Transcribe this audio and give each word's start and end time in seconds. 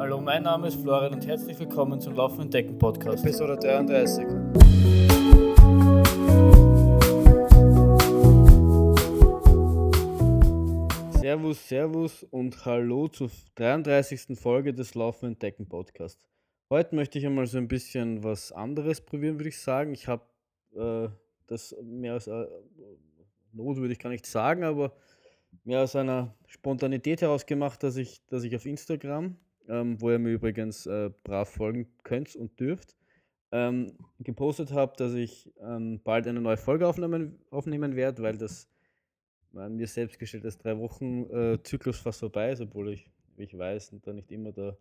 Hallo, 0.00 0.20
mein 0.20 0.44
Name 0.44 0.68
ist 0.68 0.80
Florian 0.80 1.14
und 1.14 1.26
herzlich 1.26 1.58
willkommen 1.58 2.00
zum 2.00 2.14
Laufenden 2.14 2.52
Decken 2.52 2.78
Podcast. 2.78 3.24
Episode 3.24 3.56
33. 3.56 4.24
Servus, 11.20 11.68
Servus 11.68 12.22
und 12.30 12.64
Hallo 12.64 13.08
zur 13.08 13.28
33. 13.56 14.38
Folge 14.38 14.72
des 14.72 14.94
Laufenden 14.94 15.36
Decken 15.40 15.68
Podcasts. 15.68 16.22
Heute 16.70 16.94
möchte 16.94 17.18
ich 17.18 17.26
einmal 17.26 17.48
so 17.48 17.58
ein 17.58 17.66
bisschen 17.66 18.22
was 18.22 18.52
anderes 18.52 19.00
probieren, 19.00 19.40
würde 19.40 19.48
ich 19.48 19.60
sagen. 19.60 19.94
Ich 19.94 20.06
habe 20.06 20.22
äh, 20.76 21.08
das 21.48 21.74
mehr 21.82 22.12
als 22.12 22.28
äh, 22.28 22.46
Not 23.52 23.78
würde 23.78 23.94
ich 23.94 23.98
gar 23.98 24.10
nicht 24.10 24.26
sagen, 24.26 24.62
aber 24.62 24.92
mehr 25.64 25.80
aus 25.82 25.96
einer 25.96 26.36
Spontanität 26.46 27.20
heraus 27.20 27.46
gemacht, 27.46 27.82
dass 27.82 27.96
ich, 27.96 28.24
dass 28.26 28.44
ich 28.44 28.54
auf 28.54 28.64
Instagram, 28.64 29.36
ähm, 29.68 30.00
wo 30.00 30.10
ihr 30.10 30.18
mir 30.18 30.32
übrigens 30.32 30.86
äh, 30.86 31.10
brav 31.24 31.48
folgen 31.48 31.86
könnt 32.02 32.34
und 32.36 32.58
dürft, 32.58 32.96
ähm, 33.52 33.92
gepostet 34.20 34.72
habe, 34.72 34.94
dass 34.96 35.14
ich 35.14 35.52
ähm, 35.60 36.00
bald 36.04 36.26
eine 36.26 36.40
neue 36.40 36.56
Folge 36.56 36.86
aufnehmen, 36.86 37.38
aufnehmen 37.50 37.96
werde, 37.96 38.22
weil 38.22 38.36
das 38.36 38.68
äh, 39.54 39.68
mir 39.68 39.86
selbst 39.86 40.18
gestelltes 40.18 40.58
drei 40.58 40.78
Wochen 40.78 41.24
äh, 41.30 41.58
Zyklus 41.62 41.98
fast 41.98 42.20
vorbei 42.20 42.52
ist, 42.52 42.60
obwohl 42.60 42.92
ich, 42.92 43.10
wie 43.36 43.44
ich 43.44 43.56
weiß, 43.56 43.94
da 44.02 44.12
nicht 44.12 44.30
immer 44.32 44.52
der 44.52 44.76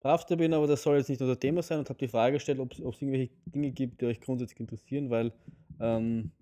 bravste 0.00 0.36
bin, 0.36 0.52
aber 0.52 0.66
das 0.66 0.82
soll 0.82 0.96
jetzt 0.96 1.08
nicht 1.08 1.22
unser 1.22 1.38
Thema 1.38 1.62
sein 1.62 1.78
und 1.78 1.88
habe 1.88 1.98
die 1.98 2.08
Frage 2.08 2.34
gestellt, 2.34 2.58
ob 2.58 2.72
es 2.72 2.80
irgendwelche 2.80 3.30
Dinge 3.46 3.70
gibt, 3.70 4.00
die 4.00 4.06
euch 4.06 4.20
grundsätzlich 4.20 4.60
interessieren, 4.60 5.10
weil 5.10 5.32
ähm, 5.80 6.32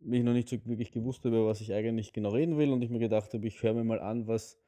mich 0.00 0.22
noch 0.22 0.32
nicht 0.32 0.48
so 0.48 0.56
wirklich 0.64 0.92
gewusst 0.92 1.24
habe, 1.24 1.36
über 1.36 1.46
was 1.46 1.60
ich 1.60 1.72
eigentlich 1.72 2.12
genau 2.12 2.30
reden 2.30 2.58
will 2.58 2.70
und 2.72 2.82
ich 2.82 2.90
mir 2.90 2.98
gedacht 2.98 3.32
habe, 3.32 3.46
ich 3.46 3.62
höre 3.62 3.74
mir 3.74 3.84
mal 3.84 4.00
an, 4.00 4.26
was, 4.26 4.58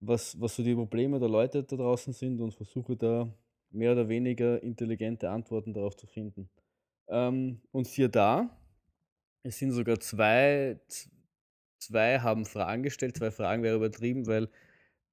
was, 0.00 0.40
was 0.40 0.56
so 0.56 0.62
die 0.62 0.74
Probleme 0.74 1.18
der 1.18 1.28
Leute 1.28 1.62
da 1.64 1.76
draußen 1.76 2.12
sind 2.12 2.40
und 2.40 2.54
versuche 2.54 2.96
da 2.96 3.28
mehr 3.70 3.92
oder 3.92 4.08
weniger 4.08 4.62
intelligente 4.62 5.30
Antworten 5.30 5.72
darauf 5.72 5.96
zu 5.96 6.06
finden. 6.06 6.48
Ähm, 7.08 7.60
und 7.72 7.86
siehe 7.86 8.08
da, 8.08 8.56
es 9.42 9.58
sind 9.58 9.72
sogar 9.72 9.98
zwei, 10.00 10.80
zwei 11.78 12.18
haben 12.20 12.44
Fragen 12.46 12.82
gestellt, 12.82 13.16
zwei 13.16 13.30
Fragen 13.30 13.62
wäre 13.62 13.76
übertrieben, 13.76 14.26
weil 14.26 14.48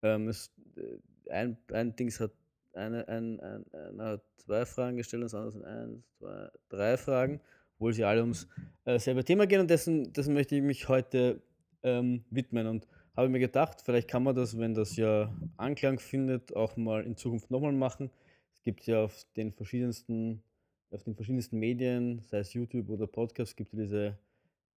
ähm, 0.03 0.27
es, 0.27 0.51
äh, 0.77 1.31
ein, 1.31 1.57
ein 1.71 1.95
Dings 1.95 2.19
hat 2.19 2.31
eine, 2.73 3.07
ein, 3.07 3.39
ein, 3.39 3.65
einer 3.73 4.05
hat 4.05 4.23
zwei 4.37 4.65
Fragen 4.65 4.97
gestellt 4.97 5.21
und 5.21 5.31
das 5.31 5.35
andere 5.35 5.51
sind 5.51 5.65
eins, 5.65 6.03
zwei, 6.17 6.49
drei 6.69 6.97
Fragen 6.97 7.41
obwohl 7.75 7.93
sie 7.93 8.03
alle 8.03 8.21
ums 8.21 8.47
äh, 8.85 8.99
selbe 8.99 9.23
Thema 9.23 9.47
gehen 9.47 9.61
und 9.61 9.69
dessen, 9.69 10.11
dessen 10.13 10.33
möchte 10.33 10.55
ich 10.55 10.61
mich 10.61 10.87
heute 10.87 11.41
ähm, 11.83 12.23
widmen 12.29 12.67
und 12.67 12.87
habe 13.15 13.29
mir 13.29 13.39
gedacht, 13.39 13.81
vielleicht 13.81 14.07
kann 14.07 14.23
man 14.23 14.35
das, 14.35 14.57
wenn 14.57 14.73
das 14.73 14.95
ja 14.95 15.33
Anklang 15.57 15.99
findet, 15.99 16.55
auch 16.55 16.75
mal 16.75 17.03
in 17.03 17.15
Zukunft 17.15 17.49
nochmal 17.49 17.71
machen. 17.71 18.09
Es 18.53 18.61
gibt 18.61 18.85
ja 18.87 19.03
auf 19.03 19.25
den 19.35 19.51
verschiedensten, 19.53 20.43
auf 20.91 21.03
den 21.03 21.15
verschiedensten 21.15 21.57
Medien, 21.57 22.21
sei 22.29 22.39
es 22.39 22.53
YouTube 22.53 22.89
oder 22.89 23.07
Podcast, 23.07 23.55
gibt 23.55 23.73
es 23.73 23.79
diese, 23.79 24.17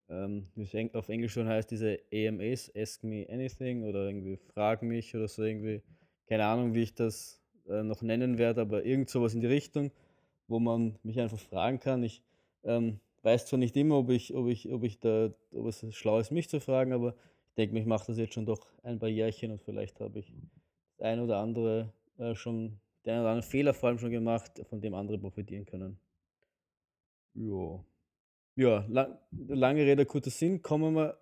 ähm, 0.09 0.47
wie 0.55 0.63
es 0.63 0.95
auf 0.95 1.09
Englisch 1.09 1.33
schon 1.33 1.49
heißt, 1.49 1.71
diese 1.71 1.99
AMAs, 2.13 2.71
Ask 2.77 3.03
Me 3.03 3.27
Anything 3.29 3.85
oder 3.85 4.07
irgendwie 4.07 4.37
Frag 4.37 4.83
mich 4.83 5.15
oder 5.15 5.29
so 5.29 5.43
irgendwie. 5.43 5.83
Keine 6.27 6.45
Ahnung, 6.45 6.75
wie 6.75 6.83
ich 6.83 6.95
das 6.95 7.41
äh, 7.69 7.83
noch 7.83 8.03
nennen 8.03 8.39
werde, 8.39 8.61
aber 8.61 8.85
irgend 8.85 9.11
sowas 9.11 9.35
in 9.35 9.41
die 9.41 9.47
Richtung, 9.47 9.91
wo 10.47 10.61
man 10.61 10.99
mich 11.03 11.19
einfach 11.21 11.39
fragen 11.39 11.81
kann. 11.81 12.03
Ich 12.03 12.23
ähm, 12.65 13.01
weiß 13.23 13.47
zwar 13.47 13.59
nicht 13.59 13.77
immer, 13.77 13.99
ob 13.99 14.11
ich, 14.11 14.35
ob 14.35 14.49
ich, 14.49 14.71
ob 14.71 14.85
ich 14.85 15.01
da, 15.01 15.33
ob 15.53 15.67
es 15.67 15.85
schlau 15.95 16.19
ist, 16.19 16.31
mich 16.31 16.49
zu 16.49 16.61
fragen, 16.61 16.93
aber 16.93 17.15
ich 17.38 17.38
denke 17.59 17.75
mir, 17.75 17.81
ich 17.81 17.87
mache 17.87 18.07
das 18.07 18.19
jetzt 18.19 18.35
schon 18.35 18.47
doch 18.47 18.67
ein 18.85 18.99
paar 18.99 19.09
Jährchen 19.09 19.51
und 19.51 19.61
vielleicht 19.61 20.01
habe 20.01 20.21
ich 20.21 20.33
das 20.97 21.07
ein 21.07 21.21
oder 21.21 21.39
andere 21.39 21.93
äh, 22.19 22.35
schon, 22.35 22.79
den 23.05 23.15
einen 23.15 23.21
oder 23.23 23.31
anderen 23.31 23.51
Fehler 23.51 23.75
vor 23.75 23.89
allem 23.89 23.99
schon 23.99 24.11
gemacht, 24.11 24.53
von 24.71 24.81
dem 24.81 24.95
andere 24.95 25.19
profitieren 25.19 25.67
können. 25.67 25.99
Jo. 27.35 27.85
Ja, 28.57 28.85
lang, 28.89 29.19
lange 29.31 29.83
Rede, 29.83 30.07
kurzer 30.07 30.31
Sinn, 30.31 30.63
kommen 30.63 30.95
wir. 30.95 31.19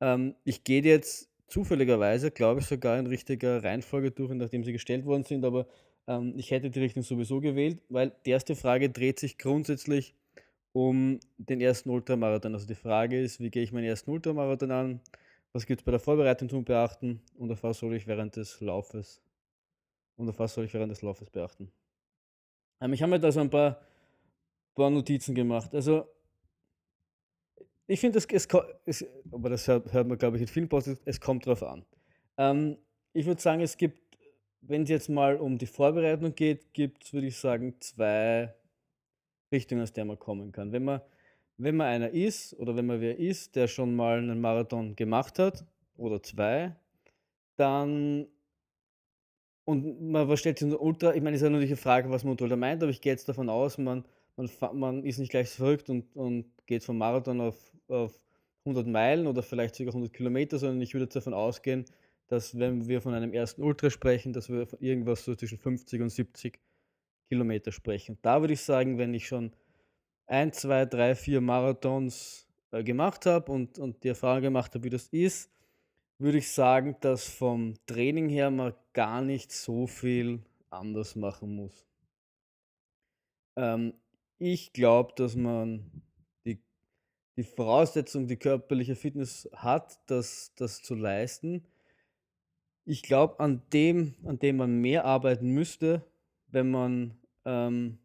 Ähm, 0.00 0.34
ich 0.44 0.64
gehe 0.64 0.82
jetzt 0.82 1.30
zufälligerweise, 1.46 2.30
glaube 2.30 2.60
ich, 2.60 2.66
sogar 2.66 2.98
in 2.98 3.06
richtiger 3.06 3.62
Reihenfolge 3.62 4.10
durch, 4.10 4.32
nachdem 4.34 4.64
sie 4.64 4.72
gestellt 4.72 5.04
worden 5.04 5.24
sind, 5.24 5.44
aber 5.44 5.66
ähm, 6.06 6.34
ich 6.36 6.50
hätte 6.50 6.70
die 6.70 6.80
Richtung 6.80 7.02
sowieso 7.02 7.40
gewählt, 7.40 7.80
weil 7.88 8.12
die 8.24 8.30
erste 8.30 8.56
Frage 8.56 8.90
dreht 8.90 9.18
sich 9.20 9.38
grundsätzlich 9.38 10.14
um 10.72 11.20
den 11.36 11.60
ersten 11.60 11.90
Ultramarathon. 11.90 12.54
Also 12.54 12.66
die 12.66 12.74
Frage 12.74 13.20
ist, 13.20 13.40
wie 13.40 13.50
gehe 13.50 13.62
ich 13.62 13.72
meinen 13.72 13.84
ersten 13.84 14.10
Ultramarathon 14.10 14.70
an? 14.70 15.00
Was 15.52 15.66
gibt 15.66 15.80
es 15.80 15.84
bei 15.84 15.90
der 15.90 16.00
Vorbereitung 16.00 16.48
zu 16.48 16.62
beachten? 16.62 17.20
Und 17.36 17.50
auf 17.52 17.62
was 17.62 17.78
soll 17.78 17.94
ich 17.94 18.06
während 18.06 18.36
des 18.36 18.60
Laufes 18.60 19.22
und 20.16 20.28
auf 20.28 20.38
was 20.38 20.54
soll 20.54 20.64
ich 20.64 20.74
während 20.74 20.90
des 20.90 21.02
Laufes 21.02 21.30
beachten? 21.30 21.70
Ähm, 22.80 22.92
ich 22.92 23.02
habe 23.02 23.10
mir 23.10 23.20
da 23.20 23.30
so 23.30 23.40
ein 23.40 23.50
paar, 23.50 23.80
paar 24.74 24.90
Notizen 24.90 25.34
gemacht. 25.34 25.74
Also 25.74 26.06
ich 27.86 28.00
finde, 28.00 28.18
es, 28.18 28.26
es, 28.26 28.48
es, 28.86 29.06
aber 29.30 29.50
das 29.50 29.66
hört, 29.68 29.92
hört 29.92 30.08
man, 30.08 30.16
glaube 30.16 30.36
ich, 30.36 30.42
in 30.42 30.48
vielen 30.48 30.68
Podcasts, 30.68 31.02
es 31.04 31.20
kommt 31.20 31.44
drauf 31.46 31.62
an. 31.62 31.84
Ähm, 32.38 32.78
ich 33.12 33.26
würde 33.26 33.40
sagen, 33.40 33.60
es 33.60 33.76
gibt, 33.76 34.16
wenn 34.62 34.84
es 34.84 34.88
jetzt 34.88 35.08
mal 35.08 35.36
um 35.36 35.58
die 35.58 35.66
Vorbereitung 35.66 36.34
geht, 36.34 36.72
gibt 36.72 37.04
es, 37.04 37.12
würde 37.12 37.26
ich 37.26 37.36
sagen, 37.36 37.74
zwei 37.80 38.54
Richtung, 39.50 39.80
aus 39.80 39.92
der 39.92 40.04
man 40.04 40.18
kommen 40.18 40.52
kann. 40.52 40.72
Wenn 40.72 40.84
man, 40.84 41.02
wenn 41.62 41.76
man 41.76 41.86
einer 41.86 42.10
ist 42.10 42.58
oder 42.58 42.74
wenn 42.76 42.86
man 42.86 43.00
wer 43.00 43.18
ist, 43.18 43.56
der 43.56 43.68
schon 43.68 43.94
mal 43.94 44.18
einen 44.18 44.40
Marathon 44.40 44.96
gemacht 44.96 45.38
hat 45.38 45.64
oder 45.96 46.22
zwei, 46.22 46.74
dann 47.56 48.26
und 49.64 50.10
man 50.10 50.36
stellt 50.36 50.58
sich 50.58 50.66
unter 50.66 50.80
Ultra, 50.80 51.14
ich 51.14 51.22
meine, 51.22 51.36
es 51.36 51.42
ist 51.42 51.44
ja 51.44 51.50
natürlich 51.50 51.70
eine 51.70 51.76
Frage, 51.76 52.10
was 52.10 52.24
man 52.24 52.32
unter 52.32 52.44
Ultra 52.44 52.56
meint, 52.56 52.82
aber 52.82 52.90
ich 52.90 53.00
gehe 53.00 53.12
jetzt 53.12 53.28
davon 53.28 53.48
aus, 53.48 53.78
man, 53.78 54.04
man, 54.36 54.50
man 54.72 55.04
ist 55.04 55.18
nicht 55.18 55.30
gleich 55.30 55.50
verrückt 55.50 55.88
und, 55.88 56.16
und 56.16 56.46
geht 56.66 56.82
vom 56.82 56.98
Marathon 56.98 57.40
auf, 57.40 57.72
auf 57.86 58.18
100 58.64 58.86
Meilen 58.88 59.26
oder 59.28 59.42
vielleicht 59.42 59.76
sogar 59.76 59.94
100 59.94 60.12
Kilometer, 60.12 60.58
sondern 60.58 60.80
ich 60.80 60.94
würde 60.94 61.04
jetzt 61.04 61.14
davon 61.14 61.34
ausgehen, 61.34 61.84
dass 62.26 62.58
wenn 62.58 62.88
wir 62.88 63.00
von 63.00 63.14
einem 63.14 63.32
ersten 63.32 63.62
Ultra 63.62 63.88
sprechen, 63.90 64.32
dass 64.32 64.48
wir 64.48 64.66
von 64.66 64.80
irgendwas 64.80 65.24
so 65.24 65.34
zwischen 65.34 65.58
50 65.58 66.00
und 66.00 66.10
70 66.10 66.58
Kilometer 67.28 67.72
sprechen. 67.72 68.18
Da 68.22 68.40
würde 68.40 68.54
ich 68.54 68.62
sagen, 68.62 68.98
wenn 68.98 69.14
ich 69.14 69.26
schon 69.26 69.52
ein, 70.26 70.52
zwei, 70.52 70.86
drei, 70.86 71.14
vier 71.14 71.40
Marathons 71.40 72.46
äh, 72.70 72.82
gemacht 72.82 73.26
habe 73.26 73.52
und, 73.52 73.78
und 73.78 74.02
die 74.02 74.08
Erfahrung 74.08 74.42
gemacht 74.42 74.74
habe, 74.74 74.84
wie 74.84 74.90
das 74.90 75.08
ist, 75.08 75.50
würde 76.18 76.38
ich 76.38 76.52
sagen, 76.52 76.96
dass 77.00 77.28
vom 77.28 77.74
Training 77.86 78.28
her 78.28 78.50
man 78.50 78.74
gar 78.92 79.22
nicht 79.22 79.52
so 79.52 79.86
viel 79.86 80.40
anders 80.70 81.16
machen 81.16 81.56
muss. 81.56 81.86
Ähm, 83.56 83.94
ich 84.38 84.72
glaube, 84.72 85.12
dass 85.16 85.36
man 85.36 86.02
die, 86.44 86.62
die 87.36 87.44
Voraussetzung, 87.44 88.26
die 88.26 88.36
körperliche 88.36 88.96
Fitness 88.96 89.48
hat, 89.54 90.00
das, 90.06 90.52
das 90.56 90.82
zu 90.82 90.94
leisten. 90.94 91.66
Ich 92.84 93.02
glaube, 93.02 93.38
an 93.38 93.62
dem, 93.72 94.14
an 94.24 94.38
dem 94.38 94.56
man 94.56 94.80
mehr 94.80 95.04
arbeiten 95.04 95.50
müsste, 95.50 96.04
wenn 96.48 96.70
man 96.70 97.18
ähm, 97.44 97.98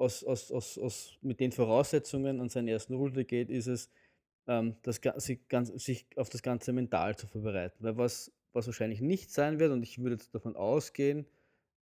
aus, 0.00 0.24
aus, 0.24 0.50
aus, 0.50 0.78
aus, 0.78 1.18
mit 1.20 1.40
den 1.40 1.52
Voraussetzungen 1.52 2.40
an 2.40 2.48
seinen 2.48 2.68
ersten 2.68 2.94
Runde 2.94 3.24
geht, 3.24 3.50
ist 3.50 3.66
es, 3.66 3.90
ähm, 4.46 4.76
das, 4.82 5.00
sich, 5.16 5.46
ganz, 5.48 5.68
sich 5.68 6.06
auf 6.16 6.30
das 6.30 6.42
Ganze 6.42 6.72
mental 6.72 7.16
zu 7.16 7.26
vorbereiten. 7.26 7.76
Weil 7.80 7.98
was, 7.98 8.32
was 8.52 8.66
wahrscheinlich 8.66 9.02
nicht 9.02 9.30
sein 9.30 9.60
wird, 9.60 9.72
und 9.72 9.82
ich 9.82 9.98
würde 10.02 10.16
davon 10.32 10.56
ausgehen, 10.56 11.26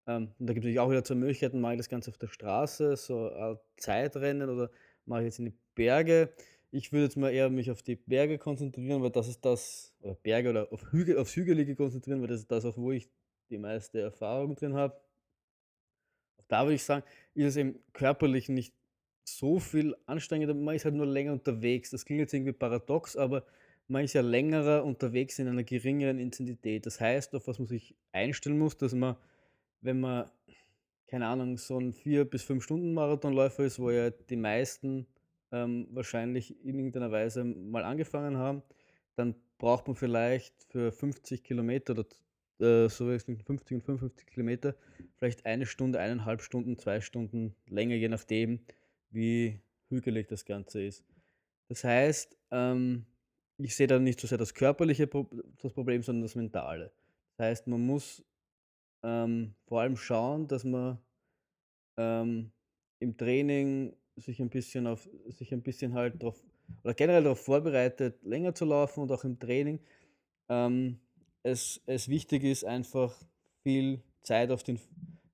ähm, 0.07 0.35
und 0.39 0.47
da 0.49 0.53
gibt 0.53 0.65
es 0.65 0.71
natürlich 0.71 0.81
auch 0.81 0.91
wieder 0.91 1.05
zwei 1.05 1.15
Möglichkeiten, 1.15 1.61
mache 1.61 1.75
ich 1.75 1.79
das 1.79 1.89
Ganze 1.89 2.11
auf 2.11 2.19
der 2.19 2.27
Straße, 2.27 2.97
so 2.97 3.57
Zeitrennen 3.77 4.51
oder 4.51 4.71
mache 5.05 5.21
ich 5.21 5.27
jetzt 5.27 5.39
in 5.39 5.47
die 5.47 5.59
Berge. 5.77 6.33
Ich 6.71 6.93
würde 6.93 7.05
jetzt 7.05 7.17
mal 7.17 7.31
eher 7.31 7.49
mich 7.51 7.71
auf 7.71 7.83
die 7.83 7.97
Berge 7.97 8.37
konzentrieren, 8.37 9.01
weil 9.01 9.11
das 9.11 9.29
ist 9.29 9.45
das, 9.45 9.95
oder 10.01 10.15
Berge 10.17 10.51
oder 10.51 10.73
auf 10.73 10.93
Hügel, 10.93 11.19
aufs 11.19 11.37
Hügelige 11.37 11.77
konzentrieren, 11.77 12.21
weil 12.21 12.29
das 12.29 12.41
ist 12.41 12.51
das, 12.51 12.65
auch 12.65 12.77
wo 12.77 12.91
ich 12.91 13.09
die 13.49 13.59
meiste 13.59 14.01
Erfahrung 14.01 14.57
drin 14.57 14.75
habe 14.75 15.01
da 16.49 16.65
würde 16.65 16.75
ich 16.75 16.85
sagen, 16.85 17.05
ist 17.35 17.45
es 17.45 17.57
eben 17.57 17.79
körperlich 17.93 18.49
nicht 18.49 18.75
so 19.25 19.59
viel 19.59 19.95
anstrengender. 20.07 20.55
Man 20.55 20.75
ist 20.75 20.85
halt 20.85 20.95
nur 20.95 21.07
länger 21.07 21.33
unterwegs. 21.33 21.91
Das 21.91 22.05
klingt 22.05 22.21
jetzt 22.21 22.35
irgendwie 22.35 22.53
paradox, 22.53 23.17
aber 23.17 23.45
man 23.87 24.05
ist 24.05 24.15
ja 24.15 24.23
längerer 24.23 24.85
unterwegs 24.85 25.39
in 25.39 25.49
einer 25.49 25.65
geringeren 25.65 26.19
Intensität. 26.19 26.87
Das 26.87 27.01
heißt, 27.01 27.35
auf 27.35 27.47
was 27.47 27.59
man 27.59 27.69
sich 27.69 27.95
einstellen 28.13 28.59
muss, 28.59 28.77
dass 28.77 28.95
man, 28.95 29.17
wenn 29.81 30.01
man, 30.01 30.31
keine 31.07 31.27
Ahnung, 31.27 31.57
so 31.57 31.79
ein 31.79 31.93
4- 31.93 32.25
bis 32.25 32.45
5-Stunden-Marathonläufer 32.45 33.65
ist, 33.65 33.79
wo 33.79 33.91
ja 33.91 34.11
die 34.11 34.37
meisten 34.37 35.07
ähm, 35.53 35.89
wahrscheinlich 35.91 36.63
in 36.65 36.79
irgendeiner 36.79 37.11
Weise 37.11 37.45
mal 37.45 37.85
angefangen 37.85 38.37
haben, 38.37 38.63
dann 39.17 39.35
braucht 39.59 39.87
man 39.87 39.97
vielleicht 39.97 40.65
für 40.65 40.93
50 40.93 41.43
Kilometer 41.43 41.93
oder 41.93 42.07
äh, 42.61 42.89
so 42.89 43.07
50 43.07 43.47
und 43.75 43.83
55 43.83 44.27
Kilometer, 44.27 44.75
vielleicht 45.17 45.47
eine 45.47 45.67
Stunde, 45.67 46.01
eineinhalb 46.01 46.43
Stunden, 46.43 46.79
zwei 46.79 47.01
Stunden 47.01 47.55
länger, 47.69 47.95
je 47.95 48.09
nachdem, 48.09 48.61
wie 49.11 49.61
hügelig 49.89 50.29
das 50.29 50.45
Ganze 50.45 50.83
ist. 50.83 51.05
Das 51.69 51.85
heißt, 51.85 52.37
ähm, 52.51 53.07
ich 53.59 53.75
sehe 53.75 53.87
da 53.87 53.99
nicht 53.99 54.21
so 54.21 54.27
sehr 54.27 54.39
das 54.39 54.55
körperliche 54.55 55.07
Pro 55.07 55.29
das 55.61 55.73
Problem, 55.73 56.03
sondern 56.03 56.23
das 56.23 56.35
mentale. 56.35 56.93
Das 57.37 57.47
heißt, 57.47 57.67
man 57.67 57.85
muss 57.85 58.25
ähm, 59.03 59.55
vor 59.67 59.81
allem 59.81 59.97
schauen, 59.97 60.49
dass 60.49 60.65
man 60.65 60.99
ähm, 61.97 62.51
im 63.01 63.17
Training 63.17 63.95
sich 64.17 64.41
ein 64.41 64.51
bisschen 64.51 64.87
auf 64.87 65.09
sich 65.29 65.53
ein 65.53 65.63
bisschen 65.63 65.95
halt 65.95 66.23
drauf 66.23 66.43
oder 66.83 66.95
generell 66.95 67.23
darauf 67.23 67.41
vorbereitet, 67.41 68.23
länger 68.25 68.55
zu 68.55 68.65
laufen 68.65 69.01
und 69.01 69.13
auch 69.13 69.25
im 69.25 69.39
Training, 69.39 69.81
ähm, 70.49 70.99
es 71.43 71.81
es 71.87 72.09
wichtig 72.09 72.45
ist, 72.45 72.65
einfach 72.65 73.15
viel 73.63 74.03
Zeit 74.23 74.51
auf 74.51 74.63
den 74.63 74.79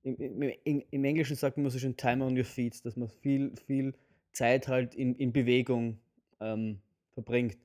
im 0.04 0.42
im 0.64 0.82
im 0.90 1.04
Englischen 1.04 1.36
sagt 1.36 1.56
man 1.58 1.70
so 1.70 1.78
schön 1.78 1.96
„Time 1.96 2.24
on 2.24 2.36
your 2.38 2.44
feet“, 2.44 2.84
dass 2.84 2.96
man 2.96 3.08
viel 3.08 3.52
viel 3.66 3.94
Zeit 4.32 4.68
halt 4.68 4.94
in 4.94 5.14
in 5.16 5.32
Bewegung, 5.32 5.98
ähm, 6.40 6.80
verbringt. 7.14 7.58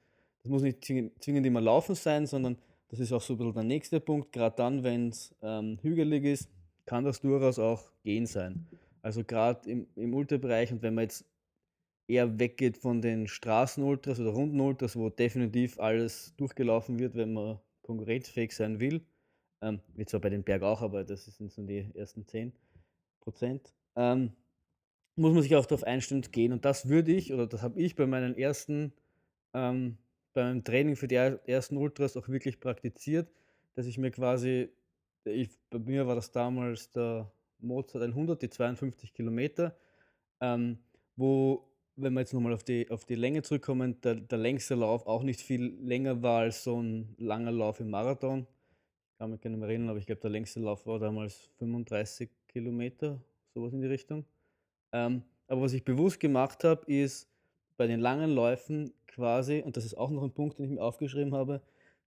Das 0.43 0.49
muss 0.51 0.61
nicht 0.63 0.83
zwingend 0.85 1.45
immer 1.45 1.61
Laufen 1.61 1.95
sein, 1.95 2.27
sondern 2.27 2.57
das 2.89 2.99
ist 2.99 3.11
auch 3.13 3.21
so 3.21 3.33
'n 3.33 3.37
bisschen 3.37 3.53
der 3.55 3.63
nächste 3.63 3.99
Punkt. 3.99 4.31
Grad 4.33 4.57
dann, 4.59 4.83
wenn's, 4.83 5.35
ähm, 5.41 5.79
hügelig 5.81 6.23
ist, 6.25 6.49
kann 6.85 7.03
das 7.05 7.21
durchaus 7.21 7.59
auch 7.59 7.91
Gehen 8.03 8.25
sein. 8.25 8.59
Also, 9.01 9.23
grad 9.23 9.67
im 9.67 9.87
im 9.95 10.13
Ultrabereich 10.13 10.71
und 10.71 10.81
wenn 10.81 10.95
man 10.95 11.03
jetzt 11.05 11.25
eher 12.07 12.39
weggeht 12.39 12.77
von 12.77 13.01
den 13.01 13.27
Straßenultras 13.27 14.19
oder 14.19 14.31
Rundenultras, 14.31 14.95
wo 14.97 15.09
definitiv 15.09 15.79
alles 15.79 16.35
durchgelaufen 16.37 16.99
wird, 16.99 17.15
wenn 17.15 17.33
man 17.33 17.59
konkurrenzfähig 17.89 18.55
sein 18.55 18.79
will. 18.79 19.01
Ähm, 19.61 19.81
wie 19.95 20.05
zwar 20.05 20.21
bei 20.21 20.29
den 20.29 20.43
Berg 20.43 20.61
auch, 20.63 20.81
aber 20.81 21.03
das 21.03 21.25
sind 21.25 21.51
so 21.51 21.63
die 21.63 21.89
ersten 21.95 22.25
10 22.25 22.53
%. 23.25 23.73
Ähm, 23.95 24.31
muss 25.15 25.33
man 25.33 25.43
sich 25.43 25.55
auch 25.55 25.65
darauf 25.65 25.83
einstellen 25.83 26.23
zu 26.23 26.31
gehen 26.31 26.53
und 26.53 26.63
das 26.63 26.87
würde 26.87 27.11
ich 27.11 27.33
oder 27.33 27.45
das 27.47 27.61
habe 27.61 27.79
ich 27.81 27.95
bei 27.95 28.05
meinen 28.05 28.37
ersten 28.37 28.93
ähm, 29.53 29.97
beim 30.33 30.63
Training 30.63 30.95
für 30.95 31.07
die 31.09 31.15
er 31.15 31.41
ersten 31.47 31.75
Ultras 31.75 32.15
auch 32.15 32.29
wirklich 32.29 32.59
praktiziert, 32.61 33.29
dass 33.75 33.85
ich 33.85 33.97
mir 33.97 34.11
quasi 34.11 34.69
ich 35.25 35.49
bei 35.69 35.79
mir 35.79 36.07
war 36.07 36.15
das 36.15 36.31
damals 36.31 36.91
der 36.91 37.31
Mozart 37.59 38.03
100, 38.03 38.41
die 38.41 38.49
52 38.49 39.13
Kilometer, 39.13 39.75
ähm, 40.39 40.79
wo, 41.17 41.68
wenn 42.01 42.13
wir 42.13 42.21
jetzt 42.21 42.33
noch 42.33 42.41
mal 42.41 42.53
auf 42.53 42.63
die 42.63 42.89
auf 42.89 43.05
die 43.05 43.15
Länge 43.15 43.41
zurückkommen, 43.43 43.99
der 44.01 44.15
der 44.15 44.37
längste 44.37 44.75
Lauf 44.75 45.05
auch 45.07 45.23
nicht 45.23 45.41
viel 45.41 45.75
länger 45.81 46.21
war 46.21 46.41
als 46.41 46.63
so 46.63 46.79
'n 46.79 47.15
langer 47.17 47.51
Lauf 47.51 47.79
im 47.79 47.89
Marathon. 47.89 48.47
Kann 49.19 49.31
mich 49.31 49.41
gar 49.41 49.49
nicht 49.51 49.59
mehr 49.59 49.69
erinnern, 49.69 49.89
aber 49.89 49.99
ich 49.99 50.05
glaube, 50.07 50.21
der 50.21 50.31
längste 50.31 50.59
Lauf 50.61 50.85
war 50.87 50.99
damals 50.99 51.49
35 51.59 52.29
Kilometer, 52.47 53.21
so 53.53 53.63
was 53.63 53.73
in 53.73 53.81
die 53.81 53.87
Richtung. 53.87 54.25
Ähm, 54.93 55.23
aber 55.47 55.61
was 55.63 55.73
ich 55.73 55.85
bewusst 55.85 56.19
gemacht 56.19 56.63
habe, 56.65 56.85
ist 56.91 57.29
bei 57.77 57.87
den 57.87 57.99
langen 58.01 58.31
Läufen 58.31 58.93
quasi 59.07 59.61
und 59.65 59.77
das 59.77 59.85
ist 59.85 59.95
auch 59.97 60.11
noch 60.11 60.23
'n 60.23 60.33
Punkt, 60.33 60.59
den 60.59 60.65
ich 60.65 60.71
mir 60.71 60.81
aufgeschrieben 60.83 61.35
habe, 61.35 61.61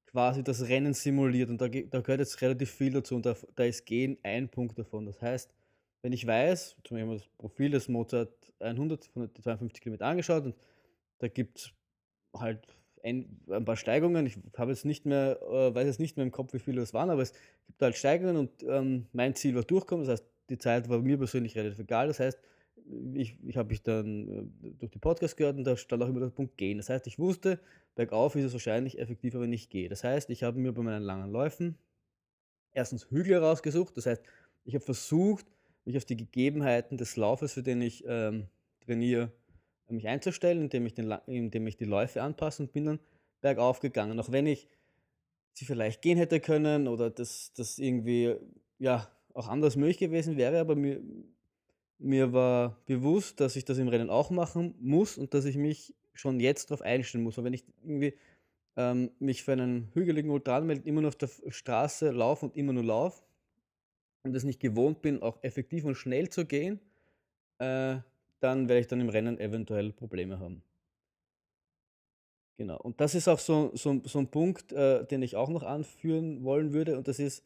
quasi 0.07 0.45
das 0.45 0.69
Rennen 0.69 0.95
simuliert 0.95 1.51
und 1.51 1.61
da 1.61 1.69
da 1.69 2.01
gehört 2.03 2.21
jetzt 2.21 2.41
relativ 2.43 2.71
viel 2.73 2.93
dazu 2.93 3.17
und 3.17 3.27
da 3.27 3.37
da 3.57 3.65
ist 3.65 3.87
Gehen 3.87 4.19
ein 4.25 4.49
Punkt 4.51 4.79
davon. 4.79 5.07
Das 5.07 5.23
heißt, 5.23 5.51
wenn 6.03 6.13
ich 6.13 6.27
weiß 6.27 6.77
zum 6.85 6.97
Beispiel 6.97 7.15
das 7.15 7.29
Profil 7.39 7.71
des 7.71 7.89
Mozart 7.89 8.33
100 8.61 9.05
von 9.07 9.31
die 9.33 9.43
52 9.43 9.81
Kilometer 9.81 10.07
angeschaut 10.07 10.45
und 10.45 10.55
da 11.19 11.29
gibt's 11.29 11.73
halt 12.37 12.67
ein 13.05 13.41
ein 13.51 13.65
paar 13.65 13.77
Steigungen. 13.77 14.27
Ich 14.27 14.39
habe 14.57 14.73
jetzt 14.73 14.85
nicht 14.85 15.07
mehr 15.07 15.41
äh, 15.43 15.75
weiß 15.75 15.87
jetzt 15.87 16.01
nicht 16.01 16.17
mehr 16.17 16.27
im 16.27 16.33
Kopf, 16.33 16.53
wie 16.53 16.59
viele 16.59 16.81
das 16.81 16.95
waren, 16.95 17.11
aber 17.11 17.23
es 17.23 17.33
gibt 17.67 17.81
halt 17.81 17.97
Steigungen 17.97 18.37
und, 18.37 18.63
ähm, 18.65 19.07
mein 19.13 19.35
Ziel 19.35 19.55
war 19.55 19.63
Durchkommen. 19.63 20.07
Das 20.07 20.21
heißt, 20.21 20.31
die 20.51 20.59
Zeit 20.59 20.89
war 20.89 20.99
mir 20.99 21.19
persönlich 21.19 21.57
relativ 21.57 21.79
egal. 21.79 22.09
Das 22.09 22.21
heißt, 22.21 22.39
ich 23.15 23.39
ich 23.47 23.57
habe 23.57 23.69
mich 23.69 23.83
dann, 23.83 24.29
äh, 24.63 24.71
durch 24.79 24.91
die 24.91 24.99
Podcasts 24.99 25.37
gehört 25.37 25.57
und 25.57 25.65
da 25.65 25.77
stand 25.77 26.03
auch 26.03 26.09
immer 26.09 26.21
der 26.21 26.31
Punkt 26.31 26.57
Gehen. 26.57 26.79
Das 26.79 26.89
heißt, 26.91 27.07
ich 27.07 27.19
wusste, 27.19 27.61
bergauf 27.95 28.35
ist 28.37 28.45
es 28.45 28.53
wahrscheinlich 28.53 28.99
effektiver, 28.99 29.41
wenn 29.41 29.53
ich 29.53 29.69
gehe. 29.69 29.89
Das 29.89 30.05
heißt, 30.05 30.31
ich 30.31 30.43
habe 30.43 30.59
mir 30.59 30.73
bei 30.73 30.83
meinen 30.83 31.03
langen 31.03 31.31
Läufen 31.31 31.79
erstens 32.73 33.11
Hügel 33.11 33.39
rausgesucht. 33.39 33.97
Das 33.97 34.07
heißt, 34.07 34.23
ich 34.65 34.75
habe 34.75 34.85
versucht, 34.85 35.47
mich 35.85 35.97
auf 35.97 36.05
die 36.05 36.17
Gegebenheiten 36.17 36.97
des 36.97 37.17
Laufes, 37.17 37.55
für 37.55 37.63
den 37.63 37.83
ich, 37.83 38.05
ähm, 38.07 38.49
trainiere, 38.85 39.33
mich 39.89 40.09
einzustellen, 40.09 40.63
indem 40.63 40.87
ich 40.87 40.95
den 40.95 41.11
indem 41.27 41.67
ich 41.67 41.77
die 41.77 41.85
Läufe 41.85 42.23
anpasse 42.23 42.63
und 42.63 42.73
bin 42.73 42.87
dann 42.87 43.01
bergauf 43.41 43.81
gegangen. 43.81 44.19
Auch 44.19 44.33
wenn 44.33 44.47
ich 44.47 44.69
sie 45.53 45.67
vielleicht 45.67 46.03
gehen 46.03 46.19
hätte 46.19 46.41
können 46.41 46.89
oder 46.89 47.11
das 47.11 47.53
das 47.55 47.79
irgendwie, 47.79 48.37
ja, 48.79 49.09
auch 49.35 49.49
anders 49.49 49.77
möglich 49.77 49.99
gewesen 49.99 50.37
wäre, 50.37 50.61
aber 50.61 50.77
mir 50.77 51.03
mir 51.99 52.33
war 52.33 52.83
bewusst, 52.87 53.39
dass 53.41 53.55
ich 53.55 53.65
das 53.65 53.79
im 53.79 53.89
Rennen 53.89 54.11
auch 54.11 54.31
machen 54.31 54.75
muss 54.81 55.17
und 55.19 55.35
dass 55.35 55.45
ich 55.45 55.57
mich 55.57 55.95
schon 56.15 56.41
jetzt 56.41 56.71
drauf 56.71 56.83
einstellen 56.83 57.23
muss. 57.23 57.37
Weil 57.37 57.45
wenn 57.45 57.55
ich 57.55 57.65
irgendwie, 57.83 58.15
ähm, 58.77 59.11
mich 59.21 59.45
für 59.45 59.53
einen 59.53 59.91
hügeligen 59.95 60.31
Ultra 60.31 60.57
anmelde, 60.57 60.89
immer 60.89 61.03
nur 61.03 61.09
auf 61.09 61.17
der 61.17 61.31
Straße 61.49 62.11
laufe 62.11 62.47
und 62.47 62.57
immer 62.57 62.73
nur 62.73 62.83
laufe 62.83 63.23
und 64.25 64.35
es 64.37 64.45
nicht 64.45 64.61
gewohnt 64.61 65.03
bin, 65.03 65.23
auch 65.23 65.43
effektiv 65.43 65.85
und 65.85 65.97
schnell 65.97 66.29
zu 66.31 66.47
gehen, 66.47 66.81
äh, 67.59 67.99
dann 68.41 68.69
werde 68.69 68.81
ich 68.81 68.89
dann 68.89 69.01
im 69.01 69.11
Rennen 69.11 69.39
eventuell 69.41 69.93
Probleme 69.93 70.41
haben. 70.41 70.63
Genau. 72.59 72.77
Und 72.79 73.01
das 73.01 73.15
ist 73.15 73.29
auch 73.29 73.39
so 73.39 73.71
so 73.75 74.01
so 74.05 74.19
'n 74.19 74.29
Punkt, 74.31 74.73
äh, 74.73 75.05
den 75.07 75.23
ich 75.23 75.37
auch 75.37 75.49
noch 75.49 75.63
anführen 75.63 76.45
wollen 76.45 76.73
würde 76.73 76.97
und 76.99 77.09
das 77.09 77.19
ist, 77.19 77.45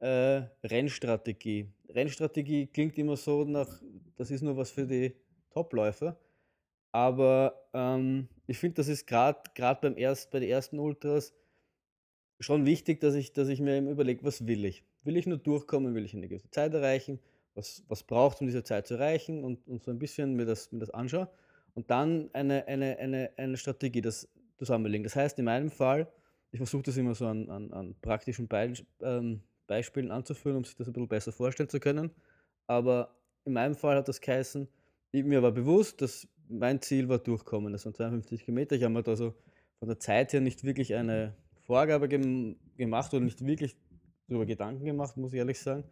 äh, 0.00 0.42
Rennstrategie. 0.64 1.72
Rennstrategie 1.90 2.68
klingt 2.68 2.98
immer 2.98 3.16
so 3.16 3.44
nach 3.44 3.82
das 4.16 4.30
ist 4.30 4.42
nur 4.42 4.56
was 4.56 4.70
für 4.72 4.86
die 4.86 5.14
Topläufer, 5.50 6.18
aber, 6.92 7.68
ähm, 7.74 8.28
ich 8.46 8.58
finde, 8.58 8.76
das 8.76 8.88
ist 8.88 9.06
beim 9.82 9.96
erst 9.98 10.30
bei 10.32 10.40
den 10.40 10.50
ersten 10.50 10.78
Ultras 10.80 11.32
schon 12.40 12.66
wichtig, 12.66 13.00
dass 13.00 13.14
ich 13.14 13.32
dass 13.32 13.48
ich 13.48 13.60
mir 13.60 13.78
überlege: 13.80 14.24
„Was 14.24 14.46
will 14.46 14.64
ich? 14.64 14.84
Will 15.08 15.16
ich 15.16 15.26
nur 15.26 15.38
durchkommen? 15.38 15.94
Will 15.94 16.04
ich 16.04 16.14
eine 16.14 16.28
gewisse 16.28 16.50
Zeit 16.50 16.74
erreichen? 16.74 17.18
Was 17.54 17.82
was 17.88 18.02
braucht's, 18.04 18.40
um 18.42 18.46
diese 18.46 18.62
Zeit 18.62 18.86
zu 18.86 18.94
erreichen?“ 18.94 19.42
Und 19.42 19.66
und 19.66 19.82
so 19.82 19.90
ein 19.90 19.98
bisschen 19.98 20.34
mir 20.36 20.44
das 20.44 20.70
mir 20.70 20.80
das 20.80 20.90
anschaue 20.90 21.28
und 21.74 21.90
dann 21.90 22.28
eine 22.34 22.68
eine 22.68 22.98
eine 22.98 23.30
eine 23.38 23.56
Strategie, 23.56 24.02
das 24.02 24.28
zusammenlegen. 24.58 25.04
Das 25.04 25.16
heißt, 25.16 25.38
in 25.38 25.46
meinem 25.46 25.70
Fall 25.70 26.08
ich 26.50 26.58
versuche 26.58 26.82
das 26.84 26.96
immer 26.98 27.14
so 27.14 27.26
an 27.26 27.48
an 27.50 27.72
an 27.72 27.94
praktischen 28.02 28.48
Beisp 28.48 28.84
ähm, 29.02 29.42
Beispielen 29.66 30.10
anzuführen, 30.10 30.58
um 30.58 30.64
sich 30.64 30.76
das 30.76 30.88
'n 30.88 30.92
bisschen 30.92 31.08
besser 31.08 31.32
vorstellen 31.32 31.70
zu 31.70 31.80
können. 31.80 32.10
Aber 32.66 33.16
in 33.46 33.54
meinem 33.54 33.74
Fall 33.76 33.96
hat 33.96 34.08
das 34.08 34.20
geheißen, 34.20 34.68
i 35.14 35.22
mir 35.22 35.42
war 35.42 35.52
bewusst, 35.52 36.02
dass 36.02 36.28
mein 36.48 36.80
Ziel 36.82 37.08
war 37.08 37.18
Durchkommen. 37.18 37.72
Das 37.72 37.84
waren 37.86 37.94
52 37.94 38.44
Kilometer. 38.44 38.76
Ich 38.76 38.82
habe 38.82 38.92
mir 38.94 39.02
da 39.02 39.16
so 39.16 39.34
von 39.78 39.88
der 39.88 39.98
Zeit 39.98 40.32
her 40.34 40.40
nicht 40.40 40.64
wirklich 40.64 40.94
eine 40.94 41.34
Vorgabe 41.66 42.08
gem 42.08 42.56
gemacht 42.76 43.12
oder 43.14 43.24
nicht 43.24 43.44
wirklich 43.46 43.76
darüber 44.28 44.46
Gedanken 44.46 44.84
gemacht, 44.84 45.16
muss 45.16 45.32
ich 45.32 45.38
ehrlich 45.38 45.58
sagen. 45.58 45.84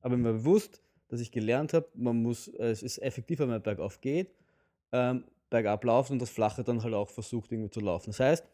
Aber 0.00 0.16
mir 0.16 0.32
bewusst, 0.32 0.80
dass 1.08 1.20
ich 1.20 1.30
gelernt 1.30 1.72
habe, 1.74 1.88
man 1.94 2.22
muss 2.22 2.48
äh, 2.48 2.70
es 2.70 2.82
ist 2.82 2.98
effektiver, 2.98 3.44
wenn 3.44 3.50
man 3.50 3.62
bergauf 3.62 4.00
geht, 4.00 4.34
ähm, 4.92 5.24
bergab 5.50 5.84
laufen 5.84 6.14
und 6.14 6.22
das 6.22 6.30
Flache 6.30 6.62
dann 6.62 6.82
halt 6.82 6.94
auch 6.94 7.10
versucht, 7.10 7.50
irgendwie 7.52 7.70
zu 7.70 7.80
laufen. 7.80 8.10
Das 8.10 8.20
heißt 8.20 8.46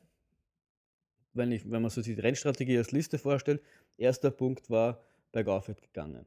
wenn 1.37 1.53
ich 1.53 1.71
wenn 1.71 1.83
man 1.83 1.91
so 1.91 2.03
die 2.03 2.15
Rennstrategie 2.15 2.79
als 2.79 2.93
Liste 2.93 3.19
vorstellt, 3.19 3.63
erster 3.97 4.31
Punkt 4.31 4.71
war, 4.71 5.03
bergauf 5.33 5.69
wird 5.69 5.83
gegangen. 5.83 6.27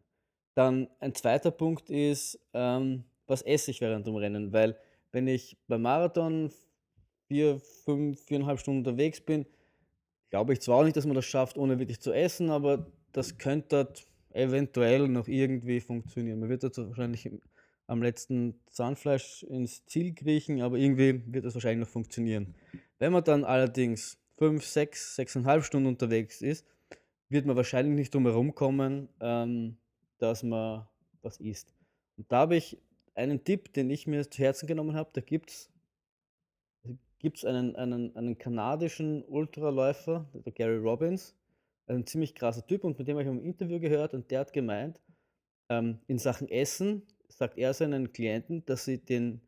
Dann 0.55 0.87
ein 0.99 1.13
zweiter 1.15 1.51
Punkt 1.51 1.89
ist, 1.89 2.39
ähm, 2.53 3.03
was 3.27 3.41
esse 3.41 3.71
ich 3.71 3.81
während 3.81 4.07
dem 4.07 4.15
Rennen? 4.15 4.51
Weil 4.53 4.77
wenn 5.11 5.27
ich 5.27 5.57
beim 5.67 5.81
Marathon 5.81 6.51
4, 7.27 7.59
5, 7.59 8.25
4,5 8.25 8.57
Stunden 8.57 8.79
unterwegs 8.79 9.21
bin, 9.21 9.45
glaube 10.29 10.53
ich 10.53 10.61
zwar 10.61 10.77
auch 10.77 10.83
nicht, 10.83 10.97
dass 10.97 11.05
man 11.05 11.15
das 11.15 11.25
schafft, 11.25 11.57
ohne 11.57 11.79
wirklich 11.79 11.99
zu 11.99 12.11
essen, 12.11 12.49
aber 12.49 12.91
das 13.13 13.37
könnte 13.37 13.91
eventuell 14.31 15.07
noch 15.07 15.27
irgendwie 15.27 15.79
funktionieren. 15.79 16.39
Man 16.39 16.49
wird 16.49 16.61
so 16.73 16.87
wahrscheinlich 16.87 17.29
am 17.87 18.03
letzten 18.03 18.59
Zahnfleisch 18.69 19.43
ins 19.43 19.85
Ziel 19.85 20.13
kriechen, 20.13 20.61
aber 20.61 20.77
irgendwie 20.77 21.23
wird 21.25 21.45
das 21.45 21.55
wahrscheinlich 21.55 21.87
noch 21.87 21.91
funktionieren. 21.91 22.53
Wenn 22.99 23.11
man 23.11 23.23
dann 23.23 23.43
allerdings 23.43 24.19
5, 24.37 24.63
6, 24.63 25.17
6,5 25.19 25.63
Stunden 25.63 25.87
unterwegs 25.87 26.41
ist, 26.41 26.65
wird 27.29 27.45
man 27.45 27.55
wahrscheinlich 27.55 27.95
nicht 27.95 28.13
drum 28.13 28.25
herumkommen, 28.25 29.09
ähm, 29.19 29.77
dass 30.19 30.43
man 30.43 30.87
was 31.21 31.39
isst. 31.39 31.73
Und 32.17 32.31
da 32.31 32.39
habe 32.39 32.55
ich 32.55 32.77
einen 33.15 33.43
Tipp, 33.43 33.73
den 33.73 33.89
ich 33.89 34.07
mir 34.07 34.29
zu 34.29 34.41
Herzen 34.41 34.67
genommen 34.67 34.95
habe. 34.95 35.09
Da 35.13 35.21
gibt's 35.21 35.69
gibt's 37.19 37.43
einen 37.43 37.75
einen 37.75 38.15
einen 38.15 38.37
kanadischen 38.37 39.23
Ultraläufer, 39.25 40.25
der 40.33 40.51
Gary 40.53 40.77
Robbins, 40.77 41.35
ein 41.89 42.05
ziemlich 42.07 42.35
krasser 42.35 42.65
Typ 42.65 42.83
und 42.83 42.97
mit 42.99 43.07
dem 43.07 43.17
habe 43.17 43.23
ich 43.23 43.29
mal 43.29 43.37
'n 43.37 43.43
Interview 43.45 43.79
gehört 43.79 44.13
und 44.13 44.29
der 44.31 44.41
hat 44.41 44.53
gemeint, 44.53 45.01
ähm, 45.69 45.99
in 46.07 46.19
Sachen 46.19 46.49
Essen 46.49 47.03
sagt 47.29 47.57
er 47.57 47.73
seinen 47.73 48.13
Klienten, 48.13 48.65
dass 48.65 48.85
sie 48.85 48.99
den, 49.03 49.41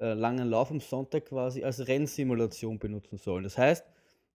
äh, 0.00 0.14
langen 0.14 0.48
Lauf 0.50 0.70
am 0.70 0.80
Sonntag 0.80 1.26
quasi 1.26 1.64
als 1.64 1.86
Rennsimulation 1.88 2.78
benutzen 2.78 3.18
sollen. 3.18 3.44
Das 3.44 3.58
heißt, 3.58 3.84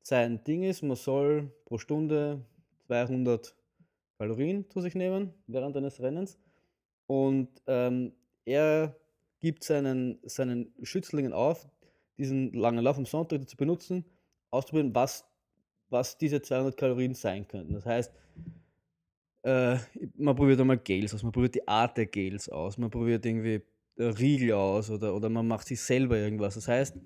sein 0.02 0.44
Ding 0.46 0.64
ist, 0.64 0.84
man 0.84 0.98
soll 0.98 1.52
pro 1.66 1.78
Stunde 1.80 2.46
200 2.88 3.56
Kalorien 4.20 4.70
zu 4.70 4.82
sich 4.82 4.96
nehmen 4.96 5.34
während 5.48 5.78
eines 5.78 6.02
Rennens 6.02 6.40
und, 7.08 7.50
ähm, 7.68 8.14
er 8.46 8.98
gibt 9.42 9.64
seinen 9.64 10.20
seinen 10.26 10.74
Schützlingen 10.84 11.34
auf, 11.34 11.68
diesen 12.18 12.54
langen 12.54 12.84
Lauf 12.84 12.98
am 12.98 13.06
Sonntag 13.06 13.48
zu 13.50 13.58
benutzen, 13.58 14.06
auszuprobieren, 14.52 14.96
was 14.96 15.26
was 15.90 16.18
diese 16.18 16.42
200 16.42 16.78
Kalorien 16.78 17.14
sein 17.14 17.48
könnten. 17.48 17.74
Das 17.74 17.86
heißt 17.86 18.12
äh, 19.48 19.78
man 20.18 20.36
probiert 20.36 20.60
einmal 20.60 20.78
Gels 20.78 21.14
aus, 21.14 21.24
man 21.24 21.32
probiert 21.32 21.56
die 21.56 21.68
Art 21.68 21.96
der 21.96 22.06
Gels 22.06 22.50
aus, 22.50 22.78
man 22.78 22.90
probiert 22.90 23.26
irgendwie 23.26 23.62
äh, 23.96 24.04
Riegel 24.04 24.52
aus 24.54 24.90
oder, 24.90 25.16
oder 25.16 25.30
man 25.30 25.48
macht 25.48 25.68
sich 25.68 25.80
selber 25.80 26.18
irgendwas. 26.18 26.56
Das 26.56 26.68
heißt, 26.68 26.98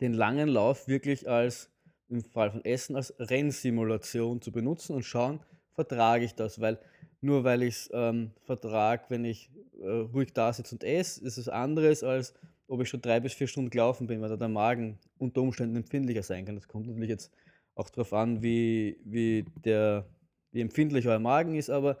den 0.00 0.12
langen 0.12 0.48
Lauf 0.48 0.86
wirklich 0.86 1.28
als, 1.28 1.70
im 2.08 2.22
Fall 2.22 2.52
von 2.52 2.64
Essen, 2.64 2.94
als 2.94 3.12
Rennsimulation 3.18 4.42
zu 4.42 4.52
benutzen 4.52 4.94
und 4.94 5.02
schauen, 5.02 5.40
vertrage 5.72 6.24
ich 6.24 6.36
das, 6.36 6.60
weil 6.60 6.78
nur 7.20 7.42
weil 7.42 7.64
ich 7.64 7.74
es 7.74 7.90
ähm, 7.92 8.30
vertrage, 8.44 9.06
wenn 9.08 9.24
ich 9.24 9.50
äh, 9.80 9.88
ruhig 9.88 10.32
da 10.34 10.52
sitze 10.52 10.76
und 10.76 10.84
esse, 10.84 11.24
ist 11.24 11.38
es 11.38 11.48
anderes, 11.48 12.04
als 12.04 12.34
ob 12.68 12.80
ich 12.80 12.88
schon 12.88 13.00
drei 13.00 13.18
bis 13.18 13.32
vier 13.32 13.48
Stunden 13.48 13.70
gelaufen 13.70 14.06
bin, 14.06 14.20
weil 14.20 14.28
da 14.28 14.36
der 14.36 14.48
Magen 14.48 14.98
unter 15.18 15.40
Umständen 15.40 15.74
empfindlicher 15.76 16.22
sein 16.22 16.44
kann. 16.44 16.54
Das 16.54 16.68
kommt 16.68 16.86
natürlich 16.86 17.10
jetzt 17.10 17.32
auch 17.74 17.90
darauf 17.90 18.12
an, 18.12 18.42
wie, 18.42 18.98
wie, 19.04 19.44
der, 19.64 20.06
wie 20.52 20.60
empfindlich 20.60 21.08
euer 21.08 21.18
Magen 21.18 21.54
ist, 21.54 21.70
aber 21.70 21.98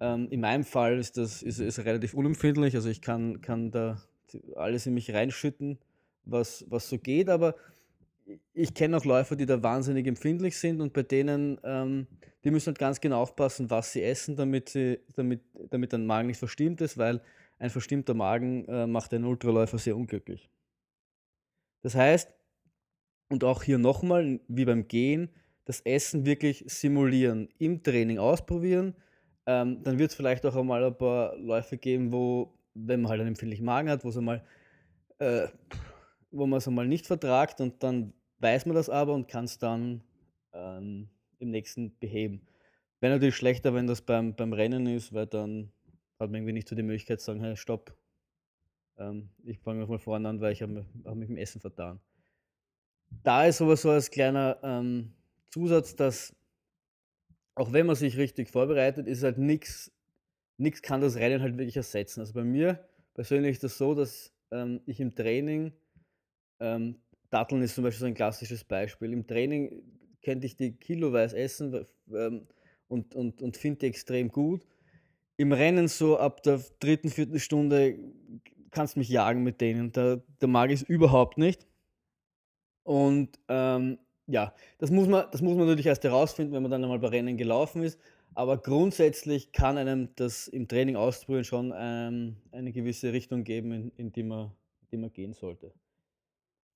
ähm, 0.00 0.28
in 0.30 0.40
meinem 0.40 0.64
Fall 0.64 0.98
ist 0.98 1.16
das 1.16 1.42
ist, 1.42 1.58
ist 1.58 1.78
relativ 1.80 2.14
unempfindlich. 2.14 2.74
Also 2.74 2.88
ich 2.88 3.02
kann, 3.02 3.40
kann 3.40 3.70
da 3.70 4.02
alles 4.56 4.86
in 4.86 4.94
mich 4.94 5.12
reinschütten, 5.12 5.78
was, 6.24 6.64
was 6.68 6.88
so 6.88 6.98
geht, 6.98 7.28
aber 7.28 7.54
ich 8.54 8.74
kenne 8.74 8.96
auch 8.96 9.04
Läufer, 9.04 9.36
die 9.36 9.46
da 9.46 9.62
wahnsinnig 9.62 10.06
empfindlich 10.06 10.56
sind 10.56 10.80
und 10.80 10.92
bei 10.92 11.02
denen, 11.02 11.60
ähm, 11.62 12.06
die 12.42 12.50
müssen 12.50 12.68
halt 12.68 12.78
ganz 12.78 13.00
genau 13.00 13.20
aufpassen, 13.20 13.70
was 13.70 13.92
sie 13.92 14.02
essen, 14.02 14.36
damit, 14.36 14.70
sie, 14.70 15.00
damit, 15.14 15.40
damit 15.70 15.92
ein 15.94 16.06
Magen 16.06 16.28
nicht 16.28 16.38
verstimmt 16.38 16.80
ist, 16.80 16.96
weil 16.98 17.20
ein 17.58 17.70
verstimmter 17.70 18.14
Magen 18.14 18.66
äh, 18.66 18.86
macht 18.86 19.12
einen 19.14 19.24
Ultraläufer 19.24 19.78
sehr 19.78 19.96
unglücklich. 19.96 20.50
Das 21.82 21.94
heißt, 21.94 22.32
und 23.34 23.44
auch 23.44 23.62
hier 23.62 23.78
nochmal, 23.78 24.40
wie 24.48 24.64
beim 24.64 24.88
Gehen, 24.88 25.28
das 25.66 25.80
Essen 25.82 26.24
wirklich 26.24 26.64
simulieren, 26.66 27.48
im 27.58 27.82
Training 27.82 28.18
ausprobieren. 28.18 28.94
Ähm, 29.46 29.82
dann 29.82 29.98
wird 29.98 30.10
es 30.10 30.16
vielleicht 30.16 30.46
auch 30.46 30.56
einmal 30.56 30.84
ein 30.84 30.96
paar 30.96 31.36
Läufe 31.36 31.76
geben, 31.76 32.12
wo, 32.12 32.54
wenn 32.74 33.02
man 33.02 33.10
halt 33.10 33.20
einen 33.20 33.28
empfindlichen 33.28 33.66
Magen 33.66 33.90
hat, 33.90 34.04
wo 34.04 34.08
es 34.08 34.16
einmal 34.16 34.42
äh, 35.18 35.48
wo 36.30 36.46
man 36.46 36.58
es 36.58 36.68
einmal 36.68 36.88
nicht 36.88 37.06
vertragt 37.06 37.60
und 37.60 37.82
dann 37.82 38.12
weiß 38.38 38.66
man 38.66 38.74
das 38.74 38.88
aber 38.88 39.14
und 39.14 39.28
kann 39.28 39.44
es 39.44 39.58
dann 39.58 40.02
ähm, 40.52 41.08
im 41.38 41.50
nächsten 41.50 41.96
beheben. 41.98 42.46
Wäre 43.00 43.14
natürlich 43.14 43.36
schlechter, 43.36 43.74
wenn 43.74 43.86
das 43.86 44.02
beim, 44.02 44.34
beim 44.34 44.52
Rennen 44.52 44.86
ist, 44.86 45.12
weil 45.12 45.26
dann 45.26 45.72
hat 46.18 46.30
man 46.30 46.36
irgendwie 46.36 46.52
nicht 46.52 46.68
so 46.68 46.74
die 46.74 46.82
Möglichkeit 46.82 47.20
zu 47.20 47.26
sagen, 47.26 47.40
hey, 47.40 47.56
stopp, 47.56 47.96
ähm, 48.98 49.30
ich 49.44 49.58
fange 49.60 49.80
nochmal 49.80 49.98
vorne 49.98 50.28
an, 50.28 50.40
weil 50.40 50.52
ich 50.52 50.62
habe 50.62 50.84
hab 51.04 51.14
mich 51.14 51.28
im 51.28 51.36
Essen 51.36 51.60
vertan. 51.60 52.00
Da 53.22 53.46
ist 53.46 53.60
aber 53.60 53.76
so 53.76 53.90
als 53.90 54.10
kleiner 54.10 54.58
ähm, 54.62 55.12
Zusatz, 55.50 55.96
dass 55.96 56.34
auch 57.54 57.72
wenn 57.72 57.86
man 57.86 57.96
sich 57.96 58.16
richtig 58.16 58.50
vorbereitet, 58.50 59.06
ist 59.06 59.22
halt 59.22 59.38
nichts, 59.38 59.92
nichts 60.58 60.82
kann 60.82 61.00
das 61.00 61.16
Rennen 61.16 61.40
halt 61.40 61.56
wirklich 61.56 61.76
ersetzen. 61.76 62.20
Also 62.20 62.34
bei 62.34 62.44
mir 62.44 62.84
persönlich 63.14 63.52
ist 63.52 63.64
das 63.64 63.78
so, 63.78 63.94
dass 63.94 64.32
ähm, 64.50 64.80
ich 64.86 65.00
im 65.00 65.14
Training 65.14 65.72
ähm, 66.60 66.96
Datteln 67.30 67.62
ist 67.62 67.74
zum 67.74 67.84
Beispiel 67.84 68.00
so 68.00 68.06
ein 68.06 68.14
klassisches 68.14 68.64
Beispiel. 68.64 69.12
Im 69.12 69.26
Training 69.26 69.82
könnte 70.22 70.46
ich 70.46 70.56
die 70.56 70.72
kiloweise 70.72 71.36
essen 71.36 71.86
ähm, 72.12 72.46
und, 72.88 73.14
und, 73.14 73.42
und 73.42 73.56
finde 73.56 73.80
die 73.80 73.86
extrem 73.86 74.28
gut. 74.28 74.66
Im 75.36 75.52
Rennen 75.52 75.88
so 75.88 76.18
ab 76.18 76.42
der 76.42 76.60
dritten, 76.78 77.10
vierten 77.10 77.40
Stunde 77.40 77.98
kannst 78.70 78.94
du 78.94 79.00
mich 79.00 79.08
jagen 79.08 79.42
mit 79.42 79.60
denen. 79.60 79.92
Da, 79.92 80.20
da 80.38 80.46
mag 80.46 80.70
ich 80.70 80.82
es 80.82 80.88
überhaupt 80.88 81.38
nicht. 81.38 81.66
Und 82.84 83.38
ähm, 83.48 83.98
ja, 84.26 84.54
das 84.78 84.90
muss, 84.90 85.08
man, 85.08 85.26
das 85.30 85.42
muss 85.42 85.56
man 85.56 85.66
natürlich 85.66 85.86
erst 85.86 86.04
herausfinden, 86.04 86.52
wenn 86.52 86.62
man 86.62 86.70
dann 86.70 86.82
einmal 86.82 86.98
bei 86.98 87.08
Rennen 87.08 87.36
gelaufen 87.36 87.82
ist. 87.82 87.98
Aber 88.34 88.58
grundsätzlich 88.58 89.52
kann 89.52 89.78
einem 89.78 90.08
das 90.16 90.48
im 90.48 90.66
Training 90.66 90.96
ausprobieren 90.96 91.44
schon 91.44 91.72
ähm, 91.76 92.36
eine 92.52 92.72
gewisse 92.72 93.12
Richtung 93.12 93.44
geben, 93.44 93.72
in, 93.72 93.92
in 93.96 94.12
die, 94.12 94.22
man, 94.22 94.50
die 94.90 94.96
man 94.96 95.12
gehen 95.12 95.34
sollte. 95.34 95.72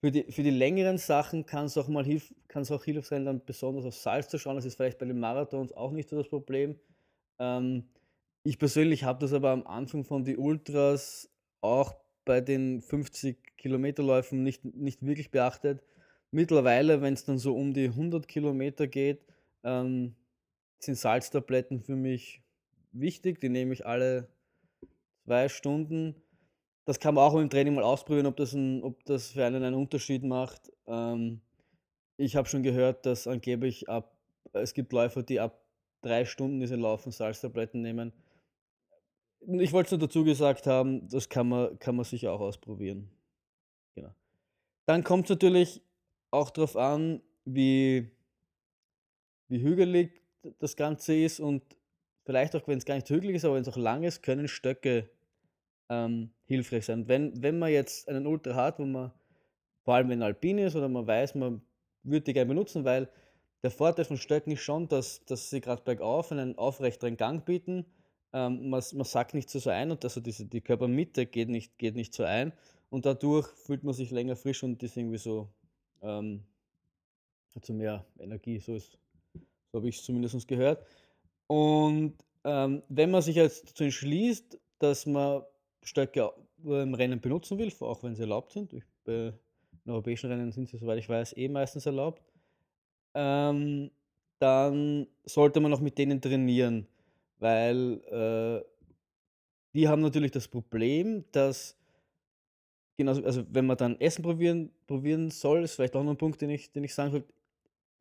Für 0.00 0.12
die, 0.12 0.30
für 0.30 0.44
die 0.44 0.50
längeren 0.50 0.98
Sachen 0.98 1.44
kann 1.44 1.66
es 1.66 1.76
auch 1.76 1.88
mal 1.88 2.04
hilf, 2.04 2.32
kann's 2.46 2.70
auch 2.70 2.84
hilfreich 2.84 3.06
sein, 3.06 3.24
dann 3.24 3.44
besonders 3.44 3.84
auf 3.84 3.96
Salz 3.96 4.28
zu 4.28 4.38
schauen. 4.38 4.54
Das 4.54 4.64
ist 4.64 4.76
vielleicht 4.76 4.98
bei 4.98 5.06
den 5.06 5.18
Marathons 5.18 5.72
auch 5.72 5.90
nicht 5.90 6.08
so 6.08 6.16
das 6.16 6.28
Problem. 6.28 6.78
Ähm, 7.40 7.88
ich 8.44 8.58
persönlich 8.58 9.02
habe 9.02 9.18
das 9.18 9.32
aber 9.32 9.50
am 9.50 9.66
Anfang 9.66 10.04
von 10.04 10.24
die 10.24 10.36
Ultras 10.36 11.28
auch 11.60 11.96
bei 12.24 12.40
den 12.40 12.80
50 12.80 13.56
Kilometerläufen 13.56 14.44
nicht, 14.44 14.64
nicht 14.64 15.04
wirklich 15.04 15.32
beachtet. 15.32 15.82
Mittlerweile, 16.30 17.00
wenn 17.00 17.14
es 17.14 17.24
dann 17.24 17.38
so 17.38 17.56
um 17.56 17.72
die 17.72 17.86
100 17.86 18.28
Kilometer 18.28 18.86
geht, 18.86 19.24
ähm, 19.64 20.14
sind 20.78 20.96
Salztabletten 20.96 21.80
für 21.80 21.96
mich 21.96 22.42
wichtig. 22.92 23.40
Die 23.40 23.48
nehme 23.48 23.72
ich 23.72 23.86
alle 23.86 24.28
zwei 25.24 25.48
Stunden 25.48 26.14
das 26.88 26.98
kann 26.98 27.14
man 27.14 27.24
auch 27.24 27.34
im 27.34 27.50
Training 27.50 27.74
mal 27.74 27.84
ausprobieren, 27.84 28.24
ob 28.24 28.38
das, 28.38 28.54
ein, 28.54 28.82
ob 28.82 29.04
das 29.04 29.32
für 29.32 29.44
einen 29.44 29.62
einen 29.62 29.74
Unterschied 29.76 30.24
macht. 30.24 30.72
Ähm, 30.86 31.42
ich 32.16 32.34
habe 32.34 32.48
schon 32.48 32.62
gehört, 32.62 33.04
dass 33.04 33.26
angeblich 33.26 33.90
ab, 33.90 34.16
es 34.54 34.72
gibt 34.72 34.94
Läufer, 34.94 35.22
die 35.22 35.38
ab 35.38 35.62
drei 36.00 36.24
Stunden, 36.24 36.60
die 36.60 36.66
sie 36.66 36.76
laufen, 36.76 37.12
Salztabletten 37.12 37.82
nehmen. 37.82 38.14
Ich 39.40 39.74
wollte 39.74 39.88
es 39.88 40.00
nur 40.00 40.08
dazu 40.08 40.24
gesagt 40.24 40.66
haben, 40.66 41.06
das 41.10 41.28
kann 41.28 41.50
man, 41.50 41.78
kann 41.78 41.94
man 41.94 42.06
sicher 42.06 42.32
auch 42.32 42.40
ausprobieren. 42.40 43.10
Genau. 43.94 44.14
Dann 44.86 45.04
kommt 45.04 45.24
es 45.26 45.28
natürlich 45.28 45.82
auch 46.30 46.50
darauf 46.50 46.76
an, 46.76 47.22
wie, 47.44 48.10
wie 49.48 49.62
hügelig 49.62 50.22
das 50.58 50.76
Ganze 50.76 51.14
ist 51.14 51.40
und 51.40 51.62
vielleicht 52.24 52.54
auch, 52.54 52.66
wenn 52.68 52.78
es 52.78 52.84
gar 52.84 52.94
nicht 52.94 53.08
hügelig 53.08 53.36
ist, 53.36 53.44
aber 53.44 53.54
wenn 53.54 53.62
es 53.62 53.68
auch 53.68 53.76
lang 53.76 54.04
ist, 54.04 54.22
können 54.22 54.48
Stöcke 54.48 55.08
ähm, 55.88 56.30
hilfreich 56.44 56.84
sein. 56.84 57.08
Wenn, 57.08 57.42
wenn 57.42 57.58
man 57.58 57.70
jetzt 57.70 58.08
einen 58.08 58.26
Ultra 58.26 58.54
hat, 58.54 58.78
wo 58.78 58.84
man, 58.84 59.12
vor 59.82 59.94
allem 59.94 60.08
wenn 60.10 60.22
alpin 60.22 60.58
ist 60.58 60.76
oder 60.76 60.88
man 60.88 61.06
weiß, 61.06 61.34
man 61.34 61.62
würde 62.02 62.24
die 62.24 62.32
gerne 62.34 62.48
benutzen, 62.48 62.84
weil 62.84 63.08
der 63.62 63.70
Vorteil 63.70 64.04
von 64.04 64.16
Stöcken 64.16 64.52
ist 64.52 64.60
schon, 64.60 64.88
dass, 64.88 65.24
dass 65.24 65.50
sie 65.50 65.60
gerade 65.60 65.82
bergauf 65.82 66.30
einen 66.30 66.56
aufrechteren 66.58 67.16
Gang 67.16 67.44
bieten. 67.44 67.86
Ähm, 68.32 68.68
man, 68.68 68.82
man 68.92 69.04
sackt 69.04 69.34
nicht 69.34 69.50
so, 69.50 69.58
so 69.58 69.70
ein 69.70 69.90
und 69.90 70.04
also 70.04 70.20
diese, 70.20 70.44
die 70.46 70.60
Körpermitte 70.60 71.26
geht 71.26 71.48
nicht, 71.48 71.78
geht 71.78 71.94
nicht 71.94 72.14
so 72.14 72.24
ein 72.24 72.52
und 72.90 73.06
dadurch 73.06 73.48
fühlt 73.48 73.84
man 73.84 73.94
sich 73.94 74.10
länger 74.10 74.36
frisch 74.36 74.62
und 74.62 74.82
ist 74.82 74.96
irgendwie 74.96 75.18
so, 75.18 75.48
ähm, 76.02 76.42
hat 77.54 77.64
so 77.64 77.72
mehr 77.72 78.04
Energie, 78.18 78.58
so 78.58 78.74
ist, 78.74 78.98
so 79.72 79.78
habe 79.78 79.88
ich 79.88 79.96
es 79.96 80.04
zumindest 80.04 80.46
gehört. 80.46 80.84
Und 81.46 82.14
ähm, 82.44 82.82
wenn 82.88 83.10
man 83.10 83.22
sich 83.22 83.36
jetzt 83.36 83.70
dazu 83.70 83.84
entschließt, 83.84 84.58
dass 84.78 85.06
man 85.06 85.42
Stöcke 85.82 86.32
im 86.64 86.94
Rennen 86.94 87.20
benutzen 87.20 87.58
will, 87.58 87.72
auch 87.80 88.02
wenn 88.02 88.14
sie 88.14 88.22
erlaubt 88.22 88.52
sind. 88.52 88.74
Bei 89.04 89.32
den 89.84 89.92
europäischen 89.92 90.30
Rennen 90.30 90.52
sind 90.52 90.68
sie, 90.68 90.76
soweit 90.76 90.98
ich 90.98 91.08
weiß, 91.08 91.36
eh 91.36 91.48
meistens 91.48 91.86
erlaubt. 91.86 92.22
Ähm, 93.14 93.90
dann 94.38 95.06
sollte 95.24 95.60
man 95.60 95.72
auch 95.72 95.80
mit 95.80 95.98
denen 95.98 96.20
trainieren, 96.20 96.86
weil 97.38 98.00
äh, 98.10 98.64
die 99.74 99.88
haben 99.88 100.02
natürlich 100.02 100.30
das 100.30 100.48
Problem, 100.48 101.24
dass 101.32 101.77
genauso, 102.98 103.24
also 103.24 103.46
wenn 103.50 103.64
man 103.64 103.78
dann 103.78 103.98
Essen 104.00 104.22
probieren, 104.22 104.70
probieren 104.86 105.30
soll, 105.30 105.62
ist 105.62 105.76
vielleicht 105.76 105.96
auch 105.96 106.02
noch 106.02 106.10
ein 106.10 106.18
Punkt, 106.18 106.42
den 106.42 106.50
ich, 106.50 106.70
den 106.72 106.84
ich 106.84 106.94
sagen 106.94 107.12
würde. 107.12 107.26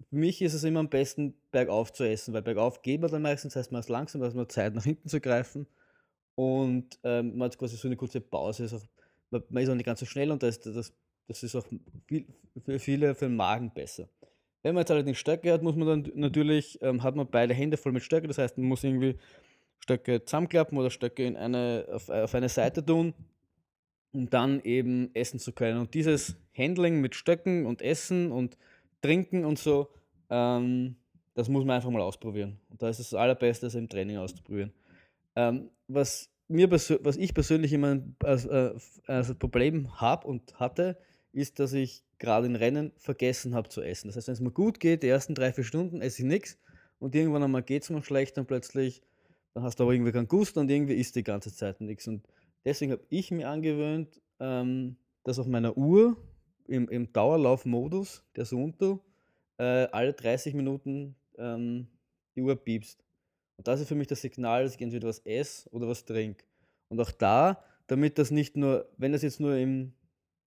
Für 0.10 0.16
mich 0.16 0.42
ist 0.42 0.54
es 0.54 0.64
immer 0.64 0.82
am 0.82 0.90
besten, 0.90 1.34
bergauf 1.52 1.94
zu 1.94 2.04
essen, 2.04 2.34
weil 2.34 2.42
bergauf 2.42 2.82
geht 2.82 3.02
man 3.02 3.10
dann 3.10 3.22
meistens, 3.22 3.56
heißt 3.56 3.72
man 3.72 3.80
ist 3.80 3.90
langsam, 3.90 4.22
da 4.22 4.28
hat 4.28 4.36
man 4.36 4.50
Zeit 4.50 4.76
nach 4.76 4.84
hinten 4.84 5.08
zu 5.08 5.22
greifen 5.22 5.66
und 6.36 7.00
ähm, 7.04 7.38
man 7.38 7.50
hat 7.50 7.58
quasi 7.58 7.78
so 7.78 7.88
eine 7.88 7.96
kurze 7.96 8.22
Pause. 8.22 8.66
Ist 8.66 8.74
auch, 8.74 8.84
man, 9.32 9.44
man 9.50 9.64
ist 9.64 9.70
auch 9.70 9.76
nicht 9.76 9.86
ganz 9.86 10.00
so 10.00 10.06
schnell 10.06 10.32
und 10.32 10.44
das, 10.44 10.60
das, 10.60 10.94
das 11.28 11.44
ist 11.44 11.56
auch 11.56 11.66
viel, 12.08 12.26
für 12.64 12.80
viele 12.80 13.16
für 13.16 13.26
den 13.26 13.36
Magen 13.36 13.72
besser. 13.72 14.08
Wenn 14.64 14.76
man 14.76 14.82
jetzt 14.82 14.92
allerdings 14.92 15.18
Stöcke 15.18 15.52
hat, 15.52 15.64
muss 15.64 15.76
man 15.76 15.88
dann 15.88 16.12
natürlich, 16.16 16.78
ähm, 16.82 17.02
hat 17.02 17.16
man 17.16 17.28
beide 17.30 17.54
Hände 17.54 17.78
voll 17.78 17.92
mit 17.92 18.04
Stöcke. 18.04 18.28
Das 18.28 18.38
heißt, 18.38 18.58
man 18.58 18.68
muss 18.68 18.84
irgendwie 18.84 19.16
Stöcke 19.80 20.26
zusammenklappen 20.26 20.78
oder 20.78 20.90
Stöcke 20.90 21.26
in 21.26 21.38
eine, 21.38 21.88
auf, 21.92 22.10
auf 22.10 22.36
eine 22.36 22.50
Seite 22.50 22.86
tun, 22.86 23.14
um 24.18 24.32
dann 24.32 24.62
eben 24.64 25.12
essen 25.14 25.40
zu 25.40 25.52
können. 25.52 25.80
Und 25.80 25.94
dieses 25.94 26.36
Handling 26.58 27.02
mit 27.02 27.14
Stöcken 27.14 27.68
und 27.68 27.84
Essen 27.84 28.32
und 28.32 28.58
Trinken 29.04 29.46
und 29.46 29.60
so, 29.60 29.90
ähm, 30.32 30.96
das 31.36 31.50
muss 31.50 31.64
man 31.66 31.76
einfach 31.76 31.92
mal 31.92 32.02
ausprobieren. 32.02 32.60
Und 32.72 32.82
da 32.82 32.90
ist 32.90 33.00
es 33.00 33.12
das 33.12 33.20
Allerbeste, 33.20 33.68
das 33.68 33.76
im 33.76 33.88
Training 33.88 34.18
auszuprobieren. 34.18 34.74
Ähm, 35.36 35.70
was, 35.88 36.32
mir 36.48 36.72
was 36.72 36.90
ich 37.16 37.36
persönlich 37.36 37.72
immer 37.74 38.02
als, 38.24 38.46
äh, 38.46 38.74
als 39.06 39.36
Problem 39.36 40.02
habe 40.02 40.26
und 40.26 40.60
hatte, 40.60 40.98
ist, 41.32 41.60
dass 41.60 41.74
ich 41.74 42.04
gerade 42.18 42.48
in 42.48 42.56
Rennen 42.56 42.94
vergessen 42.98 43.54
habe 43.54 43.70
zu 43.70 43.84
essen. 43.84 44.08
Das 44.08 44.16
heißt, 44.16 44.30
wenn 44.30 44.34
es 44.34 44.42
mir 44.42 44.50
gut 44.52 44.80
geht, 44.80 45.04
die 45.04 45.10
ersten 45.10 45.36
drei, 45.36 45.54
vier 45.54 45.64
Stunden 45.64 46.02
esse 46.02 46.24
ich 46.24 46.28
nichts 46.28 46.58
und 46.98 47.14
irgendwann 47.14 47.44
einmal 47.44 47.62
geht 47.62 47.84
es 47.84 47.92
mir 47.92 48.02
schlecht 48.02 48.40
und 48.40 48.48
plötzlich, 48.48 49.04
dann 49.54 49.62
hast 49.62 49.80
du 49.80 49.84
aber 49.84 49.94
irgendwie 49.94 50.12
keinen 50.12 50.28
Gust 50.28 50.58
und 50.58 50.72
irgendwie 50.72 50.96
isst 50.96 51.16
die 51.16 51.24
ganze 51.24 51.54
Zeit 51.54 51.82
nichts. 51.82 52.08
Und 52.08 52.28
deswegen 52.68 52.92
habe 52.92 53.06
ich 53.10 53.32
mir 53.32 53.50
angewöhnt, 53.50 54.22
ähm, 54.40 54.98
dass 55.24 55.40
auf 55.40 55.48
meiner 55.48 55.78
Uhr 55.78 56.18
im, 56.68 56.90
im 56.90 57.12
Dauerlaufmodus, 57.14 58.24
der 58.36 58.46
Sunto, 58.46 59.00
äh, 59.58 59.88
alle 59.92 60.14
30 60.14 60.54
Minuten 60.54 61.16
ähm, 61.38 61.88
die 62.36 62.42
Uhr 62.42 62.56
piepst. 62.56 63.04
Und 63.56 63.68
das 63.68 63.80
ist 63.80 63.88
für 63.88 63.96
mich 63.96 64.08
das 64.08 64.22
Signal, 64.22 64.64
dass 64.64 64.76
ich 64.76 64.82
entweder 64.82 65.08
was 65.08 65.20
esse 65.20 65.70
oder 65.72 65.88
was 65.88 66.06
trinke. 66.06 66.44
Und 66.90 67.00
auch 67.00 67.12
da, 67.12 67.64
damit 67.88 68.20
das 68.20 68.32
nicht 68.32 68.58
nur, 68.58 68.88
wenn 68.98 69.14
das 69.14 69.22
jetzt 69.22 69.40
nur 69.40 69.56
im, 69.56 69.94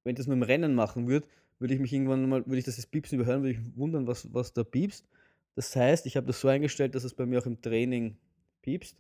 wenn 0.05 0.17
das 0.17 0.27
nur 0.27 0.37
im 0.37 0.43
Rennen 0.43 0.75
machen 0.75 1.07
würde, 1.07 1.27
würde 1.61 1.75
ich 1.75 1.81
mich 1.81 1.93
irgendwann 1.93 2.29
mal, 2.29 2.45
würde 2.47 2.59
ich 2.59 2.65
das 2.65 2.77
jetzt 2.77 2.91
Piepsen 2.91 3.19
überhören, 3.19 3.43
würde 3.43 3.59
ich 3.59 3.77
wundern, 3.77 4.07
was, 4.07 4.33
was 4.35 4.53
da 4.53 4.65
piepst. 4.65 5.07
Das 5.55 5.75
heißt, 5.75 6.07
ich 6.07 6.17
habe 6.17 6.27
das 6.27 6.41
so 6.41 6.49
eingestellt, 6.49 6.95
dass 6.95 7.05
es 7.05 7.15
bei 7.15 7.27
mir 7.27 7.39
auch 7.41 7.47
im 7.47 7.61
Training 7.61 8.17
piepst. 8.63 8.97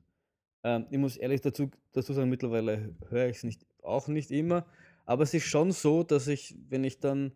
Ähm, 0.64 0.86
ich 0.90 0.98
muss 0.98 1.16
ehrlich 1.16 1.40
dazu, 1.40 1.70
dazu 1.92 2.12
sagen, 2.12 2.30
mittlerweile 2.30 2.94
höre 3.08 3.28
ich 3.28 3.38
es 3.38 3.44
nicht, 3.44 3.64
auch 3.82 4.08
nicht 4.08 4.30
immer. 4.30 4.66
Aber 5.06 5.22
es 5.22 5.34
ist 5.34 5.44
schon 5.44 5.72
so, 5.72 6.02
dass 6.02 6.28
ich, 6.28 6.56
wenn 6.68 6.84
ich 6.84 7.00
dann 7.00 7.32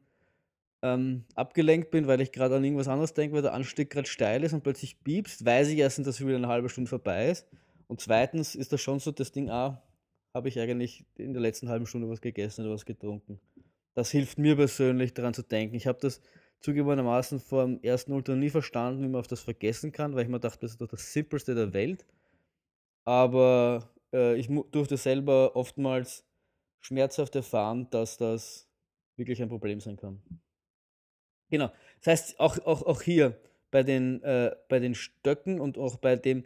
ähm, 0.83 1.25
abgelenkt 1.35 1.91
bin, 1.91 2.07
weil 2.07 2.21
ich 2.21 2.33
gerade 2.33 2.57
an 2.57 2.65
irgendwas 2.65 2.89
anderes 2.89 3.15
denke, 3.15 3.37
weil 3.37 3.43
der 3.43 3.55
Anstieg 3.55 3.91
gerade 3.91 4.09
steil 4.09 4.43
ist 4.43 4.53
und 4.53 4.63
plötzlich 4.63 5.03
piepst, 5.03 5.45
weiß 5.45 5.69
ich 5.69 5.79
erstens, 5.79 6.07
dass 6.07 6.21
wieder 6.21 6.37
eine 6.37 6.49
halbe 6.49 6.69
Stunde 6.69 6.89
vorbei 6.89 7.31
ist. 7.31 7.47
Und 7.87 8.01
zweitens 8.01 8.55
ist 8.55 8.73
das 8.73 8.81
schon 8.81 8.99
so 8.99 9.13
das 9.13 9.33
Ding, 9.33 9.51
ah, 9.51 9.83
habe 10.35 10.49
ich 10.49 10.59
eigentlich 10.59 11.05
in 11.17 11.33
der 11.33 11.43
letzten 11.43 11.69
halben 11.69 11.87
Stunde 11.87 12.09
was 12.09 12.21
gegessen 12.21 12.65
oder 12.65 12.75
was 12.75 12.85
getrunken. 12.85 13.39
Das 13.95 14.11
hilft 14.11 14.39
mir 14.39 14.57
persönlich 14.57 15.15
daran 15.15 15.35
zu 15.35 15.43
denken. 15.43 15.77
Ich 15.77 15.87
habe 15.87 15.99
das 16.01 16.21
zugegebenermaßen 16.61 17.41
vor 17.41 17.65
dem 17.65 17.83
ersten 17.83 18.13
Ultra 18.13 18.35
nie 18.35 18.51
verstanden, 18.51 19.03
wie 19.03 19.09
man 19.09 19.21
auf 19.21 19.27
das 19.27 19.41
vergessen 19.41 19.93
kann, 19.93 20.15
weil 20.15 20.25
ich 20.25 20.31
mir 20.31 20.41
dachte, 20.41 20.61
das 20.61 20.73
ist 20.73 20.81
doch 20.81 20.89
das 20.89 21.13
Simpelste 21.13 21.55
der 21.55 21.73
Welt. 21.73 22.07
Aber 23.05 23.91
äh, 24.13 24.37
ich 24.37 24.49
durfte 24.71 24.97
selber 24.97 25.57
oftmals 25.57 26.25
schmerzhaft 26.81 27.35
erfahren, 27.37 27.89
dass 27.91 28.17
das 28.17 28.69
wirklich 29.17 29.41
ein 29.43 29.49
Problem 29.49 29.81
sein 29.81 29.97
kann. 29.97 30.21
Genau. 31.51 31.71
Das 31.99 32.07
heißt, 32.07 32.41
auch, 32.41 32.59
auch, 32.65 32.83
auch 32.83 33.03
hier 33.03 33.39
bei 33.71 33.83
den, 33.83 34.23
äh, 34.23 34.55
bei 34.69 34.79
den 34.79 34.95
Stöcken 34.95 35.61
und 35.61 35.79
auch 35.79 35.97
bei 35.97 36.17
dem, 36.17 36.45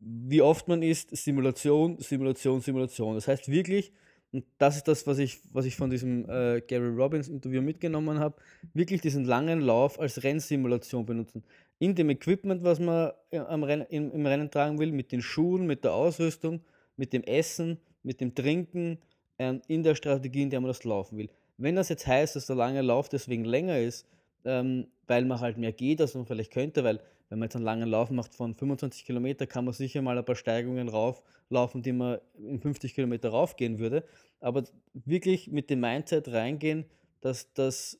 wie 0.00 0.42
oft 0.42 0.68
man 0.68 0.82
isst, 0.82 1.16
Simulation, 1.16 1.98
Simulation, 1.98 2.60
Simulation. 2.60 3.14
Das 3.14 3.28
heißt 3.28 3.50
wirklich, 3.50 3.92
und 4.32 4.46
das 4.56 4.76
ist 4.76 4.88
das, 4.88 5.06
was 5.06 5.18
ich, 5.18 5.40
was 5.52 5.66
ich 5.66 5.76
von 5.76 5.90
diesem 5.90 6.28
äh, 6.28 6.62
Gary 6.62 6.88
Robbins 6.88 7.28
Interview 7.28 7.60
mitgenommen 7.60 8.18
habe, 8.18 8.36
wirklich 8.72 9.02
diesen 9.02 9.24
langen 9.24 9.60
Lauf 9.60 10.00
als 10.00 10.22
Rennsimulation 10.22 11.04
benutzen. 11.04 11.44
In 11.82 11.96
dem 11.96 12.10
Equipment, 12.10 12.62
was 12.62 12.78
man 12.78 13.10
äh, 13.32 13.38
am 13.38 13.64
Rennen, 13.64 13.84
im, 13.90 14.12
im 14.12 14.24
Rennen 14.24 14.52
tragen 14.52 14.78
will, 14.78 14.92
mit 14.92 15.10
den 15.10 15.20
Schuhen, 15.20 15.66
mit 15.66 15.82
der 15.82 15.92
Ausrüstung, 15.94 16.60
mit 16.96 17.12
dem 17.12 17.24
Essen, 17.24 17.76
mit 18.04 18.20
dem 18.20 18.36
Trinken, 18.36 18.98
äh, 19.38 19.58
in 19.66 19.82
der 19.82 19.96
Strategie, 19.96 20.42
in 20.42 20.50
der 20.50 20.60
man 20.60 20.68
das 20.68 20.84
laufen 20.84 21.18
will. 21.18 21.28
Wenn 21.56 21.74
das 21.74 21.88
jetzt 21.88 22.06
heißt, 22.06 22.36
dass 22.36 22.46
der 22.46 22.54
lange 22.54 22.82
Lauf 22.82 23.08
deswegen 23.08 23.44
länger 23.44 23.80
ist, 23.80 24.06
ähm, 24.44 24.86
weil 25.08 25.24
man 25.24 25.40
halt 25.40 25.58
mehr 25.58 25.72
geht, 25.72 26.00
als 26.00 26.14
man 26.14 26.24
vielleicht 26.24 26.52
könnte, 26.52 26.84
weil 26.84 27.00
wenn 27.28 27.40
man 27.40 27.46
jetzt 27.46 27.56
einen 27.56 27.64
langen 27.64 27.88
Lauf 27.88 28.10
macht 28.10 28.32
von 28.32 28.54
25 28.54 29.04
Kilometer, 29.04 29.48
kann 29.48 29.64
man 29.64 29.74
sicher 29.74 30.02
mal 30.02 30.16
ein 30.16 30.24
paar 30.24 30.36
Steigungen 30.36 30.88
rauflaufen, 30.88 31.82
die 31.82 31.92
man 31.92 32.20
in 32.38 32.60
50 32.60 32.94
Kilometer 32.94 33.30
raufgehen 33.30 33.80
würde. 33.80 34.04
Aber 34.38 34.62
wirklich 34.94 35.50
mit 35.50 35.68
dem 35.68 35.80
Mindset 35.80 36.28
reingehen, 36.28 36.84
dass 37.22 37.52
das 37.54 37.98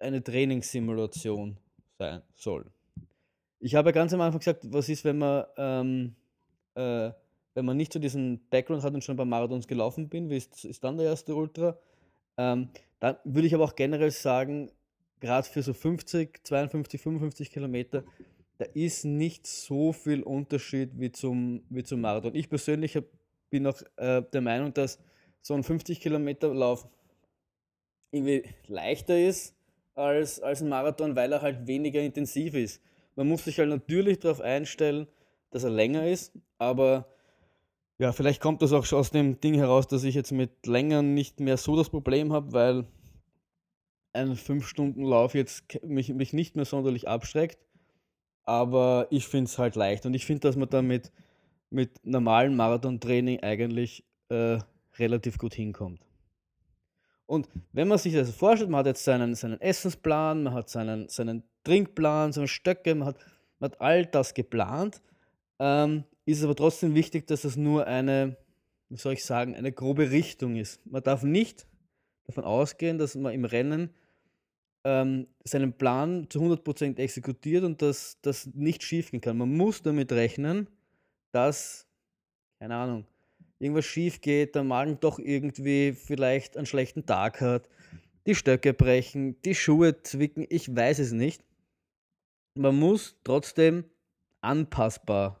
eine 0.00 0.20
Trainingssimulation 0.20 1.58
sein 1.96 2.22
soll. 2.34 2.66
Ich 3.60 3.74
habe 3.74 3.92
ganz 3.92 4.12
am 4.14 4.22
Anfang 4.22 4.38
gesagt, 4.38 4.72
was 4.72 4.88
ist, 4.88 5.04
wenn 5.04 5.18
man, 5.18 5.44
ähm, 5.58 6.14
äh, 6.74 7.10
wenn 7.54 7.64
man 7.66 7.76
nicht 7.76 7.92
so 7.92 7.98
diesen 7.98 8.40
Background 8.48 8.82
hat 8.82 8.94
und 8.94 9.04
schon 9.04 9.16
paar 9.16 9.26
Marathons 9.26 9.68
gelaufen 9.68 10.08
bin, 10.08 10.30
wie 10.30 10.38
ist, 10.38 10.64
ist 10.64 10.82
dann 10.82 10.96
der 10.96 11.06
erste 11.06 11.34
Ultra? 11.34 11.78
Ähm, 12.38 12.70
dann 13.00 13.16
würde 13.24 13.46
ich 13.46 13.54
aber 13.54 13.64
auch 13.64 13.76
generell 13.76 14.10
sagen, 14.10 14.70
gerade 15.20 15.46
für 15.46 15.62
so 15.62 15.74
50, 15.74 16.40
52, 16.42 17.00
55 17.00 17.50
Kilometer, 17.50 18.02
da 18.56 18.64
ist 18.72 19.04
nicht 19.04 19.46
so 19.46 19.92
viel 19.92 20.22
Unterschied 20.22 20.98
wie 20.98 21.12
zum, 21.12 21.62
wie 21.68 21.82
zum 21.82 22.00
Marathon. 22.00 22.34
Ich 22.34 22.48
persönlich 22.48 22.96
hab, 22.96 23.04
bin 23.50 23.66
auch 23.66 23.82
äh, 23.96 24.22
der 24.22 24.40
Meinung, 24.40 24.72
dass 24.72 24.98
so 25.42 25.54
ein 25.54 25.62
50 25.62 26.00
Kilometer 26.00 26.54
Lauf 26.54 26.86
irgendwie 28.10 28.44
leichter 28.66 29.18
ist 29.18 29.54
als, 29.94 30.40
als 30.40 30.62
ein 30.62 30.68
Marathon, 30.68 31.14
weil 31.14 31.32
er 31.32 31.42
halt 31.42 31.66
weniger 31.66 32.00
intensiv 32.00 32.54
ist. 32.54 32.82
Man 33.16 33.28
muss 33.28 33.44
sich 33.44 33.58
halt 33.58 33.68
natürlich 33.68 34.18
darauf 34.18 34.40
einstellen, 34.40 35.06
dass 35.50 35.64
er 35.64 35.70
länger 35.70 36.06
ist, 36.08 36.32
aber 36.58 37.06
ja, 37.98 38.12
vielleicht 38.12 38.40
kommt 38.40 38.62
das 38.62 38.72
auch 38.72 38.86
schon 38.86 38.98
aus 38.98 39.10
dem 39.10 39.40
Ding 39.40 39.54
heraus, 39.54 39.86
dass 39.86 40.04
ich 40.04 40.14
jetzt 40.14 40.32
mit 40.32 40.66
längeren 40.66 41.12
nicht 41.12 41.40
mehr 41.40 41.56
so 41.56 41.76
das 41.76 41.90
Problem 41.90 42.32
habe, 42.32 42.52
weil 42.52 42.86
ein 44.12 44.34
5-Stunden-Lauf 44.34 45.34
jetzt 45.34 45.82
mich, 45.84 46.12
mich 46.12 46.32
nicht 46.32 46.56
mehr 46.56 46.64
sonderlich 46.64 47.08
abschreckt. 47.08 47.58
Aber 48.44 49.06
ich 49.10 49.28
finde 49.28 49.50
es 49.50 49.58
halt 49.58 49.76
leicht. 49.76 50.06
Und 50.06 50.14
ich 50.14 50.26
finde, 50.26 50.40
dass 50.40 50.56
man 50.56 50.68
damit 50.68 51.12
mit 51.68 52.04
normalem 52.04 52.56
Marathontraining 52.56 53.40
eigentlich 53.40 54.04
äh, 54.28 54.58
relativ 54.98 55.38
gut 55.38 55.54
hinkommt. 55.54 56.00
Und 57.30 57.48
wenn 57.72 57.86
man 57.86 57.96
sich 57.96 58.12
das 58.12 58.32
vorstellt, 58.32 58.70
man 58.70 58.80
hat 58.80 58.86
jetzt 58.86 59.04
seinen, 59.04 59.36
seinen 59.36 59.60
Essensplan, 59.60 60.42
man 60.42 60.52
hat 60.52 60.68
seinen, 60.68 61.08
seinen 61.08 61.44
Trinkplan, 61.62 62.32
seine 62.32 62.48
Stöcke, 62.48 62.92
man 62.92 63.06
hat, 63.06 63.18
man 63.60 63.70
hat 63.70 63.80
all 63.80 64.04
das 64.04 64.34
geplant, 64.34 65.00
ähm, 65.60 66.02
ist 66.24 66.38
es 66.38 66.44
aber 66.44 66.56
trotzdem 66.56 66.96
wichtig, 66.96 67.28
dass 67.28 67.44
es 67.44 67.56
nur 67.56 67.86
eine, 67.86 68.36
wie 68.88 68.96
soll 68.96 69.12
ich 69.12 69.24
sagen, 69.24 69.54
eine 69.54 69.70
grobe 69.70 70.10
Richtung 70.10 70.56
ist. 70.56 70.84
Man 70.84 71.04
darf 71.04 71.22
nicht 71.22 71.68
davon 72.24 72.42
ausgehen, 72.42 72.98
dass 72.98 73.14
man 73.14 73.32
im 73.32 73.44
Rennen 73.44 73.90
ähm, 74.82 75.28
seinen 75.44 75.72
Plan 75.72 76.26
zu 76.30 76.40
100% 76.40 76.98
exekutiert 76.98 77.62
und 77.62 77.80
dass 77.80 78.18
das 78.22 78.46
nicht 78.54 78.82
schiefgehen 78.82 79.20
kann. 79.20 79.38
Man 79.38 79.56
muss 79.56 79.82
damit 79.82 80.10
rechnen, 80.10 80.66
dass, 81.30 81.86
keine 82.58 82.74
Ahnung, 82.74 83.06
irgendwas 83.60 83.84
schief 83.84 84.20
geht, 84.20 84.56
der 84.56 84.64
Magen 84.64 84.98
doch 84.98 85.18
irgendwie 85.20 85.92
vielleicht 85.92 86.56
einen 86.56 86.66
schlechten 86.66 87.06
Tag 87.06 87.40
hat, 87.40 87.68
die 88.26 88.34
Stöcke 88.34 88.74
brechen, 88.74 89.40
die 89.42 89.54
Schuhe 89.54 90.02
zwicken, 90.02 90.44
ich 90.48 90.74
weiß 90.74 90.98
es 90.98 91.12
nicht. 91.12 91.44
Man 92.54 92.76
muss 92.76 93.16
trotzdem 93.22 93.84
anpassbar. 94.40 95.40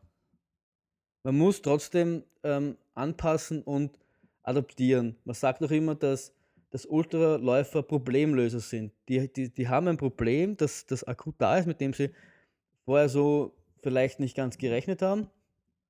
Man 1.24 1.36
muss 1.36 1.60
trotzdem 1.60 2.22
ähm, 2.44 2.76
anpassen 2.94 3.62
und 3.62 3.98
adaptieren. 4.42 5.16
Man 5.24 5.34
sagt 5.34 5.62
auch 5.62 5.70
immer, 5.70 5.96
dass 5.96 6.32
dass 6.70 6.86
Ultraläufer 6.86 7.82
Problemlöser 7.82 8.60
sind. 8.60 8.92
Die, 9.08 9.30
die, 9.32 9.52
die 9.52 9.68
haben 9.68 9.88
ein 9.88 9.96
Problem, 9.96 10.56
das, 10.56 10.86
das 10.86 11.04
akut 11.04 11.34
da 11.38 11.58
ist, 11.58 11.66
mit 11.66 11.80
dem 11.80 11.92
sie 11.92 12.10
vorher 12.84 13.08
so 13.08 13.56
vielleicht 13.82 14.20
nicht 14.20 14.36
ganz 14.36 14.56
gerechnet 14.56 15.02
haben. 15.02 15.28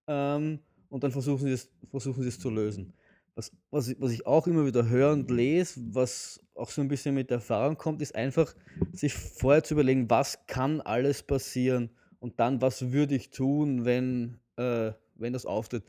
Ähm, 0.07 0.61
und 0.91 1.03
dann 1.03 1.13
versuchen 1.13 1.47
sie, 1.47 1.53
es, 1.53 1.71
versuchen 1.89 2.23
sie 2.23 2.29
es 2.29 2.39
zu 2.39 2.51
lösen. 2.51 2.93
Was, 3.35 3.53
was, 3.71 3.95
was 3.99 4.13
ich 4.13 4.27
auch 4.27 4.47
immer 4.47 4.67
wieder 4.67 4.89
höre 4.89 5.13
und 5.13 5.31
lese, 5.31 5.81
was 5.95 6.45
auch 6.55 6.69
so 6.69 6.83
ein 6.83 6.89
bisschen 6.89 7.15
mit 7.15 7.31
Erfahrung 7.31 7.79
kommt, 7.79 8.03
ist 8.03 8.15
einfach, 8.15 8.55
sich 8.93 9.15
vorher 9.15 9.63
zu 9.63 9.75
überlegen, 9.75 10.11
was 10.11 10.47
kann 10.47 10.81
alles 10.81 11.23
passieren 11.23 11.91
und 12.19 12.39
dann, 12.39 12.61
was 12.61 12.93
würde 12.93 13.15
ich 13.15 13.31
tun, 13.31 13.85
wenn, 13.85 14.39
äh, 14.57 14.93
wenn 15.15 15.33
das 15.33 15.47
auftritt. 15.47 15.85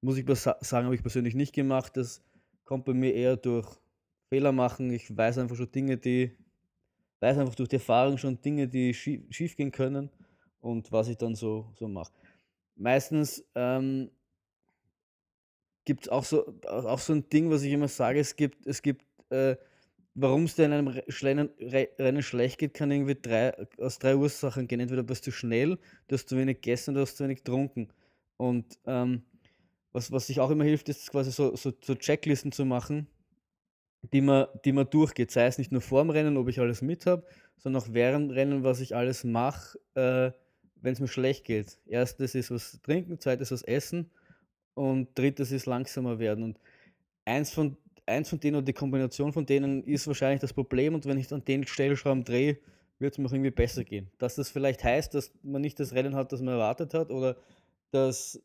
Muss 0.00 0.16
ich 0.16 0.26
sagen, 0.26 0.86
habe 0.86 0.94
ich 0.94 1.02
persönlich 1.02 1.34
nicht 1.34 1.54
gemacht. 1.54 1.96
Das 1.96 2.22
kommt 2.64 2.84
bei 2.84 2.94
mir 2.94 3.14
eher 3.14 3.36
durch 3.36 3.68
Fehler 4.28 4.52
machen. 4.52 4.90
Ich 4.90 5.14
weiß 5.14 5.38
einfach 5.38 5.56
schon 5.56 5.70
Dinge, 5.72 5.96
die, 5.96 6.32
weiß 7.20 7.38
einfach 7.38 7.54
durch 7.54 7.68
die 7.68 7.76
Erfahrung 7.76 8.18
schon 8.18 8.40
Dinge, 8.40 8.68
die 8.68 8.94
schief, 8.94 9.56
gehen 9.56 9.72
können 9.72 10.10
und 10.60 10.92
was 10.92 11.08
ich 11.08 11.16
dann 11.16 11.34
so, 11.34 11.72
so 11.74 11.88
mache. 11.88 12.12
Meistens 12.76 13.44
ähm, 13.54 14.10
gibt 15.84 16.04
es 16.04 16.08
auch 16.08 16.24
so, 16.24 16.54
auch 16.66 16.98
so 16.98 17.12
ein 17.12 17.28
Ding, 17.28 17.50
was 17.50 17.62
ich 17.62 17.72
immer 17.72 17.88
sage, 17.88 18.20
es 18.20 18.36
gibt, 18.36 18.66
es 18.66 18.82
gibt, 18.82 19.04
äh, 19.30 19.56
warum 20.14 20.44
es 20.44 20.54
dir 20.54 20.64
in 20.64 20.72
einem 20.72 20.88
Rennen, 20.88 21.50
Rennen 21.98 22.22
schlecht 22.22 22.58
geht, 22.58 22.74
kann 22.74 22.90
irgendwie 22.90 23.16
drei, 23.20 23.54
aus 23.78 23.98
drei 23.98 24.16
Ursachen 24.16 24.66
gehen. 24.66 24.80
Entweder 24.80 25.02
bist 25.02 25.26
du 25.26 25.30
schnell, 25.30 25.78
du 26.08 26.14
hast 26.14 26.28
zu 26.28 26.36
wenig 26.36 26.56
gegessen 26.56 26.90
oder 26.90 27.00
du 27.00 27.06
hast 27.06 27.16
zu 27.16 27.24
wenig 27.24 27.38
getrunken. 27.38 27.88
Und 28.36 28.78
ähm, 28.86 29.22
was, 29.92 30.10
was 30.10 30.26
sich 30.26 30.40
auch 30.40 30.50
immer 30.50 30.64
hilft, 30.64 30.88
ist 30.88 31.10
quasi 31.10 31.30
so, 31.30 31.54
so, 31.56 31.72
so 31.80 31.94
Checklisten 31.94 32.52
zu 32.52 32.64
machen, 32.64 33.06
die 34.12 34.20
man, 34.20 34.46
die 34.64 34.72
man 34.72 34.88
durchgeht. 34.88 35.30
Sei 35.30 35.46
es 35.46 35.58
nicht 35.58 35.72
nur 35.72 35.80
vorm 35.80 36.10
Rennen, 36.10 36.36
ob 36.36 36.48
ich 36.48 36.60
alles 36.60 36.82
mit 36.82 37.06
habe, 37.06 37.24
sondern 37.58 37.82
auch 37.82 37.88
während 37.92 38.32
Rennen, 38.32 38.64
was 38.64 38.80
ich 38.80 38.96
alles 38.96 39.24
mache, 39.24 39.78
äh, 39.94 40.32
wenn 40.80 40.92
es 40.92 41.00
mir 41.00 41.08
schlecht 41.08 41.44
geht. 41.44 41.78
Erstes 41.86 42.34
ist 42.34 42.50
was 42.50 42.80
trinken, 42.82 43.18
zweites 43.18 43.50
was 43.50 43.62
essen 43.62 44.10
und 44.74 45.08
drittes 45.16 45.52
ist 45.52 45.66
langsamer 45.66 46.18
werden. 46.18 46.44
Und 46.44 46.60
eins 47.24 47.50
von, 47.50 47.76
eins 48.06 48.28
von 48.28 48.40
denen 48.40 48.56
oder 48.56 48.66
die 48.66 48.72
Kombination 48.72 49.32
von 49.32 49.46
denen 49.46 49.82
ist 49.84 50.06
wahrscheinlich 50.06 50.40
das 50.40 50.52
Problem. 50.52 50.94
Und 50.94 51.06
wenn 51.06 51.18
ich 51.18 51.32
an 51.32 51.44
den 51.44 51.66
Stellschrauben 51.66 52.24
drehe, 52.24 52.58
wird 52.98 53.14
es 53.14 53.18
mir 53.18 53.32
irgendwie 53.32 53.50
besser 53.50 53.84
gehen. 53.84 54.10
Dass 54.18 54.36
das 54.36 54.50
vielleicht 54.50 54.84
heißt, 54.84 55.14
dass 55.14 55.32
man 55.42 55.62
nicht 55.62 55.80
das 55.80 55.94
Rennen 55.94 56.14
hat, 56.14 56.32
das 56.32 56.40
man 56.40 56.54
erwartet 56.54 56.94
hat 56.94 57.10
oder 57.10 57.36
dass, 57.90 58.40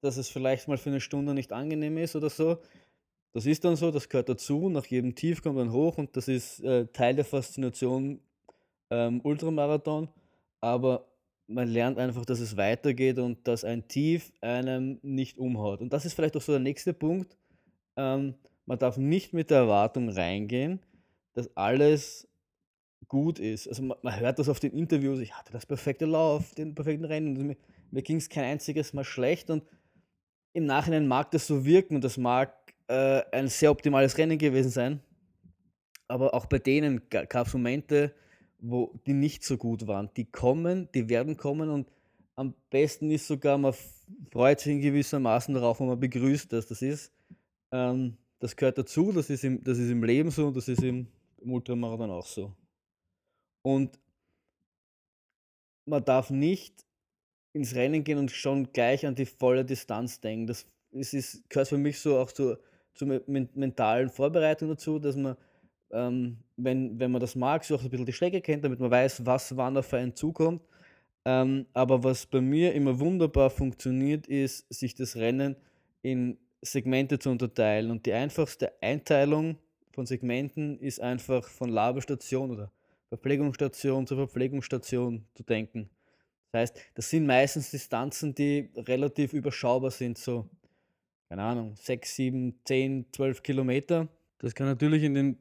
dass 0.00 0.16
es 0.16 0.28
vielleicht 0.28 0.68
mal 0.68 0.78
für 0.78 0.90
eine 0.90 1.00
Stunde 1.00 1.34
nicht 1.34 1.52
angenehm 1.52 1.98
ist 1.98 2.16
oder 2.16 2.30
so 2.30 2.58
das 3.32 3.46
ist 3.46 3.64
dann 3.64 3.76
so, 3.76 3.90
das 3.90 4.08
gehört 4.08 4.28
dazu. 4.28 4.68
Nach 4.68 4.86
jedem 4.86 5.14
Tief 5.14 5.42
kommt 5.42 5.56
man 5.56 5.72
hoch 5.72 5.98
und 5.98 6.16
das 6.16 6.28
ist 6.28 6.60
äh, 6.60 6.86
Teil 6.86 7.14
der 7.14 7.24
Faszination 7.24 8.20
ähm, 8.90 9.20
Ultramarathon. 9.22 10.08
Aber 10.60 11.07
man 11.48 11.68
lernt 11.68 11.98
einfach, 11.98 12.24
dass 12.24 12.40
es 12.40 12.56
weitergeht 12.56 13.18
und 13.18 13.48
dass 13.48 13.64
ein 13.64 13.88
Tief 13.88 14.32
einem 14.40 14.98
nicht 15.02 15.38
umhaut. 15.38 15.80
Und 15.80 15.92
das 15.92 16.04
ist 16.04 16.14
vielleicht 16.14 16.36
auch 16.36 16.42
so 16.42 16.52
der 16.52 16.60
nächste 16.60 16.92
Punkt. 16.92 17.36
Ähm, 17.96 18.34
man 18.66 18.78
darf 18.78 18.96
nicht 18.96 19.32
mit 19.32 19.50
der 19.50 19.58
Erwartung 19.58 20.10
reingehen, 20.10 20.80
dass 21.32 21.54
alles 21.56 22.28
gut 23.08 23.38
ist. 23.38 23.66
Also 23.66 23.82
man, 23.82 23.98
man 24.02 24.20
hört 24.20 24.38
das 24.38 24.48
auf 24.48 24.60
den 24.60 24.72
Interviews, 24.72 25.20
ich 25.20 25.34
hatte 25.34 25.52
das 25.52 25.66
perfekte 25.66 26.04
Lauf, 26.04 26.54
den 26.54 26.74
perfekten 26.74 27.06
Rennen. 27.06 27.36
Und 27.36 27.46
mir 27.46 27.56
mir 27.90 28.02
ging 28.02 28.16
es 28.16 28.28
kein 28.28 28.44
einziges 28.44 28.92
Mal 28.92 29.04
schlecht 29.04 29.50
und 29.50 29.64
im 30.52 30.66
Nachhinein 30.66 31.06
mag 31.06 31.30
das 31.30 31.46
so 31.46 31.64
wirken 31.64 31.96
und 31.96 32.04
das 32.04 32.16
mag 32.16 32.54
äh, 32.88 33.22
ein 33.32 33.48
sehr 33.48 33.70
optimales 33.70 34.18
Rennen 34.18 34.38
gewesen 34.38 34.70
sein. 34.70 35.00
Aber 36.06 36.34
auch 36.34 36.46
bei 36.46 36.58
denen 36.58 37.08
gab 37.08 37.46
es 37.46 37.52
Momente, 37.52 38.14
wo 38.58 38.94
die 39.06 39.14
nicht 39.14 39.44
so 39.44 39.56
gut 39.56 39.86
waren. 39.86 40.10
Die 40.16 40.24
kommen, 40.24 40.88
die 40.94 41.08
werden 41.08 41.36
kommen 41.36 41.70
und 41.70 41.90
am 42.34 42.54
besten 42.70 43.10
ist 43.10 43.26
sogar, 43.26 43.58
man 43.58 43.74
freut 44.30 44.60
sich 44.60 44.72
in 44.72 44.80
gewissermaßen 44.80 45.54
darauf 45.54 45.80
und 45.80 45.88
man 45.88 45.98
begrüßt 45.98 46.52
das. 46.52 46.66
Das 46.66 46.82
ist, 46.82 47.12
ähm, 47.72 48.16
das 48.38 48.54
gehört 48.54 48.78
dazu, 48.78 49.12
das 49.12 49.30
ist, 49.30 49.42
im, 49.42 49.62
das 49.64 49.78
ist 49.78 49.90
im 49.90 50.04
Leben 50.04 50.30
so 50.30 50.46
und 50.46 50.56
das 50.56 50.68
ist 50.68 50.82
im, 50.82 51.08
im 51.38 51.52
Ultramarathon 51.52 52.10
auch 52.10 52.26
so. 52.26 52.52
Und 53.62 53.98
man 55.84 56.04
darf 56.04 56.30
nicht 56.30 56.84
ins 57.52 57.74
Rennen 57.74 58.04
gehen 58.04 58.18
und 58.18 58.30
schon 58.30 58.72
gleich 58.72 59.06
an 59.06 59.14
die 59.14 59.26
volle 59.26 59.64
Distanz 59.64 60.20
denken. 60.20 60.46
Das 60.46 60.66
ist, 60.92 61.14
ist, 61.14 61.50
gehört 61.50 61.68
für 61.68 61.78
mich 61.78 61.98
so 61.98 62.18
auch 62.18 62.30
zur, 62.30 62.60
zur 62.94 63.20
mentalen 63.26 64.10
Vorbereitung 64.10 64.68
dazu, 64.68 64.98
dass 64.98 65.16
man 65.16 65.36
ähm, 65.92 66.38
wenn, 66.56 66.98
wenn 66.98 67.10
man 67.10 67.20
das 67.20 67.34
mag, 67.34 67.64
so 67.64 67.74
auch 67.74 67.82
ein 67.82 67.90
bisschen 67.90 68.06
die 68.06 68.12
Strecke 68.12 68.40
kennt, 68.40 68.64
damit 68.64 68.80
man 68.80 68.90
weiß, 68.90 69.24
was 69.24 69.56
wann 69.56 69.76
auf 69.76 69.92
einen 69.92 70.14
zukommt. 70.14 70.62
Ähm, 71.24 71.66
aber 71.72 72.04
was 72.04 72.26
bei 72.26 72.40
mir 72.40 72.74
immer 72.74 72.98
wunderbar 72.98 73.50
funktioniert, 73.50 74.26
ist, 74.26 74.72
sich 74.72 74.94
das 74.94 75.16
Rennen 75.16 75.56
in 76.02 76.38
Segmente 76.62 77.18
zu 77.18 77.30
unterteilen. 77.30 77.90
Und 77.90 78.06
die 78.06 78.12
einfachste 78.12 78.72
Einteilung 78.80 79.58
von 79.92 80.06
Segmenten 80.06 80.78
ist 80.78 81.00
einfach 81.00 81.48
von 81.48 81.68
Laberstation 81.68 82.50
oder 82.50 82.70
Verpflegungsstation 83.08 84.06
zur 84.06 84.16
Verpflegungsstation 84.18 85.24
zu 85.34 85.42
denken. 85.42 85.90
Das 86.52 86.60
heißt, 86.60 86.76
das 86.94 87.10
sind 87.10 87.26
meistens 87.26 87.70
Distanzen, 87.70 88.34
die 88.34 88.70
relativ 88.76 89.32
überschaubar 89.32 89.90
sind, 89.90 90.18
so, 90.18 90.48
keine 91.28 91.42
Ahnung, 91.42 91.74
6, 91.76 92.16
7, 92.16 92.60
10, 92.64 93.06
12 93.12 93.42
Kilometer. 93.42 94.08
Das 94.38 94.54
kann 94.54 94.66
natürlich 94.66 95.02
in 95.02 95.14
den 95.14 95.38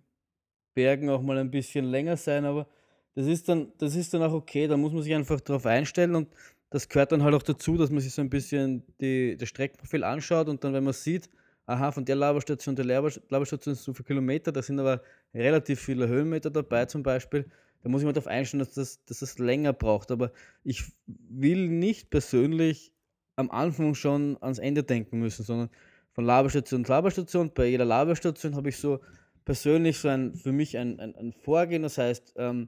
Bergen 0.78 1.10
auch 1.10 1.24
mal 1.24 1.40
ein 1.40 1.50
bisschen 1.50 1.86
länger 1.86 2.18
sein, 2.18 2.46
aber 2.46 2.68
das 3.16 3.26
ist 3.26 3.50
dann, 3.50 3.72
das 3.80 3.96
ist 3.96 4.14
dann 4.14 4.22
auch 4.22 4.34
okay, 4.34 4.68
da 4.68 4.78
muss 4.78 4.94
man 4.94 5.02
sich 5.02 5.16
einfach 5.16 5.40
darauf 5.42 5.66
einstellen 5.66 6.14
und 6.14 6.28
das 6.70 6.88
gehört 6.88 7.12
dann 7.12 7.24
halt 7.24 7.34
auch 7.34 7.42
dazu, 7.42 7.78
dass 7.78 7.90
man 7.90 8.00
sich 8.00 8.14
so 8.14 8.22
ein 8.22 8.30
bisschen 8.30 8.84
die, 9.02 9.36
das 9.36 9.50
Streckenprofil 9.50 10.04
anschaut 10.04 10.50
und 10.50 10.64
dann, 10.64 10.74
wenn 10.74 10.84
man 10.84 10.94
sieht, 10.94 11.32
aha, 11.66 11.92
von 11.92 12.06
der 12.06 12.16
Laberstation 12.16 12.76
der 12.76 12.86
Laberstation 12.86 13.74
ist 13.74 13.86
so 13.86 13.94
viele 13.94 14.06
Kilometer, 14.06 14.52
da 14.52 14.62
sind 14.62 14.80
aber 14.80 15.02
relativ 15.34 15.82
viele 15.82 16.08
Höhenmeter 16.08 16.52
dabei 16.52 16.86
zum 16.86 17.02
Beispiel, 17.02 17.50
da 17.82 17.90
muss 17.90 18.02
ich 18.02 18.06
mal 18.06 18.14
darauf 18.14 18.28
einstellen, 18.28 18.60
dass 18.60 18.74
das, 18.74 19.04
dass 19.06 19.20
das 19.20 19.40
länger 19.40 19.74
braucht. 19.74 20.12
Aber 20.12 20.32
ich 20.64 20.84
will 21.08 21.70
nicht 21.70 22.10
persönlich 22.10 22.92
am 23.36 23.50
Anfang 23.50 23.96
schon 23.96 24.38
ans 24.42 24.60
Ende 24.60 24.84
denken 24.84 25.20
müssen, 25.20 25.44
sondern 25.44 25.70
von 26.12 26.26
Laberstation 26.26 26.84
zu 26.84 26.92
Laberstation. 26.92 27.52
Bei 27.54 27.68
jeder 27.68 27.86
Laberstation 27.86 28.56
habe 28.56 28.70
ich 28.70 28.78
so 28.78 29.00
persönlich 29.48 29.98
so 30.00 30.10
ein, 30.10 30.36
für 30.36 30.52
mich 30.52 30.78
ein, 30.78 31.00
ein, 31.00 31.16
ein 31.16 31.32
Vorgehen. 31.32 31.84
Das 31.84 31.98
heißt, 31.98 32.34
ähm, 32.36 32.68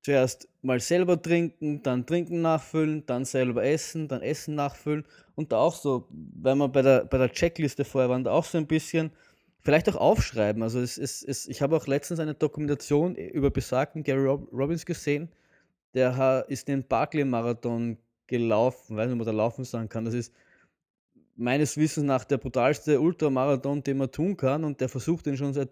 zuerst 0.00 0.48
mal 0.62 0.80
selber 0.80 1.20
trinken, 1.20 1.82
dann 1.82 2.06
trinken 2.06 2.40
nachfüllen, 2.40 3.04
dann 3.04 3.26
selber 3.26 3.62
essen, 3.62 4.08
dann 4.08 4.22
Essen 4.22 4.54
nachfüllen. 4.54 5.04
Und 5.34 5.52
da 5.52 5.58
auch 5.58 5.74
so, 5.74 6.08
wenn 6.10 6.56
wir 6.56 6.68
bei 6.68 6.80
der, 6.80 7.04
bei 7.04 7.18
der 7.18 7.30
Checkliste 7.30 7.84
vorher 7.84 8.08
waren, 8.08 8.24
da 8.24 8.30
auch 8.30 8.46
so 8.46 8.56
ein 8.56 8.66
bisschen, 8.66 9.12
vielleicht 9.60 9.86
auch 9.90 9.96
aufschreiben. 9.96 10.62
Also 10.62 10.80
es, 10.80 10.96
es, 10.96 11.22
es, 11.22 11.46
ich 11.46 11.60
habe 11.60 11.76
auch 11.76 11.86
letztens 11.86 12.20
eine 12.20 12.32
Dokumentation 12.32 13.16
über 13.16 13.50
besagten 13.50 14.02
Gary 14.02 14.26
Robbins 14.26 14.86
gesehen. 14.86 15.28
Der 15.92 16.46
ist 16.48 16.68
den 16.68 16.88
Barclay-Marathon 16.88 17.98
gelaufen, 18.28 18.96
weiß 18.96 19.08
nicht, 19.08 19.12
ob 19.12 19.26
man 19.26 19.26
da 19.26 19.42
laufen 19.42 19.64
sagen 19.64 19.90
kann. 19.90 20.06
Das 20.06 20.14
ist 20.14 20.32
meines 21.36 21.76
Wissens 21.76 22.06
nach 22.06 22.24
der 22.24 22.38
brutalste 22.38 22.98
Ultramarathon, 22.98 23.82
den 23.82 23.98
man 23.98 24.10
tun 24.10 24.38
kann. 24.38 24.64
Und 24.64 24.80
der 24.80 24.88
versucht 24.88 25.26
den 25.26 25.36
schon 25.36 25.52
seit 25.52 25.68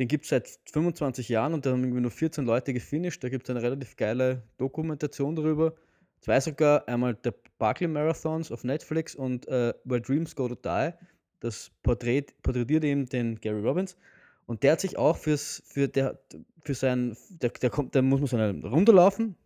den 0.00 0.08
gibt 0.08 0.24
es 0.24 0.30
seit 0.30 0.58
25 0.72 1.28
Jahren 1.28 1.52
und 1.52 1.66
da 1.66 1.72
haben 1.72 1.84
irgendwie 1.84 2.00
nur 2.00 2.10
14 2.10 2.46
Leute 2.46 2.72
gefinisht. 2.72 3.22
Da 3.22 3.28
gibt 3.28 3.44
es 3.44 3.50
eine 3.50 3.60
relativ 3.60 3.96
geile 3.96 4.42
Dokumentation 4.56 5.36
darüber. 5.36 5.74
Zwei 6.22 6.40
sogar, 6.40 6.88
einmal 6.88 7.14
der 7.16 7.34
Barclay 7.58 7.86
Marathons 7.86 8.50
auf 8.50 8.64
Netflix 8.64 9.14
und 9.14 9.46
äh, 9.48 9.74
Where 9.84 10.00
Dreams 10.00 10.34
Go 10.34 10.48
to 10.48 10.54
Die. 10.54 10.94
Das 11.40 11.70
Porträt, 11.82 12.28
porträtiert 12.42 12.82
eben 12.84 13.04
den 13.06 13.38
Gary 13.42 13.60
Robbins. 13.60 13.94
Und 14.46 14.62
der 14.62 14.72
hat 14.72 14.80
sich 14.80 14.96
auch 14.96 15.18
fürs, 15.18 15.62
für, 15.66 15.86
der, 15.86 16.18
für 16.64 16.72
sein, 16.72 17.14
der, 17.28 17.50
der, 17.50 17.68
kommt, 17.68 17.94
der 17.94 18.00
muss 18.00 18.20
man 18.20 18.26
so 18.26 18.36
eine 18.38 18.66
Runde 18.66 18.92
laufen 18.92 19.36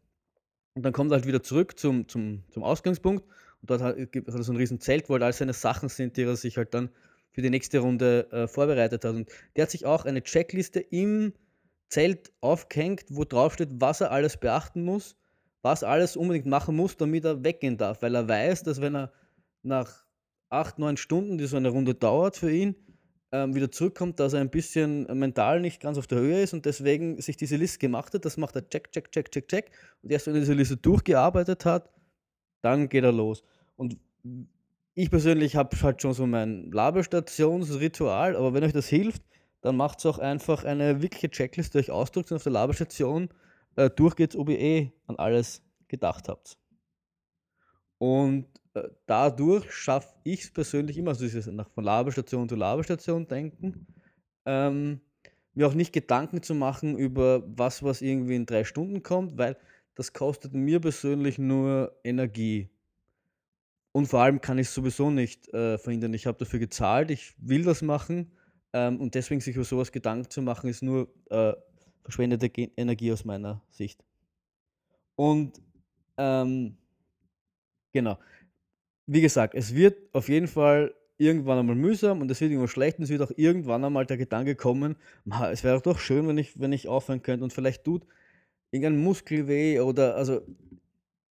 und 0.74 0.84
dann 0.84 0.92
kommt 0.92 1.10
er 1.10 1.16
halt 1.16 1.26
wieder 1.26 1.42
zurück 1.42 1.78
zum, 1.78 2.06
zum, 2.08 2.44
zum 2.50 2.62
Ausgangspunkt 2.62 3.24
und 3.60 3.70
dort 3.70 3.82
hat, 3.82 3.98
hat 3.98 4.14
er 4.14 4.42
so 4.42 4.52
ein 4.52 4.56
riesen 4.56 4.80
Zelt, 4.80 5.08
wo 5.08 5.14
halt 5.14 5.22
all 5.24 5.32
seine 5.32 5.52
Sachen 5.52 5.88
sind, 5.88 6.16
die 6.16 6.22
er 6.22 6.36
sich 6.36 6.56
halt 6.56 6.74
dann 6.74 6.90
für 7.34 7.42
die 7.42 7.50
nächste 7.50 7.80
Runde 7.80 8.30
äh, 8.30 8.46
vorbereitet 8.46 9.04
hat. 9.04 9.14
Und 9.14 9.28
der 9.56 9.64
hat 9.64 9.70
sich 9.70 9.84
auch 9.84 10.04
eine 10.04 10.22
Checkliste 10.22 10.80
im 10.80 11.32
Zelt 11.88 12.32
aufgehängt, 12.40 13.04
wo 13.10 13.24
drauf 13.24 13.54
steht, 13.54 13.70
was 13.74 14.00
er 14.00 14.12
alles 14.12 14.36
beachten 14.36 14.84
muss, 14.84 15.16
was 15.62 15.82
alles 15.82 16.16
unbedingt 16.16 16.46
machen 16.46 16.76
muss, 16.76 16.96
damit 16.96 17.24
er 17.24 17.42
weggehen 17.44 17.76
darf. 17.76 18.02
Weil 18.02 18.14
er 18.14 18.28
weiß, 18.28 18.62
dass 18.62 18.80
wenn 18.80 18.94
er 18.94 19.12
nach 19.62 20.06
acht, 20.48 20.78
neun 20.78 20.96
Stunden, 20.96 21.36
die 21.36 21.46
so 21.46 21.56
eine 21.56 21.70
Runde 21.70 21.94
dauert 21.94 22.36
für 22.36 22.52
ihn, 22.52 22.76
ähm, 23.32 23.54
wieder 23.56 23.70
zurückkommt, 23.70 24.20
dass 24.20 24.32
er 24.32 24.40
ein 24.40 24.50
bisschen 24.50 25.06
mental 25.18 25.60
nicht 25.60 25.80
ganz 25.80 25.98
auf 25.98 26.06
der 26.06 26.18
Höhe 26.18 26.42
ist 26.42 26.54
und 26.54 26.66
deswegen 26.66 27.20
sich 27.20 27.36
diese 27.36 27.56
Liste 27.56 27.80
gemacht 27.80 28.14
hat. 28.14 28.24
Das 28.24 28.36
macht 28.36 28.54
er 28.54 28.68
check, 28.68 28.92
check, 28.92 29.10
check, 29.10 29.32
check, 29.32 29.48
check. 29.48 29.70
Und 30.02 30.12
erst 30.12 30.28
wenn 30.28 30.34
er 30.34 30.40
diese 30.40 30.54
Liste 30.54 30.76
durchgearbeitet 30.76 31.64
hat, 31.64 31.90
dann 32.62 32.88
geht 32.88 33.02
er 33.02 33.12
los. 33.12 33.42
Und 33.74 33.96
ich 34.94 35.10
persönlich 35.10 35.56
habe 35.56 35.76
halt 35.82 36.00
schon 36.00 36.14
so 36.14 36.26
mein 36.26 36.70
Labestationsritual, 36.70 38.36
aber 38.36 38.54
wenn 38.54 38.64
euch 38.64 38.72
das 38.72 38.88
hilft, 38.88 39.22
dann 39.60 39.76
macht 39.76 39.98
es 39.98 40.06
auch 40.06 40.18
einfach 40.18 40.64
eine 40.64 41.02
wirkliche 41.02 41.30
Checkliste, 41.30 41.78
euch 41.78 41.90
ausdrückt 41.90 42.30
und 42.30 42.36
auf 42.36 42.42
der 42.42 42.52
Labestation 42.52 43.28
äh, 43.76 43.90
durchgeht, 43.90 44.36
ob 44.36 44.48
ihr 44.50 44.60
eh 44.60 44.92
an 45.06 45.16
alles 45.16 45.62
gedacht 45.88 46.28
habt. 46.28 46.58
Und 47.98 48.46
äh, 48.74 48.88
dadurch 49.06 49.72
schaffe 49.72 50.14
ich 50.24 50.42
es 50.42 50.52
persönlich 50.52 50.98
immer, 50.98 51.10
also 51.10 51.24
dieses 51.24 51.46
nach 51.46 51.70
von 51.70 51.84
Labestation 51.84 52.48
zu 52.48 52.56
Labestation 52.56 53.26
denken, 53.26 53.86
ähm, 54.44 55.00
mir 55.54 55.68
auch 55.68 55.74
nicht 55.74 55.92
Gedanken 55.92 56.42
zu 56.42 56.54
machen 56.54 56.98
über 56.98 57.42
was, 57.46 57.82
was 57.82 58.02
irgendwie 58.02 58.36
in 58.36 58.46
drei 58.46 58.64
Stunden 58.64 59.02
kommt, 59.02 59.38
weil 59.38 59.56
das 59.94 60.12
kostet 60.12 60.52
mir 60.54 60.80
persönlich 60.80 61.38
nur 61.38 61.98
Energie. 62.04 62.68
Und 63.96 64.06
vor 64.06 64.20
allem 64.20 64.40
kann 64.40 64.58
ich 64.58 64.66
es 64.66 64.74
sowieso 64.74 65.08
nicht 65.08 65.54
äh, 65.54 65.78
verhindern. 65.78 66.14
Ich 66.14 66.26
habe 66.26 66.36
dafür 66.36 66.58
gezahlt, 66.58 67.12
ich 67.12 67.32
will 67.38 67.62
das 67.62 67.80
machen. 67.80 68.32
Ähm, 68.72 69.00
und 69.00 69.14
deswegen 69.14 69.40
sich 69.40 69.54
über 69.54 69.64
sowas 69.64 69.92
Gedanken 69.92 70.28
zu 70.28 70.42
machen, 70.42 70.68
ist 70.68 70.82
nur 70.82 71.08
äh, 71.30 71.52
verschwendete 72.02 72.50
Ge 72.50 72.70
Energie 72.76 73.12
aus 73.12 73.24
meiner 73.24 73.62
Sicht. 73.70 74.04
Und 75.14 75.52
ähm, 76.16 76.76
genau. 77.92 78.18
Wie 79.06 79.20
gesagt, 79.20 79.54
es 79.54 79.72
wird 79.76 79.96
auf 80.12 80.28
jeden 80.28 80.48
Fall 80.48 80.92
irgendwann 81.16 81.60
einmal 81.60 81.76
mühsam 81.76 82.20
und 82.20 82.28
es 82.32 82.40
wird 82.40 82.50
irgendwann 82.50 82.68
schlecht 82.68 82.98
und 82.98 83.04
es 83.04 83.10
wird 83.10 83.22
auch 83.22 83.30
irgendwann 83.36 83.84
einmal 83.84 84.06
der 84.06 84.16
Gedanke 84.16 84.56
kommen, 84.56 84.96
es 85.52 85.62
wäre 85.62 85.80
doch 85.80 86.00
schön, 86.00 86.26
wenn 86.26 86.38
ich, 86.38 86.58
wenn 86.58 86.72
ich 86.72 86.88
aufhören 86.88 87.22
könnte 87.22 87.44
und 87.44 87.52
vielleicht 87.52 87.84
tut 87.84 88.04
irgendein 88.72 89.04
Muskel 89.04 89.46
weh 89.46 89.78
oder 89.78 90.16
also 90.16 90.42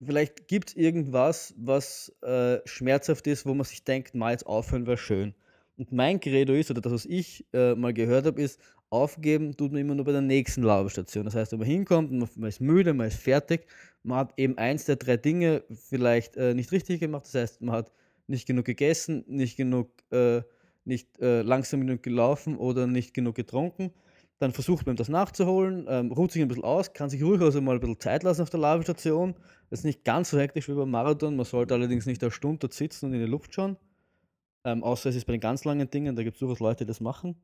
vielleicht 0.06 0.48
gibt 0.48 0.70
es 0.70 0.76
irgendwas, 0.76 1.54
was 1.58 2.16
äh, 2.22 2.60
schmerzhaft 2.66 3.28
ist, 3.28 3.46
wo 3.46 3.54
man 3.54 3.66
sich 3.66 3.84
denkt, 3.84 4.16
mal 4.16 4.32
jetzt 4.32 4.46
aufhören 4.46 4.88
wäre 4.88 4.98
schön. 4.98 5.34
Und 5.78 5.92
mein 5.92 6.20
Credo 6.20 6.54
ist, 6.54 6.70
oder 6.72 6.82
das, 6.82 6.94
was 6.94 7.06
ich 7.06 7.46
äh, 7.54 7.76
mal 7.76 7.94
gehört 7.94 8.26
habe, 8.26 8.42
ist, 8.42 8.60
aufgeben 8.90 9.56
tut 9.56 9.72
man 9.72 9.82
immer 9.82 9.96
nur 9.96 10.06
bei 10.06 10.12
der 10.12 10.22
nächsten 10.22 10.64
Labestation. 10.64 11.26
Das 11.26 11.36
heißt, 11.36 11.54
wenn 11.54 11.60
man 11.60 11.68
hinkommt, 11.68 12.12
man, 12.12 12.50
ist 12.50 12.60
müde, 12.60 12.94
man 12.94 13.08
ist 13.08 13.20
fertig, 13.20 13.66
man 14.04 14.18
hat 14.18 14.34
eben 14.38 14.58
eins 14.58 14.86
der 14.86 14.98
drei 14.98 15.18
Dinge 15.18 15.64
vielleicht 15.72 16.36
äh, 16.36 16.54
nicht 16.54 16.72
richtig 16.72 17.00
gemacht. 17.00 17.26
Das 17.26 17.36
heißt, 17.36 17.62
man 17.62 17.74
hat 17.76 17.92
nicht 18.28 18.48
genug 18.48 18.66
gegessen, 18.66 19.24
nicht 19.28 19.56
genug, 19.56 19.90
äh, 20.12 20.42
nicht 20.84 21.20
äh, 21.22 21.42
langsam 21.42 21.82
genug 21.82 22.04
gelaufen 22.04 22.58
oder 22.58 22.86
nicht 22.86 23.14
genug 23.14 23.36
getrunken 23.36 23.92
dann 24.42 24.54
versucht 24.54 24.88
man 24.88 24.96
das 24.96 25.08
nachzuholen, 25.08 25.86
ähm, 25.88 26.12
ruht 26.12 26.32
sich 26.32 26.42
ein 26.42 26.48
bisschen 26.48 26.64
aus, 26.64 26.94
kann 26.94 27.12
sich 27.12 27.22
ruhig 27.22 27.40
also 27.42 27.62
mal 27.62 27.76
ein 27.76 27.80
bisschen 27.80 28.00
Zeit 28.00 28.24
lassen 28.24 28.42
auf 28.42 28.50
der 28.50 28.60
Lavestation. 28.60 29.36
Das 29.70 29.82
ist 29.82 29.86
nicht 29.86 30.04
ganz 30.04 30.32
so 30.32 30.40
hektisch 30.40 30.68
wie 30.68 30.74
beim 30.74 30.90
Marathon. 30.90 31.36
Man 31.36 31.46
sollte 31.46 31.76
allerdings 31.76 32.08
nicht 32.08 32.24
eine 32.24 32.32
Stunde 32.32 32.58
dort 32.58 32.74
sitzen 32.74 33.06
und 33.06 33.14
in 33.14 33.20
die 33.20 33.28
Luft 33.28 33.54
schauen. 33.54 33.78
Ähm, 34.66 34.84
außer 34.84 35.10
es 35.10 35.16
ist 35.16 35.26
bei 35.26 35.34
den 35.34 35.42
ganz 35.42 35.64
langen 35.64 35.88
Dingen, 35.92 36.16
da 36.16 36.24
gibt 36.24 36.38
es 36.38 36.40
durchaus 36.40 36.60
Leute, 36.60 36.86
die 36.86 36.88
das 36.88 37.00
machen. 37.00 37.36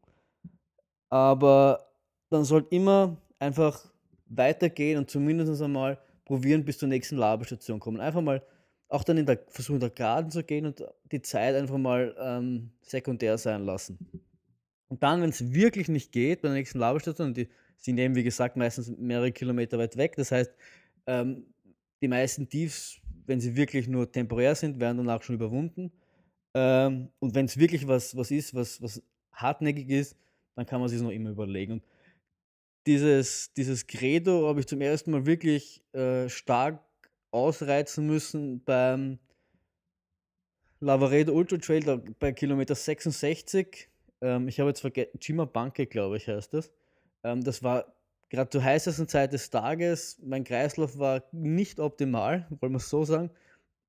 Aber 1.10 1.86
dann 2.32 2.44
sollte 2.44 2.76
immer 2.76 3.18
einfach 3.38 3.86
weitergehen 4.26 4.98
und 4.98 5.08
zumindest 5.08 5.62
einmal 5.62 6.00
probieren, 6.26 6.66
bis 6.66 6.80
zur 6.80 6.90
nächsten 6.90 7.18
Labestation 7.18 7.80
kommen. 7.80 8.02
Einfach 8.02 8.22
mal 8.22 8.42
auch 8.90 9.04
dann 9.04 9.20
in 9.20 9.28
der 9.28 9.38
versuchen, 9.50 9.80
der 9.80 9.92
Geraden 9.92 10.32
zu 10.32 10.44
gehen 10.44 10.66
und 10.66 10.84
die 11.12 11.22
Zeit 11.22 11.54
einfach 11.54 11.78
mal 11.78 12.16
ähm, 12.20 12.72
sekundär 12.82 13.38
sein 13.38 13.66
lassen. 13.66 14.00
Und 14.90 15.04
dann, 15.04 15.22
wenn 15.22 15.30
es 15.30 15.54
wirklich 15.54 15.90
nicht 15.90 16.12
geht, 16.12 16.42
bei 16.42 16.48
der 16.48 16.58
nächsten 16.58 16.80
Labestation, 16.80 17.34
die 17.34 17.50
sind 17.78 17.98
eben, 17.98 18.16
wie 18.16 18.24
gesagt, 18.24 18.56
meistens 18.56 18.90
mehrere 18.98 19.32
Kilometer 19.32 19.78
weit 19.78 19.98
weg. 19.98 20.16
Das 20.16 20.32
heißt, 20.32 20.52
ähm, 21.08 21.46
die 22.02 22.08
meisten 22.08 22.48
Tiefs, 22.50 23.00
wenn 23.26 23.40
sie 23.40 23.56
wirklich 23.56 23.88
nur 23.88 24.12
temporär 24.12 24.56
sind, 24.56 24.80
werden 24.80 24.98
danach 24.98 25.22
schon 25.22 25.36
überwunden. 25.36 25.92
Ähm, 26.54 27.10
und 27.20 27.36
wenn 27.36 27.46
es 27.46 27.58
wirklich 27.58 27.88
was, 27.88 28.16
was 28.16 28.32
ist, 28.32 28.54
was, 28.56 28.82
was 28.82 29.02
hartnäckig 29.32 29.90
ist, 29.90 30.16
dann 30.56 30.66
kann 30.66 30.80
man 30.80 30.90
sich 30.90 31.02
noch 31.02 31.12
immer 31.12 31.30
überlegen. 31.32 31.74
Und 31.74 31.84
dieses, 32.88 33.54
dieses 33.54 33.86
Credo 33.86 34.48
habe 34.48 34.62
ich 34.62 34.68
zum 34.68 34.82
ersten 34.82 35.12
Mal 35.12 35.26
wirklich 35.26 35.84
äh, 35.94 36.30
stark 36.30 36.82
ausreizen 37.32 38.08
müssen 38.08 38.64
beim 38.64 39.20
Lavaredo 40.80 41.34
Ultra 41.34 41.58
Trail 41.58 42.02
bei 42.20 42.32
Kilometer 42.32 42.76
66. 42.76 43.90
Ähm, 44.22 44.48
ich 44.48 44.60
habe 44.60 44.70
jetzt 44.70 44.82
vergessen, 44.82 45.20
Chima 45.20 45.46
Banke, 45.46 45.86
glaube 45.86 46.18
ich, 46.18 46.28
heißt 46.28 46.54
das. 46.54 46.72
Ähm, 47.24 47.44
das 47.44 47.64
war 47.64 47.86
gerade 48.30 48.50
zur 48.50 48.64
heißesten 48.64 49.08
Zeit 49.08 49.34
des 49.34 49.50
Tages. 49.50 50.20
Mein 50.24 50.44
Kreislauf 50.44 50.98
war 50.98 51.24
nicht 51.32 51.80
optimal, 51.80 52.48
wollen 52.60 52.74
wir 52.74 52.78
es 52.78 52.90
so 52.90 53.04
sagen. 53.04 53.30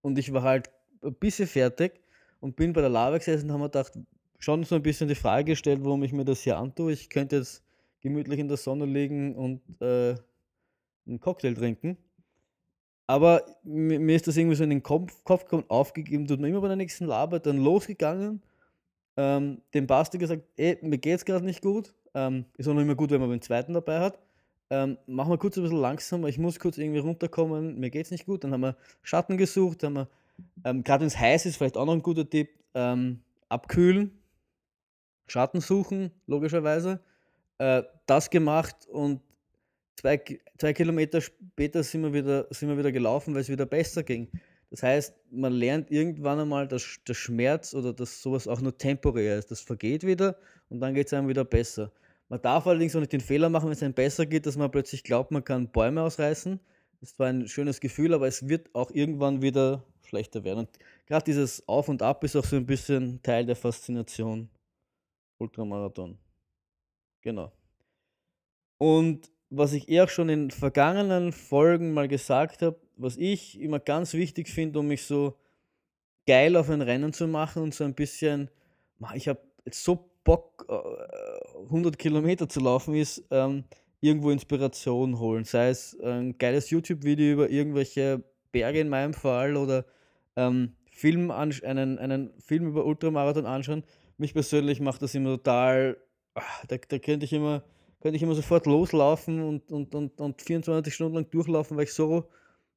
Und 0.01 0.19
ich 0.19 0.33
war 0.33 0.43
halt 0.43 0.71
ein 1.03 1.15
bisschen 1.15 1.49
fertig 1.49 2.01
und 2.41 2.57
bin 2.57 2.73
bei 2.73 2.81
der 2.81 2.91
Lava 2.91 3.19
gesessen 3.19 3.47
und 3.47 3.53
habe 3.53 3.65
mir 3.65 3.69
gedacht, 3.71 3.99
schon 4.39 4.65
so 4.65 4.77
ein 4.77 4.83
bisschen 4.83 5.09
die 5.09 5.15
Frage 5.15 5.53
gestellt, 5.53 5.81
warum 5.83 6.03
ich 6.03 6.13
mir 6.13 6.25
das 6.25 6.41
hier 6.41 6.57
antue. 6.57 6.93
Ich 6.93 7.11
könnte 7.11 7.37
jetzt 7.37 7.65
gemütlich 8.01 8.39
in 8.39 8.49
der 8.49 8.57
Sonne 8.57 8.87
liegen 8.87 9.35
und 9.35 9.61
äh, 9.81 10.15
einen 11.07 11.21
Cocktail 11.21 11.55
trinken. 11.55 11.97
Aber 13.07 13.45
mir, 13.65 13.99
mir, 13.99 14.17
ist 14.17 14.27
das 14.27 14.37
irgendwie 14.37 14.55
so 14.55 14.65
in 14.65 14.71
den 14.71 14.83
Kopf, 14.83 15.25
Kopf 15.25 15.45
gekommen, 15.45 15.65
aufgegeben, 15.69 16.27
tut 16.27 16.41
man 16.41 16.51
immer 16.51 16.61
bei 16.61 16.69
der 16.69 16.77
nächsten 16.77 17.07
Lava, 17.07 17.39
dann 17.39 17.57
losgegangen, 17.57 18.43
ähm, 19.19 19.61
dem 19.75 19.89
Basti 19.89 20.17
gesagt, 20.17 20.45
ey, 20.57 20.79
mir 20.81 20.97
geht's 20.97 21.25
gerade 21.25 21.45
nicht 21.45 21.61
gut. 21.61 21.93
Ähm, 22.15 22.45
ist 22.57 22.69
auch 22.69 22.75
noch 22.75 22.81
immer 22.81 22.95
gut, 22.95 23.11
wenn 23.11 23.21
man 23.21 23.31
den 23.31 23.43
zweiten 23.43 23.75
dabei 23.75 23.99
hat. 23.99 24.21
Ähm, 24.71 24.97
machen 25.07 25.31
wir 25.31 25.39
kurz 25.39 25.57
ein 25.57 25.65
bisschen 25.65 25.81
langsamer, 25.81 26.29
ich 26.29 26.39
muss 26.39 26.61
kurz 26.61 26.79
irgendwie 26.79 27.01
runterkommen, 27.01 27.81
mir 27.81 27.91
geht's 27.91 28.13
nicht 28.13 28.27
gut. 28.27 28.45
Dann 28.45 28.53
haben 28.53 28.61
wir 28.61 28.77
Schatten 29.03 29.37
gesucht, 29.37 29.83
haben 29.83 29.95
wir, 29.95 30.09
ähm, 30.65 30.85
gerade 30.85 31.01
wenn 31.01 31.09
es 31.09 31.19
heiß 31.19 31.47
ist, 31.47 31.57
vielleicht 31.57 31.77
auch 31.77 31.85
noch 31.85 31.95
ein 31.95 32.03
guter 32.03 32.29
Tipp, 32.29 32.51
ähm, 32.75 33.23
abkühlen, 33.49 34.13
Schatten 35.27 35.61
suchen, 35.61 36.13
logischerweise. 36.27 37.01
Äh, 37.59 37.83
das 38.07 38.31
gemacht 38.31 38.87
und 38.89 39.21
zwei, 39.97 40.23
zwei 40.59 40.73
Kilometer 40.75 41.21
später 41.21 41.83
sind 41.83 42.03
wir, 42.03 42.13
wieder, 42.13 42.47
sind 42.51 42.69
wir 42.69 42.79
wieder 42.79 42.93
gelaufen, 42.93 43.35
weil 43.35 43.41
es 43.41 43.49
wieder 43.49 43.67
besser 43.67 44.05
ging. 44.05 44.29
Das 44.71 44.83
heißt, 44.83 45.15
man 45.31 45.53
lernt 45.53 45.91
irgendwann 45.91 46.41
einmal, 46.41 46.69
dass 46.69 46.99
der 47.07 47.15
Schmerz 47.15 47.75
oder 47.75 47.93
dass 47.93 48.23
sowas 48.23 48.47
auch 48.47 48.61
nur 48.61 48.77
temporär 48.77 49.39
ist. 49.39 49.51
Das 49.51 49.61
vergeht 49.61 50.05
wieder 50.05 50.37
und 50.69 50.81
dann 50.81 50.95
geht 50.95 51.07
es 51.07 51.13
einem 51.15 51.29
wieder 51.29 51.45
besser. 51.45 51.91
Man 52.29 52.43
darf 52.43 52.67
allerdings 52.67 52.95
auch 52.95 53.01
nicht 53.01 53.13
den 53.13 53.21
Fehler 53.21 53.49
machen, 53.49 53.67
wenn 53.67 53.73
es 53.73 53.83
einem 53.83 53.95
besser 53.95 54.27
geht, 54.27 54.45
dass 54.45 54.57
man 54.57 54.71
plötzlich 54.71 55.03
glaubt, 55.03 55.31
man 55.31 55.45
kann 55.45 55.71
Bäume 55.71 56.03
ausreißen. 56.03 56.61
Das 57.01 57.11
ist 57.11 57.17
zwar 57.17 57.29
ein 57.29 57.49
schönes 57.49 57.81
Gefühl, 57.81 58.13
aber 58.13 58.27
es 58.27 58.49
wird 58.49 58.75
auch 58.75 58.91
irgendwann 58.91 59.41
wieder 59.41 59.85
schlechter 60.05 60.45
werden. 60.45 60.61
Und 60.61 60.69
gerade 61.07 61.25
dieses 61.25 61.67
Auf 61.67 61.89
und 61.89 62.03
Ab 62.03 62.23
ist 62.25 62.37
auch 62.37 62.45
so 62.45 62.57
ein 62.57 62.67
bisschen 62.67 63.23
Teil 63.23 63.47
der 63.47 63.57
Faszination 63.57 64.51
Ultramarathon. 65.39 66.19
Genau. 67.23 67.53
Und 68.79 69.31
was 69.51 69.73
ich 69.73 69.89
eher 69.89 70.09
schon 70.09 70.29
in 70.29 70.51
vergangenen 70.51 71.33
Folgen 71.33 71.93
mal 71.93 72.09
gesagt 72.09 72.63
habe, 72.63 72.79
was 72.99 73.17
ich 73.17 73.61
immer 73.61 73.79
ganz 73.79 74.15
wichtig 74.15 74.49
finde, 74.49 74.79
um 74.81 74.89
mich 74.89 75.05
so 75.05 75.37
geil 76.27 76.57
auf 76.57 76.69
ein 76.69 76.83
Rennen 76.83 77.13
zu 77.13 77.27
machen 77.27 77.63
und 77.63 77.75
so 77.75 77.85
ein 77.85 77.95
bisschen, 77.95 78.51
ich 79.15 79.29
habe 79.29 79.41
jetzt 79.65 79.83
so 79.83 80.11
Bock, 80.25 80.67
100 80.69 81.95
äh, 81.95 81.97
Kilometer 81.97 82.49
zu 82.49 82.61
laufen, 82.61 82.95
ist 82.95 83.25
ähm, 83.31 83.65
irgendwo 84.01 84.31
Inspiration 84.31 85.19
holen. 85.19 85.45
Sei 85.45 85.71
es 85.71 85.99
ein 86.01 86.37
geiles 86.37 86.69
YouTube-Video 86.69 87.33
über 87.33 87.51
irgendwelche 87.51 88.23
Berge 88.53 88.81
in 88.81 88.91
meinem 88.91 89.15
Fall 89.15 89.57
oder 89.57 89.87
ähm, 90.37 90.75
Film 90.91 91.31
einen, 91.31 91.99
einen 91.99 92.31
Film 92.41 92.67
über 92.67 92.85
Ultramarathon 92.85 93.47
anschauen. 93.47 93.85
Mich 94.19 94.35
persönlich 94.35 94.81
macht 94.81 95.01
das 95.01 95.15
immer 95.15 95.37
total, 95.37 95.97
ach, 96.35 96.67
da, 96.67 96.77
da 96.77 96.99
könnte 96.99 97.25
ich 97.25 97.33
immer 97.33 97.63
könnte 98.01 98.17
ich 98.17 98.23
immer 98.23 98.35
sofort 98.35 98.67
loslaufen 98.67 99.43
und, 99.43 99.73
und, 99.73 99.95
und, 99.95 100.21
und 100.21 100.43
24 100.43 100.95
Stunden 100.95 101.17
lang 101.17 101.31
durchlaufen, 101.31 101.77
weil 101.77 101.85
ich 101.85 101.93
so, 101.93 102.29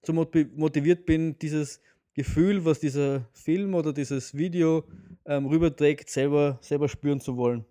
so 0.04 0.14
motiviert 0.14 1.06
bin, 1.06 1.38
dieses 1.40 1.82
Gefühl, 2.14 2.66
was 2.66 2.80
dieser 2.80 3.28
Film 3.34 3.74
oder 3.74 3.94
dieses 3.94 4.36
Video 4.36 4.84
ähm, 5.26 5.46
rüberträgt, 5.46 6.10
selber, 6.10 6.58
selber 6.62 6.90
spüren 6.90 7.22
zu 7.22 7.38
wollen. 7.38 7.66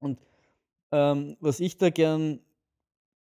Und 0.00 0.20
ähm, 0.92 1.36
was 1.40 1.60
ich 1.60 1.78
da 1.78 1.90
gern, 1.90 2.40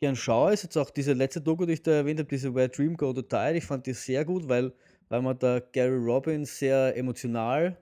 gern 0.01 0.17
schaue, 0.17 0.55
ist 0.55 0.63
jetzt 0.63 0.77
auch 0.77 0.91
diese 0.91 1.13
letzte 1.13 1.41
Doku, 1.41 1.67
die 1.67 1.75
ich 1.75 1.83
da 1.83 1.93
erwähnt 1.93 2.19
habe, 2.19 2.29
diese 2.29 2.55
Where 2.55 2.69
Dream 2.69 2.97
Go 2.97 3.13
to 3.13 3.23
Die. 3.23 3.57
Ich 3.57 3.65
fand 3.65 3.87
die 3.87 3.93
sehr 3.93 4.25
gut, 4.25 4.49
weil, 4.49 4.73
weil 5.09 5.23
man 5.23 5.39
da 5.39 5.61
Gary 5.61 5.99
Robbins 5.99 6.59
sehr 6.59 6.97
emotional 6.97 7.77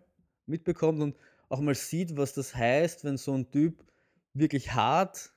mitbekommt 0.47 1.01
und 1.01 1.17
auch 1.49 1.61
mal 1.61 1.75
sieht, 1.75 2.17
was 2.17 2.35
das 2.35 2.55
heißt, 2.55 3.05
wenn 3.05 3.17
so 3.17 3.33
ein 3.35 3.51
Typ 3.51 3.85
wirklich 4.35 4.73
hart 4.73 5.33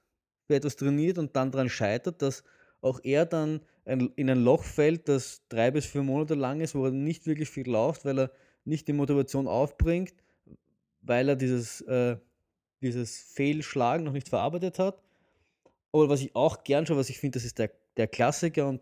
für 0.47 0.55
etwas 0.55 0.75
trainiert 0.75 1.17
und 1.17 1.35
dann 1.35 1.51
daran 1.51 1.69
scheitert, 1.69 2.21
dass 2.21 2.43
auch 2.81 2.99
er 3.03 3.25
dann 3.25 3.61
ein, 3.85 4.11
in 4.15 4.29
ein 4.29 4.43
Loch 4.43 4.63
fällt, 4.63 5.09
das 5.09 5.41
drei 5.49 5.71
bis 5.71 5.85
vier 5.85 6.03
Monate 6.03 6.35
lang 6.35 6.61
ist, 6.61 6.75
wo 6.75 6.85
er 6.85 6.91
nicht 6.91 7.25
wirklich 7.25 7.49
viel 7.49 7.69
läuft, 7.69 8.05
weil 8.05 8.19
er 8.19 8.31
nicht 8.65 8.87
die 8.87 8.93
Motivation 8.93 9.47
aufbringt, 9.47 10.13
weil 11.01 11.29
er 11.29 11.35
dieses, 11.35 11.81
äh, 11.81 12.17
dieses 12.81 13.17
Fehlschlagen 13.17 14.05
noch 14.05 14.13
nicht 14.13 14.29
verarbeitet 14.29 14.79
hat. 14.79 15.01
Aber 15.91 16.09
was 16.09 16.21
ich 16.21 16.35
auch 16.35 16.63
gern 16.63 16.85
schaue, 16.85 16.97
was 16.97 17.09
ich 17.09 17.19
finde, 17.19 17.37
das 17.37 17.45
ist 17.45 17.57
der, 17.57 17.71
der 17.97 18.07
Klassiker 18.07 18.67
und 18.67 18.81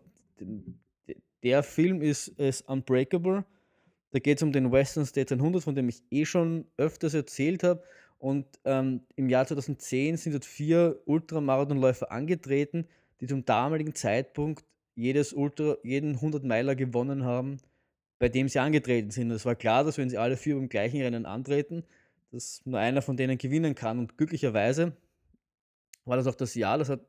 der 1.42 1.62
Film 1.62 2.02
ist, 2.02 2.28
ist 2.28 2.68
Unbreakable. 2.68 3.44
Da 4.10 4.18
geht 4.18 4.38
es 4.38 4.42
um 4.42 4.52
den 4.52 4.72
Western 4.72 5.06
States 5.06 5.32
100, 5.32 5.62
von 5.62 5.74
dem 5.74 5.88
ich 5.88 6.02
eh 6.10 6.24
schon 6.24 6.66
öfters 6.76 7.14
erzählt 7.14 7.62
habe. 7.62 7.82
Und 8.18 8.46
ähm, 8.64 9.02
im 9.16 9.28
Jahr 9.28 9.46
2010 9.46 10.16
sind 10.16 10.32
dort 10.32 10.44
vier 10.44 11.00
Ultramarathonläufer 11.04 12.10
angetreten, 12.10 12.86
die 13.20 13.26
zum 13.26 13.44
damaligen 13.44 13.94
Zeitpunkt 13.94 14.64
jedes 14.94 15.32
Ultra, 15.32 15.76
jeden 15.82 16.14
100 16.14 16.44
Meiler 16.44 16.74
gewonnen 16.74 17.24
haben, 17.24 17.58
bei 18.18 18.28
dem 18.28 18.48
sie 18.48 18.58
angetreten 18.58 19.10
sind. 19.10 19.30
Es 19.30 19.44
war 19.44 19.54
klar, 19.54 19.84
dass 19.84 19.98
wenn 19.98 20.10
sie 20.10 20.18
alle 20.18 20.36
vier 20.36 20.56
beim 20.56 20.68
gleichen 20.68 21.00
Rennen 21.00 21.24
antreten, 21.24 21.84
dass 22.32 22.64
nur 22.64 22.78
einer 22.78 23.00
von 23.02 23.16
denen 23.16 23.38
gewinnen 23.38 23.74
kann. 23.74 23.98
Und 23.98 24.18
glücklicherweise 24.18 24.96
war 26.04 26.16
das 26.16 26.26
auch 26.26 26.34
das 26.34 26.54
Jahr, 26.54 26.78
das 26.78 26.88
hat, 26.88 27.00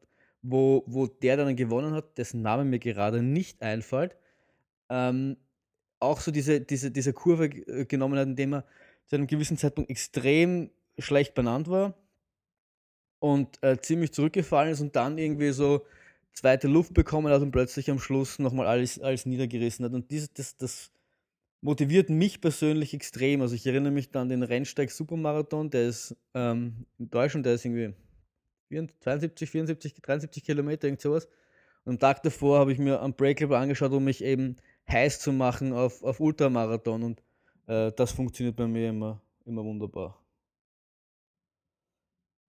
wo, 0.41 0.83
wo 0.85 1.07
der 1.07 1.37
dann 1.37 1.55
gewonnen 1.55 1.93
hat, 1.93 2.17
dessen 2.17 2.41
Name 2.41 2.63
mir 2.63 2.79
gerade 2.79 3.23
nicht 3.23 3.61
einfällt, 3.61 4.15
ähm, 4.89 5.37
auch 5.99 6.21
so 6.21 6.31
diese, 6.31 6.61
diese, 6.61 6.91
diese 6.91 7.13
Kurve 7.13 7.45
äh, 7.45 7.85
genommen 7.85 8.17
hat, 8.17 8.27
indem 8.27 8.53
er 8.53 8.65
zu 9.07 9.15
einem 9.15 9.27
gewissen 9.27 9.57
Zeitpunkt 9.57 9.89
extrem 9.89 10.69
schlecht 10.97 11.33
benannt 11.33 11.69
war 11.69 11.95
und 13.19 13.61
äh, 13.63 13.79
ziemlich 13.81 14.13
zurückgefallen 14.13 14.71
ist 14.71 14.81
und 14.81 14.95
dann 14.95 15.17
irgendwie 15.17 15.51
so 15.51 15.85
zweite 16.33 16.67
Luft 16.67 16.93
bekommen 16.93 17.31
hat 17.31 17.41
und 17.41 17.51
plötzlich 17.51 17.89
am 17.91 17.99
Schluss 17.99 18.39
nochmal 18.39 18.67
alles, 18.67 18.99
alles 18.99 19.25
niedergerissen 19.25 19.85
hat. 19.85 19.93
Und 19.93 20.11
dieses, 20.11 20.33
das, 20.33 20.55
das 20.57 20.91
motiviert 21.61 22.09
mich 22.09 22.41
persönlich 22.41 22.93
extrem. 22.93 23.41
Also 23.41 23.55
ich 23.55 23.65
erinnere 23.65 23.91
mich 23.91 24.11
dann 24.11 24.23
an 24.23 24.29
den 24.29 24.43
Rennsteig 24.43 24.91
Supermarathon, 24.91 25.69
der 25.69 25.87
ist 25.87 26.15
ähm, 26.33 26.85
in 26.97 27.09
Deutschland, 27.09 27.45
der 27.45 27.53
ist 27.53 27.65
irgendwie 27.65 27.93
72, 28.99 29.49
74, 29.49 29.93
73 30.01 30.43
Kilometer, 30.43 30.87
irgend 30.87 31.01
sowas. 31.01 31.27
Und 31.85 31.93
am 31.93 31.99
Tag 31.99 32.23
davor 32.23 32.59
habe 32.59 32.71
ich 32.71 32.79
mir 32.79 33.01
am 33.01 33.13
Breakable 33.13 33.57
angeschaut, 33.57 33.91
um 33.91 34.03
mich 34.03 34.23
eben 34.23 34.55
heiß 34.89 35.19
zu 35.19 35.31
machen 35.31 35.73
auf, 35.73 36.03
auf 36.03 36.19
Ultramarathon. 36.19 37.03
Und 37.03 37.23
äh, 37.67 37.91
das 37.95 38.11
funktioniert 38.11 38.55
bei 38.55 38.67
mir 38.67 38.89
immer, 38.89 39.21
immer 39.45 39.63
wunderbar. 39.63 40.21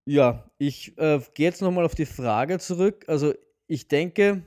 Ja, 0.06 0.50
ich 0.58 0.98
äh, 0.98 1.20
gehe 1.36 1.46
jetzt 1.46 1.62
nochmal 1.62 1.86
auf 1.86 1.96
die 1.96 2.06
Frage 2.06 2.58
zurück. 2.60 3.06
Also 3.08 3.34
ich 3.70 3.88
denke, 3.88 4.42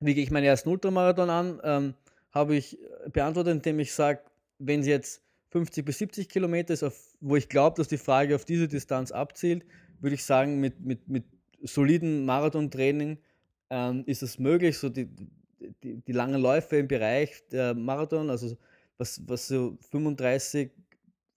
wie 0.00 0.14
gehe 0.14 0.22
ich 0.22 0.30
meinen 0.30 0.44
ersten 0.44 0.70
Ultramarathon 0.70 1.28
an? 1.28 1.60
Ähm, 1.62 1.94
habe 2.30 2.56
ich 2.56 2.78
äh, 2.80 3.10
beantwortet, 3.10 3.56
indem 3.56 3.80
ich 3.80 3.92
sage, 3.92 4.20
wenn 4.58 4.80
es 4.80 4.86
jetzt 4.86 5.22
50 5.50 5.84
bis 5.84 5.98
70 5.98 6.28
Kilometer 6.28 6.72
ist, 6.72 6.82
auf, 6.82 7.14
wo 7.20 7.36
ich 7.36 7.48
glaube, 7.48 7.76
dass 7.76 7.88
die 7.88 7.98
Frage 7.98 8.34
auf 8.34 8.44
diese 8.44 8.68
Distanz 8.68 9.12
abzielt, 9.12 9.66
würde 10.00 10.14
ich 10.14 10.24
sagen, 10.24 10.60
mit, 10.60 10.80
mit, 10.80 11.08
mit 11.08 11.24
solidem 11.62 12.24
Marathontraining 12.24 13.18
ähm, 13.70 14.04
ist 14.06 14.22
es 14.22 14.38
möglich, 14.38 14.78
so 14.78 14.88
die, 14.88 15.08
die, 15.82 16.00
die 16.00 16.12
langen 16.12 16.40
Läufe 16.40 16.76
im 16.76 16.88
Bereich 16.88 17.46
der 17.50 17.74
Marathon, 17.74 18.30
also 18.30 18.56
was, 18.96 19.20
was 19.26 19.48
so 19.48 19.76
35 19.90 20.70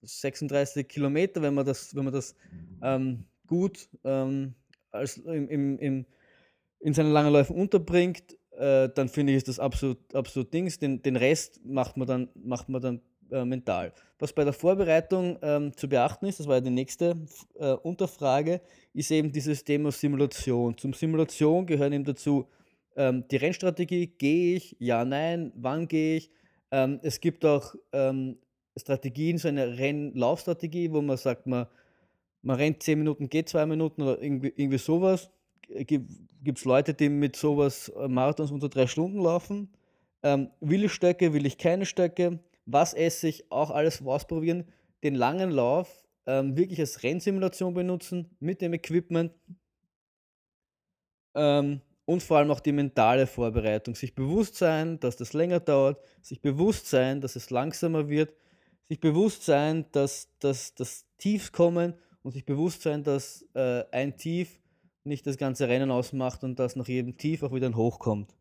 36 0.03 0.87
Kilometer, 0.87 1.41
wenn 1.41 1.55
man 1.55 1.65
das, 1.65 1.95
wenn 1.95 2.05
man 2.05 2.13
das 2.13 2.35
ähm, 2.83 3.25
gut 3.47 3.89
ähm, 4.03 4.53
als 4.91 5.17
im, 5.17 5.49
im, 5.49 5.79
im, 5.79 6.05
in 6.79 6.93
seinen 6.93 7.11
langen 7.11 7.33
Läufen 7.33 7.55
unterbringt, 7.55 8.37
äh, 8.57 8.89
dann 8.93 9.09
finde 9.09 9.33
ich, 9.33 9.37
ist 9.37 9.47
das 9.47 9.59
absolut, 9.59 9.97
absolut 10.15 10.53
Dings. 10.53 10.79
Den, 10.79 11.01
den 11.01 11.15
Rest 11.15 11.61
macht 11.65 11.97
man 11.97 12.07
dann, 12.07 12.29
macht 12.35 12.69
man 12.69 12.81
dann 12.81 13.01
äh, 13.31 13.45
mental. 13.45 13.93
Was 14.19 14.33
bei 14.33 14.43
der 14.43 14.53
Vorbereitung 14.53 15.37
ähm, 15.41 15.75
zu 15.75 15.87
beachten 15.87 16.25
ist, 16.25 16.39
das 16.39 16.47
war 16.47 16.55
ja 16.55 16.61
die 16.61 16.69
nächste 16.69 17.15
äh, 17.59 17.73
Unterfrage, 17.73 18.61
ist 18.93 19.11
eben 19.11 19.31
dieses 19.31 19.63
Thema 19.63 19.91
Simulation. 19.91 20.77
Zum 20.77 20.93
Simulation 20.93 21.65
gehören 21.65 21.93
eben 21.93 22.03
dazu 22.05 22.47
ähm, 22.95 23.25
die 23.29 23.37
Rennstrategie, 23.37 24.07
gehe 24.07 24.55
ich, 24.55 24.75
ja, 24.79 25.05
nein, 25.05 25.51
wann 25.55 25.87
gehe 25.87 26.17
ich. 26.17 26.31
Ähm, 26.71 26.99
es 27.03 27.19
gibt 27.19 27.45
auch 27.45 27.75
ähm, 27.91 28.37
Strategien, 28.75 29.37
so 29.37 29.47
eine 29.47 29.77
Rennlaufstrategie, 29.77 30.91
wo 30.91 31.01
man 31.01 31.17
sagt, 31.17 31.47
man, 31.47 31.67
man 32.41 32.57
rennt 32.57 32.81
10 32.81 32.99
Minuten, 32.99 33.29
geht 33.29 33.49
2 33.49 33.65
Minuten 33.67 34.01
oder 34.01 34.21
irgendwie, 34.21 34.51
irgendwie 34.55 34.79
sowas. 34.79 35.29
Gibt 35.69 36.59
es 36.59 36.65
Leute, 36.65 36.93
die 36.93 37.09
mit 37.09 37.35
sowas 37.35 37.89
äh, 37.89 38.07
Marathons 38.07 38.51
unter 38.51 38.69
3 38.69 38.87
Stunden 38.87 39.19
laufen? 39.19 39.69
Ähm, 40.23 40.49
will 40.59 40.85
ich 40.85 40.93
Stöcke, 40.93 41.33
will 41.33 41.45
ich 41.45 41.57
keine 41.57 41.85
Stöcke? 41.85 42.39
Was 42.65 42.93
esse 42.93 43.27
ich? 43.27 43.51
Auch 43.51 43.71
alles 43.71 44.05
ausprobieren. 44.05 44.65
Den 45.03 45.15
langen 45.15 45.51
Lauf 45.51 46.05
ähm, 46.25 46.57
wirklich 46.57 46.79
als 46.79 47.03
Rennsimulation 47.03 47.73
benutzen 47.73 48.29
mit 48.39 48.61
dem 48.61 48.73
Equipment. 48.73 49.31
Ähm, 51.35 51.81
und 52.05 52.23
vor 52.23 52.37
allem 52.37 52.51
auch 52.51 52.61
die 52.61 52.71
mentale 52.71 53.27
Vorbereitung. 53.27 53.95
Sich 53.95 54.15
bewusst 54.15 54.55
sein, 54.55 54.99
dass 54.99 55.17
das 55.17 55.33
länger 55.33 55.59
dauert, 55.59 56.01
sich 56.21 56.41
bewusst 56.41 56.87
sein, 56.87 57.19
dass 57.19 57.35
es 57.35 57.49
langsamer 57.49 58.07
wird, 58.07 58.33
sich 58.87 58.99
bewusst 58.99 59.43
sein, 59.43 59.85
dass, 59.91 60.29
dass, 60.39 60.73
dass 60.73 61.05
Tiefs 61.17 61.51
kommen 61.51 61.93
und 62.23 62.31
sich 62.31 62.45
bewusst 62.45 62.81
sein, 62.81 63.03
dass 63.03 63.45
äh, 63.53 63.83
ein 63.91 64.15
Tief 64.17 64.59
nicht 65.07 65.25
das 65.25 65.37
ganze 65.37 65.67
Rennen 65.67 65.91
ausmacht 65.91 66.43
und 66.43 66.59
dass 66.59 66.75
nach 66.75 66.87
jedem 66.87 67.17
Tief 67.17 67.43
auch 67.43 67.53
wieder 67.53 67.67
ein 67.67 67.75
Hoch 67.75 67.99
kommt. 67.99 68.35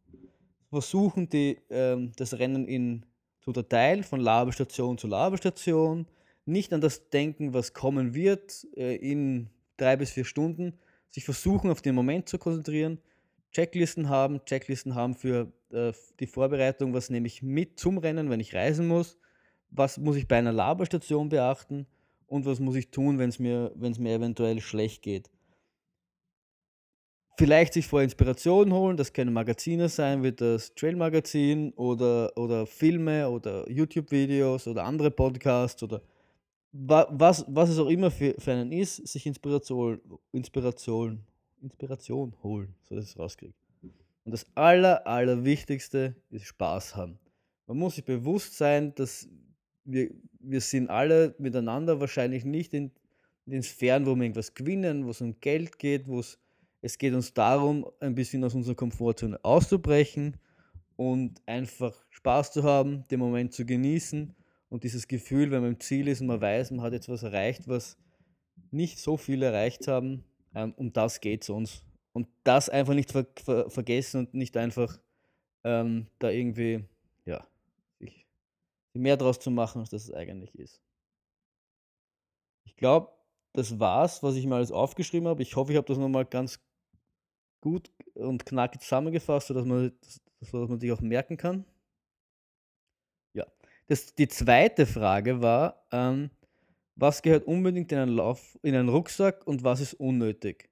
Versuchen, 0.71 1.29
die, 1.29 1.59
ähm, 1.71 2.13
das 2.17 2.39
Rennen 2.39 2.67
in, 2.67 3.07
zu 3.41 3.51
unterteilen, 3.51 4.03
von 4.03 4.21
Labestation 4.21 4.99
zu 4.99 5.07
Labestation, 5.07 6.07
nicht 6.45 6.73
an 6.73 6.81
das 6.81 7.09
denken, 7.11 7.55
was 7.55 7.73
kommen 7.73 8.15
wird 8.15 8.67
äh, 8.77 8.97
in 8.97 9.49
drei 9.77 9.97
bis 9.97 10.11
vier 10.11 10.25
Stunden, 10.25 10.75
sich 11.11 11.25
versuchen, 11.25 11.71
auf 11.71 11.83
den 11.83 11.95
Moment 11.95 12.29
zu 12.29 12.39
konzentrieren, 12.39 12.99
Checklisten 13.53 14.09
haben, 14.09 14.45
Checklisten 14.45 14.95
haben 14.95 15.15
für 15.15 15.53
äh, 15.71 15.93
die 16.21 16.27
Vorbereitung, 16.27 16.93
was 16.93 17.11
nehme 17.11 17.27
ich 17.27 17.43
mit 17.43 17.79
zum 17.79 17.99
Rennen, 17.99 18.29
wenn 18.29 18.41
ich 18.41 18.55
reisen 18.55 18.87
muss, 18.87 19.17
was 19.71 19.99
muss 19.99 20.17
ich 20.17 20.29
bei 20.29 20.37
einer 20.37 20.53
Laberstation 20.53 21.29
beachten? 21.29 21.87
Und 22.27 22.45
was 22.45 22.59
muss 22.59 22.75
ich 22.75 22.91
tun, 22.91 23.19
wenn 23.19 23.29
es 23.29 23.39
mir, 23.39 23.73
mir 23.77 24.15
eventuell 24.15 24.61
schlecht 24.61 25.03
geht. 25.03 25.31
Vielleicht 27.39 27.75
sich 27.75 27.87
vor 27.87 28.03
Inspiration 28.03 28.73
holen, 28.73 28.97
das 28.97 29.13
können 29.13 29.33
Magazine 29.33 29.89
sein, 29.89 30.23
wie 30.23 30.33
das 30.33 30.75
Trail-Magazin 30.75 31.73
oder, 31.75 32.33
oder 32.37 32.67
Filme 32.67 33.29
oder 33.29 33.71
YouTube-Videos 33.71 34.67
oder 34.67 34.85
andere 34.85 35.11
Podcasts 35.11 35.83
oder 35.83 36.01
was, 36.73 37.45
was 37.49 37.71
es 37.71 37.79
auch 37.79 37.89
immer 37.89 38.11
für, 38.11 38.35
für 38.39 38.53
einen 38.53 38.73
ist, 38.73 39.07
sich 39.07 39.27
Inspiration, 39.27 40.01
Inspiration 40.33 41.25
Inspiration 41.63 42.35
holen, 42.43 42.75
so 42.83 42.95
dass 42.95 43.05
ich 43.05 43.11
es 43.11 43.19
rauskriege. 43.19 43.55
Und 44.25 44.33
das 44.33 44.47
Aller, 44.55 45.07
Allerwichtigste 45.07 46.17
ist 46.31 46.47
Spaß 46.47 46.97
haben. 46.97 47.19
Man 47.67 47.79
muss 47.79 47.97
sich 47.97 48.05
bewusst 48.05 48.57
sein, 48.57 48.95
dass 48.95 49.29
wir, 49.85 50.11
wir 50.41 50.61
sind 50.61 50.91
alle 50.91 51.35
miteinander 51.39 52.01
wahrscheinlich 52.01 52.45
nicht 52.45 52.75
in, 52.75 52.91
in 53.47 53.53
den 53.53 53.63
Sphären, 53.63 54.07
wo 54.07 54.15
wir 54.15 54.23
irgendwas 54.23 54.55
gewinnen, 54.55 55.07
wo 55.07 55.11
es 55.11 55.21
um 55.21 55.39
Geld 55.41 55.79
geht, 55.79 56.09
wo 56.09 56.21
es, 56.21 56.39
es 56.83 56.99
geht 56.99 57.15
uns 57.15 57.35
darum, 57.35 57.87
ein 58.01 58.15
bisschen 58.15 58.45
aus 58.45 58.55
unserer 58.55 58.75
Komfortzone 58.75 59.39
auszubrechen 59.45 60.37
und 60.97 61.41
einfach 61.47 61.95
Spaß 62.11 62.53
zu 62.53 62.63
haben, 62.63 63.07
den 63.09 63.21
Moment 63.21 63.53
zu 63.53 63.65
genießen 63.65 64.35
und 64.69 64.85
dieses 64.85 65.09
Gefühl, 65.09 65.51
wenn 65.51 65.63
man 65.63 65.73
im 65.73 65.81
Ziel 65.81 66.09
ist 66.09 66.21
und 66.21 66.27
man 66.27 66.41
weiß, 66.41 66.71
man 66.73 66.83
hat 66.83 66.93
jetzt 66.93 67.09
was 67.09 67.23
erreicht, 67.23 67.69
was 67.69 67.97
nicht 68.71 68.99
so 68.99 69.17
viele 69.17 69.47
erreicht 69.47 69.89
haben, 69.89 70.25
ähm, 70.55 70.75
um 70.77 70.93
das 70.93 71.21
geht 71.21 71.43
es 71.43 71.51
uns. 71.51 71.83
Und 72.13 72.29
das 72.45 72.69
einfach 72.69 72.95
nicht 72.95 73.13
ver 73.13 73.27
ver 73.37 73.69
vergessen 73.69 74.21
und 74.21 74.35
nicht 74.35 74.57
einfach 74.57 74.99
ähm, 75.65 76.07
da 76.19 76.31
irgendwie, 76.31 76.85
ja, 77.27 77.47
sich 77.99 78.27
mehr 78.95 79.17
draus 79.17 79.39
zu 79.39 79.51
machen, 79.51 79.81
als 79.81 79.91
das 79.91 80.05
es 80.05 80.15
eigentlich 80.15 80.55
ist. 80.55 80.81
Ich 82.65 82.77
glaube, 82.77 83.13
das 83.53 83.79
war's, 83.79 84.23
was 84.23 84.37
ich 84.37 84.47
mal 84.47 84.57
alles 84.57 84.73
aufgeschrieben 84.73 85.29
habe. 85.29 85.43
Ich 85.43 85.57
hoffe, 85.57 85.73
ich 85.73 85.77
habe 85.77 85.87
das 85.87 85.99
nochmal 85.99 86.25
ganz 86.25 86.61
gut 87.67 87.91
und 88.15 88.47
knackig 88.47 88.81
zusammengefasst, 88.81 89.49
sodass 89.49 89.65
man, 89.65 89.93
sodass 90.41 90.69
man 90.71 90.79
sich 90.79 90.93
auch 90.93 91.01
merken 91.01 91.37
kann. 91.37 91.65
Ja. 93.35 93.45
Das, 93.89 94.15
die 94.15 94.29
zweite 94.29 94.87
Frage 94.87 95.43
war, 95.43 95.85
ähm, 95.91 96.31
was 96.95 97.23
gehört 97.23 97.45
unbedingt 97.45 97.91
in 97.91 97.99
einen, 97.99 98.15
Lauf, 98.15 98.57
in 98.63 98.77
einen 98.77 98.89
Rucksack 98.89 99.45
und 99.49 99.65
was 99.65 99.81
ist 99.81 99.95
unnötig? 99.95 100.71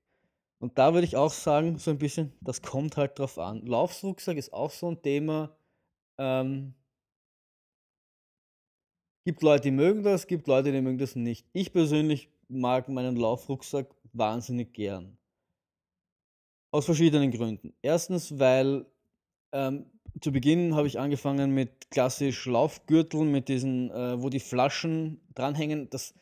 Und 0.60 0.78
da 0.78 0.94
würde 0.94 1.04
ich 1.04 1.16
auch 1.16 1.32
sagen, 1.32 1.78
so 1.78 1.90
ein 1.90 1.98
bisschen, 1.98 2.32
das 2.40 2.62
kommt 2.62 2.96
halt 2.96 3.18
drauf 3.18 3.38
an. 3.38 3.66
Laufrucksack 3.66 4.36
ist 4.36 4.52
auch 4.52 4.70
so 4.70 4.88
ein 4.88 5.02
Thema. 5.02 5.56
Ähm, 6.16 6.74
gibt 9.24 9.42
Leute, 9.42 9.64
die 9.64 9.72
mögen 9.72 10.04
das, 10.04 10.28
gibt 10.28 10.46
Leute, 10.46 10.70
die 10.70 10.80
mögen 10.80 10.98
das 10.98 11.16
nicht. 11.16 11.44
Ich 11.52 11.72
persönlich 11.72 12.30
mag 12.48 12.88
meinen 12.88 13.16
Laufrucksack 13.16 13.88
wahnsinnig 14.12 14.72
gern. 14.72 15.18
Aus 16.74 16.86
verschiedenen 16.86 17.30
Gründen. 17.30 17.72
Erstens, 17.82 18.36
weil 18.36 18.84
ähm, 19.52 19.86
zu 20.20 20.32
Beginn 20.32 20.74
habe 20.74 20.88
ich 20.88 20.98
angefangen 20.98 21.52
mit 21.52 21.88
klassisch 21.88 22.46
Laufgürteln, 22.46 23.30
mit 23.30 23.48
diesen, 23.48 23.92
äh, 23.92 24.20
wo 24.20 24.28
die 24.28 24.40
Flaschen 24.40 25.20
dranhängen. 25.36 25.88
Das 25.90 26.14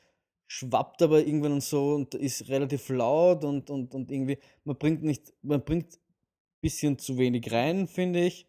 schwappt 0.46 1.00
aber 1.00 1.20
irgendwann 1.20 1.52
und 1.52 1.62
so 1.62 1.94
und 1.94 2.14
ist 2.14 2.50
relativ 2.50 2.90
laut 2.90 3.44
und, 3.44 3.70
und, 3.70 3.94
und 3.94 4.10
irgendwie, 4.10 4.36
man 4.64 4.76
bringt 4.76 5.02
nicht, 5.02 5.32
man 5.40 5.64
bringt 5.64 5.94
ein 5.94 6.60
bisschen 6.60 6.98
zu 6.98 7.16
wenig 7.16 7.50
rein, 7.50 7.88
finde 7.88 8.22
ich. 8.22 8.46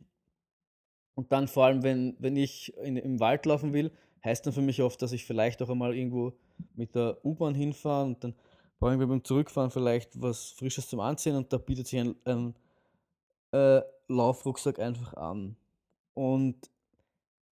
Und 1.15 1.31
dann 1.31 1.47
vor 1.47 1.67
allem, 1.67 1.83
wenn, 1.83 2.17
wenn 2.19 2.35
ich 2.35 2.75
in, 2.79 2.97
im 2.97 3.21
Wald 3.21 3.45
laufen 3.45 3.71
will, 3.71 3.93
heißt 4.25 4.45
dann 4.45 4.51
für 4.51 4.61
mich 4.61 4.81
oft, 4.81 5.01
dass 5.01 5.13
ich 5.13 5.23
vielleicht 5.23 5.61
auch 5.61 5.69
einmal 5.69 5.95
irgendwo 5.95 6.33
mit 6.75 6.95
der 6.95 7.23
U-Bahn 7.23 7.55
hinfahre 7.55 8.07
und 8.07 8.21
dann 8.25 8.35
brauche 8.83 9.01
ich 9.01 9.07
beim 9.07 9.23
Zurückfahren 9.23 9.71
vielleicht 9.71 10.21
was 10.21 10.51
Frisches 10.51 10.89
zum 10.89 10.99
Anziehen 10.99 11.37
und 11.37 11.53
da 11.53 11.57
bietet 11.57 11.87
sich 11.87 12.01
ein, 12.01 12.15
ein 12.25 12.53
äh, 13.53 13.81
Laufrucksack 14.09 14.77
einfach 14.77 15.13
an. 15.13 15.55
Und 16.13 16.69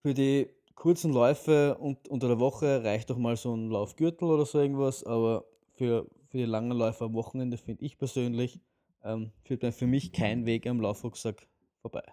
für 0.02 0.14
die 0.14 0.50
kurzen 0.76 1.14
Läufe 1.14 1.78
und, 1.78 2.10
unter 2.10 2.28
der 2.28 2.40
Woche 2.40 2.84
reicht 2.84 3.10
doch 3.10 3.18
mal 3.18 3.38
so 3.38 3.56
ein 3.56 3.70
Laufgürtel 3.70 4.28
oder 4.28 4.46
so 4.46 4.60
irgendwas, 4.60 5.06
aber 5.06 5.46
für, 5.76 6.06
für 6.28 6.38
die 6.38 6.44
langen 6.44 6.78
Läufe 6.78 7.06
am 7.06 7.14
Wochenende 7.14 7.56
finde 7.56 7.86
ich 7.86 7.98
persönlich, 7.98 8.60
ähm, 9.06 9.32
führt 9.46 9.64
für 9.74 9.88
mich 9.88 10.12
kein 10.12 10.46
Weg 10.46 10.68
am 10.68 10.82
Laufrucksack 10.82 11.48
vorbei. 11.82 12.04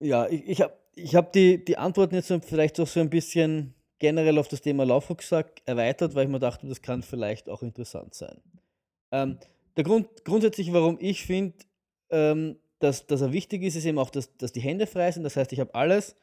Ja, 0.00 0.26
ich, 0.26 0.48
ich 0.48 0.60
habe 0.62 0.74
ich 0.96 1.14
hab 1.14 1.32
die, 1.32 1.64
die 1.64 1.78
Antworten 1.78 2.16
jetzt 2.16 2.32
vielleicht 2.44 2.80
auch 2.80 2.88
so 2.88 2.98
ein 2.98 3.10
bisschen 3.10 3.75
generell 3.98 4.38
auf 4.38 4.48
das 4.48 4.60
Thema 4.60 4.84
Laufrucksack 4.84 5.62
erweitert, 5.64 6.14
weil 6.14 6.24
ich 6.24 6.30
mir 6.30 6.38
dachte, 6.38 6.66
das 6.66 6.82
kann 6.82 7.02
vielleicht 7.02 7.48
auch 7.48 7.62
interessant 7.62 8.14
sein. 8.14 8.40
Ähm, 9.10 9.38
der 9.76 9.84
Grund 9.84 10.24
grundsätzlich, 10.24 10.72
warum 10.72 10.98
ich 11.00 11.24
finde, 11.24 11.54
ähm, 12.10 12.56
dass, 12.78 13.06
dass 13.06 13.20
er 13.20 13.32
wichtig 13.32 13.62
ist, 13.62 13.76
ist 13.76 13.86
eben 13.86 13.98
auch, 13.98 14.10
dass, 14.10 14.36
dass 14.36 14.52
die 14.52 14.60
Hände 14.60 14.86
frei 14.86 15.10
sind. 15.10 15.24
Das 15.24 15.36
heißt, 15.36 15.52
ich 15.52 15.60
habe 15.60 15.74
alles 15.74 16.16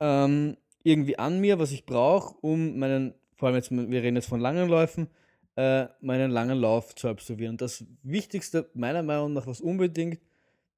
ähm, 0.00 0.56
irgendwie 0.82 1.18
an 1.18 1.40
mir, 1.40 1.58
was 1.58 1.72
ich 1.72 1.86
brauche, 1.86 2.36
um 2.40 2.78
meinen, 2.78 3.14
vor 3.34 3.48
allem 3.48 3.56
jetzt, 3.56 3.70
wir 3.70 4.02
reden 4.02 4.16
jetzt 4.16 4.28
von 4.28 4.40
langen 4.40 4.68
Läufen, 4.68 5.08
äh, 5.56 5.86
meinen 6.00 6.30
langen 6.30 6.58
Lauf 6.58 6.94
zu 6.94 7.08
absolvieren. 7.08 7.52
Und 7.52 7.60
das 7.60 7.84
Wichtigste, 8.02 8.70
meiner 8.74 9.02
Meinung 9.02 9.32
nach, 9.32 9.46
was 9.46 9.60
unbedingt 9.60 10.20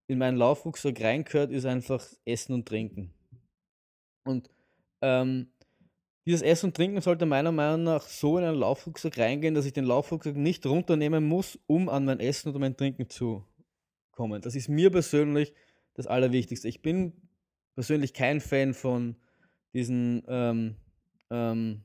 in 0.06 0.18
meinen 0.18 0.36
Laufrucksack 0.36 1.00
reingehört, 1.00 1.50
ist 1.50 1.66
einfach 1.66 2.04
Essen 2.24 2.54
und 2.54 2.66
Trinken. 2.66 3.12
Und 4.24 4.50
ähm, 5.02 5.48
dieses 6.26 6.42
Essen 6.42 6.66
und 6.66 6.76
Trinken 6.76 7.00
sollte 7.00 7.24
meiner 7.24 7.52
Meinung 7.52 7.84
nach 7.84 8.02
so 8.02 8.36
in 8.36 8.44
einen 8.44 8.58
Laufrucksack 8.58 9.16
reingehen, 9.16 9.54
dass 9.54 9.64
ich 9.64 9.72
den 9.72 9.84
Laufrucksack 9.84 10.34
nicht 10.34 10.66
runternehmen 10.66 11.24
muss, 11.24 11.58
um 11.66 11.88
an 11.88 12.04
mein 12.04 12.18
Essen 12.18 12.48
oder 12.48 12.58
mein 12.58 12.76
Trinken 12.76 13.08
zu 13.08 13.44
kommen. 14.10 14.42
Das 14.42 14.56
ist 14.56 14.68
mir 14.68 14.90
persönlich 14.90 15.54
das 15.94 16.08
Allerwichtigste. 16.08 16.66
Ich 16.66 16.82
bin 16.82 17.12
persönlich 17.76 18.12
kein 18.12 18.40
Fan 18.40 18.74
von 18.74 19.14
diesen, 19.72 20.24
ähm, 20.26 20.74
ähm, 21.30 21.82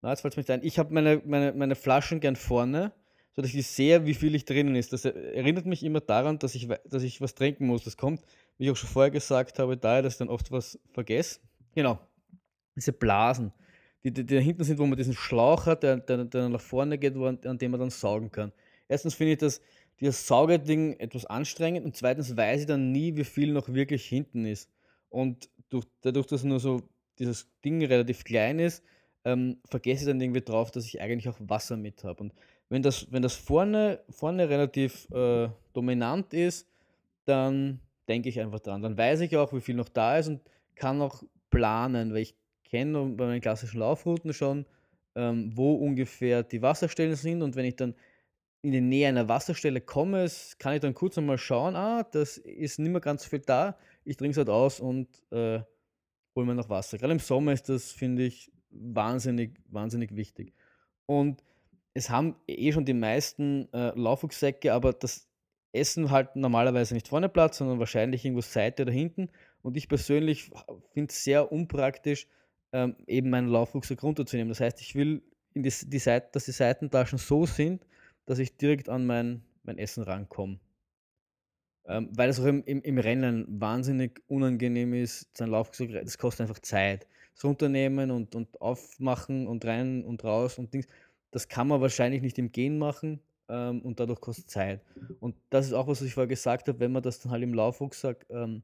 na, 0.00 0.10
jetzt 0.10 0.20
fällt 0.20 0.38
es 0.38 0.50
ein. 0.50 0.62
Ich 0.62 0.78
habe 0.78 0.94
meine, 0.94 1.20
meine, 1.24 1.52
meine 1.54 1.74
Flaschen 1.74 2.20
gern 2.20 2.36
vorne, 2.36 2.92
sodass 3.34 3.52
ich 3.52 3.66
sehe, 3.66 4.06
wie 4.06 4.14
viel 4.14 4.36
ich 4.36 4.44
drinnen 4.44 4.76
ist. 4.76 4.92
Das 4.92 5.04
erinnert 5.04 5.66
mich 5.66 5.82
immer 5.82 6.00
daran, 6.00 6.38
dass 6.38 6.54
ich, 6.54 6.68
dass 6.84 7.02
ich 7.02 7.20
was 7.20 7.34
trinken 7.34 7.66
muss. 7.66 7.82
Das 7.82 7.96
kommt, 7.96 8.22
wie 8.58 8.66
ich 8.66 8.70
auch 8.70 8.76
schon 8.76 8.90
vorher 8.90 9.10
gesagt 9.10 9.58
habe, 9.58 9.76
daher, 9.76 10.02
dass 10.02 10.14
ich 10.14 10.18
dann 10.18 10.28
oft 10.28 10.52
was 10.52 10.78
vergesse. 10.92 11.40
Genau 11.74 11.98
diese 12.76 12.92
Blasen, 12.92 13.52
die, 14.02 14.12
die, 14.12 14.24
die 14.24 14.34
da 14.34 14.40
hinten 14.40 14.64
sind, 14.64 14.78
wo 14.78 14.86
man 14.86 14.98
diesen 14.98 15.14
Schlauch 15.14 15.66
hat, 15.66 15.82
der, 15.82 15.96
der, 15.98 16.24
der 16.24 16.48
nach 16.48 16.60
vorne 16.60 16.98
geht, 16.98 17.16
wo, 17.16 17.26
an 17.26 17.58
dem 17.58 17.70
man 17.70 17.80
dann 17.80 17.90
saugen 17.90 18.30
kann. 18.30 18.52
Erstens 18.88 19.14
finde 19.14 19.32
ich 19.32 19.38
das, 19.38 19.60
dieses 20.00 20.26
Saugerding 20.26 20.98
etwas 20.98 21.24
anstrengend 21.26 21.84
und 21.84 21.96
zweitens 21.96 22.36
weiß 22.36 22.62
ich 22.62 22.66
dann 22.66 22.92
nie, 22.92 23.16
wie 23.16 23.24
viel 23.24 23.52
noch 23.52 23.68
wirklich 23.68 24.04
hinten 24.04 24.44
ist. 24.44 24.68
Und 25.08 25.48
durch, 25.70 25.86
dadurch, 26.02 26.26
dass 26.26 26.44
nur 26.44 26.60
so 26.60 26.82
dieses 27.18 27.48
Ding 27.64 27.84
relativ 27.84 28.24
klein 28.24 28.58
ist, 28.58 28.82
ähm, 29.24 29.58
vergesse 29.64 30.02
ich 30.02 30.08
dann 30.08 30.20
irgendwie 30.20 30.42
drauf, 30.42 30.70
dass 30.70 30.84
ich 30.84 31.00
eigentlich 31.00 31.28
auch 31.28 31.38
Wasser 31.38 31.76
mit 31.76 32.04
habe. 32.04 32.24
Und 32.24 32.34
wenn 32.68 32.82
das, 32.82 33.10
wenn 33.10 33.22
das 33.22 33.34
vorne, 33.36 34.00
vorne 34.10 34.48
relativ 34.48 35.08
äh, 35.10 35.48
dominant 35.72 36.34
ist, 36.34 36.68
dann 37.24 37.80
denke 38.08 38.28
ich 38.28 38.40
einfach 38.40 38.60
dran. 38.60 38.82
Dann 38.82 38.98
weiß 38.98 39.20
ich 39.20 39.36
auch, 39.36 39.52
wie 39.52 39.60
viel 39.60 39.76
noch 39.76 39.88
da 39.88 40.18
ist 40.18 40.28
und 40.28 40.40
kann 40.74 41.00
auch 41.00 41.22
planen, 41.50 42.12
weil 42.12 42.22
ich 42.22 42.34
kenne 42.74 43.04
bei 43.16 43.26
meinen 43.26 43.40
klassischen 43.40 43.78
Laufrouten 43.78 44.32
schon, 44.32 44.66
ähm, 45.14 45.52
wo 45.54 45.74
ungefähr 45.74 46.42
die 46.42 46.60
Wasserstellen 46.60 47.14
sind 47.14 47.40
und 47.42 47.54
wenn 47.54 47.66
ich 47.66 47.76
dann 47.76 47.94
in 48.62 48.72
die 48.72 48.80
Nähe 48.80 49.08
einer 49.08 49.28
Wasserstelle 49.28 49.80
komme, 49.80 50.26
kann 50.58 50.74
ich 50.74 50.80
dann 50.80 50.94
kurz 50.94 51.16
einmal 51.16 51.38
schauen, 51.38 51.76
ah, 51.76 52.02
das 52.02 52.36
ist 52.38 52.80
nicht 52.80 52.90
mehr 52.90 53.00
ganz 53.00 53.24
viel 53.24 53.38
da, 53.38 53.78
ich 54.04 54.16
trinke 54.16 54.32
es 54.32 54.38
halt 54.38 54.48
aus 54.48 54.80
und 54.80 55.06
äh, 55.30 55.60
hole 56.34 56.46
mir 56.46 56.54
noch 56.56 56.68
Wasser. 56.68 56.98
Gerade 56.98 57.12
im 57.12 57.20
Sommer 57.20 57.52
ist 57.52 57.68
das, 57.68 57.92
finde 57.92 58.24
ich, 58.24 58.50
wahnsinnig, 58.70 59.60
wahnsinnig 59.68 60.16
wichtig. 60.16 60.52
Und 61.06 61.44
es 61.92 62.10
haben 62.10 62.34
eh 62.48 62.72
schon 62.72 62.84
die 62.84 62.94
meisten 62.94 63.72
äh, 63.72 63.92
Laufrucksäcke, 63.94 64.72
aber 64.72 64.92
das 64.94 65.28
Essen 65.72 66.10
halt 66.10 66.34
normalerweise 66.34 66.94
nicht 66.94 67.06
vorne 67.06 67.28
Platz, 67.28 67.58
sondern 67.58 67.78
wahrscheinlich 67.78 68.24
irgendwo 68.24 68.40
Seite 68.40 68.82
oder 68.82 68.92
hinten. 68.92 69.30
Und 69.62 69.76
ich 69.76 69.88
persönlich 69.88 70.50
finde 70.92 71.12
es 71.12 71.22
sehr 71.22 71.52
unpraktisch, 71.52 72.26
ähm, 72.74 72.96
eben 73.06 73.30
meinen 73.30 73.48
Laufrucksack 73.48 74.02
runterzunehmen. 74.02 74.48
Das 74.48 74.58
heißt, 74.58 74.80
ich 74.80 74.96
will, 74.96 75.22
die, 75.54 75.72
die 75.86 75.98
Seite, 76.00 76.28
dass 76.32 76.44
die 76.46 76.50
Seitentaschen 76.50 77.18
so 77.18 77.46
sind, 77.46 77.86
dass 78.26 78.40
ich 78.40 78.56
direkt 78.56 78.88
an 78.88 79.06
mein, 79.06 79.42
mein 79.62 79.78
Essen 79.78 80.02
rankomme. 80.02 80.58
Ähm, 81.86 82.08
weil 82.12 82.30
es 82.30 82.40
auch 82.40 82.46
im, 82.46 82.64
im, 82.64 82.82
im, 82.82 82.98
Rennen 82.98 83.46
wahnsinnig 83.60 84.20
unangenehm 84.26 84.92
ist, 84.92 85.36
sein 85.36 85.50
Laufrucksack, 85.50 85.90
das 86.02 86.18
kostet 86.18 86.48
einfach 86.48 86.58
Zeit. 86.60 87.06
Das 87.34 87.44
Runternehmen 87.44 88.10
und, 88.10 88.34
und 88.34 88.60
aufmachen 88.60 89.46
und 89.46 89.64
rein 89.64 90.04
und 90.04 90.24
raus 90.24 90.58
und 90.58 90.74
Dings, 90.74 90.86
das 91.30 91.46
kann 91.46 91.68
man 91.68 91.80
wahrscheinlich 91.80 92.22
nicht 92.22 92.38
im 92.38 92.50
Gehen 92.50 92.78
machen 92.78 93.20
ähm, 93.48 93.82
und 93.82 94.00
dadurch 94.00 94.20
kostet 94.20 94.50
Zeit. 94.50 94.80
Und 95.20 95.36
das 95.50 95.66
ist 95.66 95.74
auch, 95.74 95.86
was 95.86 96.02
ich 96.02 96.14
vorher 96.14 96.28
gesagt 96.28 96.66
habe, 96.66 96.80
wenn 96.80 96.90
man 96.90 97.02
das 97.02 97.20
dann 97.20 97.30
halt 97.30 97.42
im 97.42 97.54
Laufrucksack 97.54 98.26
ähm, 98.30 98.62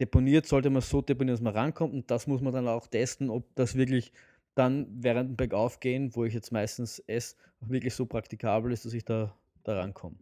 deponiert, 0.00 0.46
sollte 0.46 0.70
man 0.70 0.82
so 0.82 1.00
deponieren, 1.00 1.34
dass 1.34 1.42
man 1.42 1.54
rankommt 1.54 1.94
und 1.94 2.10
das 2.10 2.26
muss 2.26 2.40
man 2.40 2.52
dann 2.52 2.68
auch 2.68 2.86
testen, 2.86 3.30
ob 3.30 3.54
das 3.54 3.74
wirklich 3.74 4.12
dann 4.54 4.86
während 4.90 5.30
dem 5.30 5.36
Bergaufgehen, 5.36 6.14
wo 6.14 6.24
ich 6.24 6.34
jetzt 6.34 6.52
meistens 6.52 7.00
esse, 7.06 7.36
wirklich 7.60 7.94
so 7.94 8.06
praktikabel 8.06 8.72
ist, 8.72 8.84
dass 8.84 8.92
ich 8.92 9.04
da, 9.04 9.36
da 9.64 9.80
rankomme. 9.80 10.16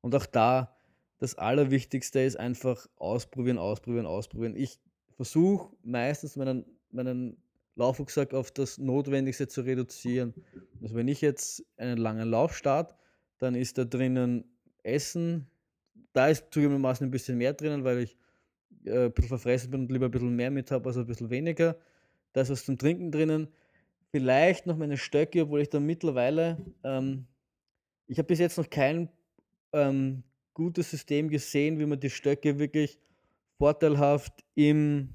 Und 0.00 0.14
auch 0.14 0.26
da, 0.26 0.76
das 1.18 1.36
Allerwichtigste 1.36 2.20
ist 2.20 2.36
einfach 2.36 2.88
ausprobieren, 2.96 3.58
ausprobieren, 3.58 4.06
ausprobieren. 4.06 4.54
Ich 4.56 4.78
versuche 5.16 5.74
meistens 5.82 6.36
meinen, 6.36 6.64
meinen 6.90 7.36
Laufrucksack 7.74 8.34
auf 8.34 8.50
das 8.50 8.78
Notwendigste 8.78 9.48
zu 9.48 9.62
reduzieren. 9.62 10.34
Also 10.82 10.94
wenn 10.94 11.08
ich 11.08 11.20
jetzt 11.20 11.64
einen 11.76 11.98
langen 11.98 12.28
Lauf 12.28 12.56
starte, 12.56 12.94
dann 13.38 13.54
ist 13.54 13.78
da 13.78 13.84
drinnen 13.84 14.44
Essen. 14.82 15.46
Da 16.12 16.28
ist 16.28 16.46
zugegebenermaßen 16.50 17.06
ein 17.06 17.10
bisschen 17.10 17.38
mehr 17.38 17.52
drinnen, 17.52 17.84
weil 17.84 17.98
ich 17.98 18.16
äh, 18.88 19.04
ein 19.06 19.12
bisschen 19.12 19.28
verfressen 19.28 19.70
bin 19.70 19.82
und 19.82 19.92
lieber 19.92 20.06
ein 20.06 20.10
bisschen 20.10 20.34
mehr 20.34 20.50
mit 20.50 20.70
habe, 20.70 20.86
also 20.88 21.00
ein 21.00 21.06
bisschen 21.06 21.30
weniger. 21.30 21.76
Da 22.32 22.42
ist 22.42 22.50
was 22.50 22.64
zum 22.64 22.78
Trinken 22.78 23.10
drinnen. 23.10 23.48
Vielleicht 24.10 24.66
noch 24.66 24.76
meine 24.76 24.96
Stöcke, 24.96 25.42
obwohl 25.42 25.60
ich 25.60 25.68
da 25.68 25.80
mittlerweile, 25.80 26.58
ähm, 26.82 27.26
ich 28.06 28.18
habe 28.18 28.26
bis 28.26 28.38
jetzt 28.38 28.56
noch 28.56 28.70
kein 28.70 29.10
ähm, 29.72 30.22
gutes 30.54 30.90
System 30.90 31.28
gesehen, 31.28 31.78
wie 31.78 31.86
man 31.86 32.00
die 32.00 32.10
Stöcke 32.10 32.58
wirklich 32.58 32.98
vorteilhaft 33.58 34.44
im 34.54 35.10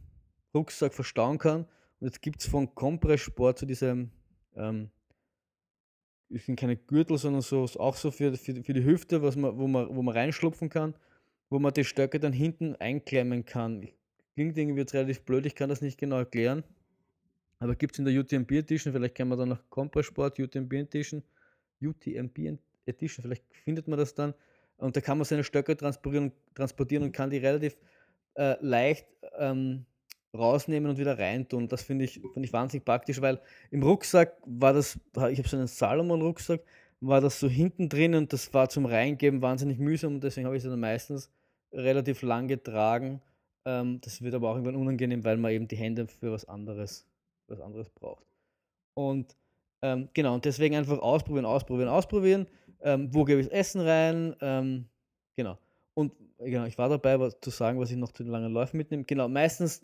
Rucksack 0.54 0.94
verstauen 0.94 1.38
kann. 1.38 1.62
Und 2.00 2.08
jetzt 2.08 2.22
gibt 2.22 2.42
es 2.42 2.48
von 2.48 2.74
Compress 2.76 3.22
Sport 3.22 3.60
so 3.60 3.66
diese, 3.66 4.10
ähm, 4.56 4.92
ich 6.30 6.46
sind 6.46 6.60
keine 6.60 6.76
Gürtel, 6.76 7.18
sondern 7.18 7.42
so, 7.42 7.64
auch 7.80 7.96
so 7.96 8.12
für, 8.12 8.36
für, 8.36 8.64
für 8.64 8.74
die 8.74 8.84
Hüfte, 8.84 9.22
was 9.22 9.36
man, 9.36 9.58
wo, 9.58 9.68
man, 9.68 9.96
wo 9.96 10.02
man 10.02 10.16
reinschlupfen 10.16 10.70
kann, 10.70 10.96
wo 11.54 11.60
man 11.60 11.72
die 11.72 11.84
Stöcke 11.84 12.20
dann 12.20 12.34
hinten 12.34 12.76
einklemmen 12.78 13.46
kann. 13.46 13.88
Klingt 14.34 14.58
irgendwie 14.58 14.80
jetzt 14.80 14.96
relativ 14.96 15.22
blöd, 15.22 15.46
ich 15.46 15.54
kann 15.54 15.70
das 15.70 15.82
nicht 15.82 16.00
genau 16.00 16.18
erklären. 16.18 16.64
Aber 17.60 17.76
gibt 17.76 17.94
es 17.94 18.00
in 18.00 18.06
der 18.06 18.20
UTMB 18.20 18.52
Edition, 18.54 18.92
vielleicht 18.92 19.14
kann 19.14 19.28
man 19.28 19.38
dann 19.38 19.50
noch 19.50 19.70
Compress 19.70 20.08
Sport 20.08 20.40
UTMB 20.40 20.74
Edition, 20.74 21.22
UTMB 21.80 22.58
Edition, 22.88 23.22
vielleicht 23.22 23.44
findet 23.64 23.88
man 23.88 24.00
das 24.00 24.16
dann. 24.16 24.34
Und 24.78 24.96
da 24.96 25.02
kann 25.02 25.20
man 25.20 25.26
seine 25.26 25.44
Stöcke 25.44 25.78
transportieren, 25.78 26.32
transportieren 26.56 27.04
und 27.04 27.12
kann 27.12 27.30
die 27.30 27.38
relativ 27.38 27.78
äh, 28.34 28.56
leicht 28.60 29.06
ähm, 29.38 29.86
rausnehmen 30.36 30.90
und 30.90 30.98
wieder 30.98 31.20
reintun. 31.20 31.68
Das 31.68 31.84
finde 31.84 32.06
ich, 32.06 32.20
find 32.34 32.48
ich 32.48 32.52
wahnsinnig 32.52 32.84
praktisch, 32.84 33.22
weil 33.22 33.40
im 33.70 33.84
Rucksack 33.84 34.38
war 34.48 34.74
das, 34.74 35.00
ich 35.30 35.38
habe 35.38 35.48
so 35.48 35.58
einen 35.58 35.68
Salomon-Rucksack, 35.68 36.62
war 37.00 37.22
das 37.22 37.40
so 37.40 37.48
hinten 37.48 37.90
drin 37.90 38.16
und 38.16 38.34
das 38.34 38.52
war 38.56 38.70
zum 38.70 38.88
Reingeben 38.88 39.44
wahnsinnig 39.44 39.78
mühsam 39.78 40.16
und 40.16 40.24
deswegen 40.24 40.48
habe 40.48 40.58
ich 40.58 40.64
es 40.64 40.70
dann 40.70 40.80
meistens 40.80 41.30
relativ 41.74 42.22
lang 42.22 42.48
getragen. 42.48 43.22
Ähm, 43.66 44.00
das 44.02 44.22
wird 44.22 44.34
aber 44.34 44.50
auch 44.50 44.56
irgendwann 44.56 44.76
unangenehm, 44.76 45.24
weil 45.24 45.38
man 45.38 45.52
eben 45.52 45.68
die 45.68 45.76
Hände 45.76 46.08
für 46.08 46.32
was 46.32 46.46
anderes, 46.46 47.06
was 47.48 47.60
anderes 47.60 47.90
braucht. 47.90 48.26
Und 48.94 49.36
ähm, 49.82 50.10
genau, 50.14 50.36
und 50.36 50.46
deswegen 50.46 50.76
einfach 50.76 51.00
ausprobieren, 51.00 51.46
ausprobieren, 51.46 51.90
ausprobieren. 51.90 52.48
Ähm, 52.82 53.14
wo 53.14 53.24
gebe 53.24 53.42
ich 53.42 53.48
das 53.48 53.54
Essen 53.54 53.82
rein? 53.82 54.36
Ähm, 54.42 54.86
genau. 55.36 55.58
Und 55.94 56.14
genau, 56.38 56.66
ich 56.66 56.78
war 56.78 56.90
dabei, 56.90 57.20
was 57.20 57.40
zu 57.42 57.50
sagen, 57.50 57.80
was 57.80 57.92
ich 57.92 57.98
noch 57.98 58.12
zu 58.12 58.24
den 58.24 58.32
langen 58.32 58.54
Läufen 58.54 58.78
mitnehme. 58.78 59.04
Genau, 59.04 59.28
meistens 59.28 59.84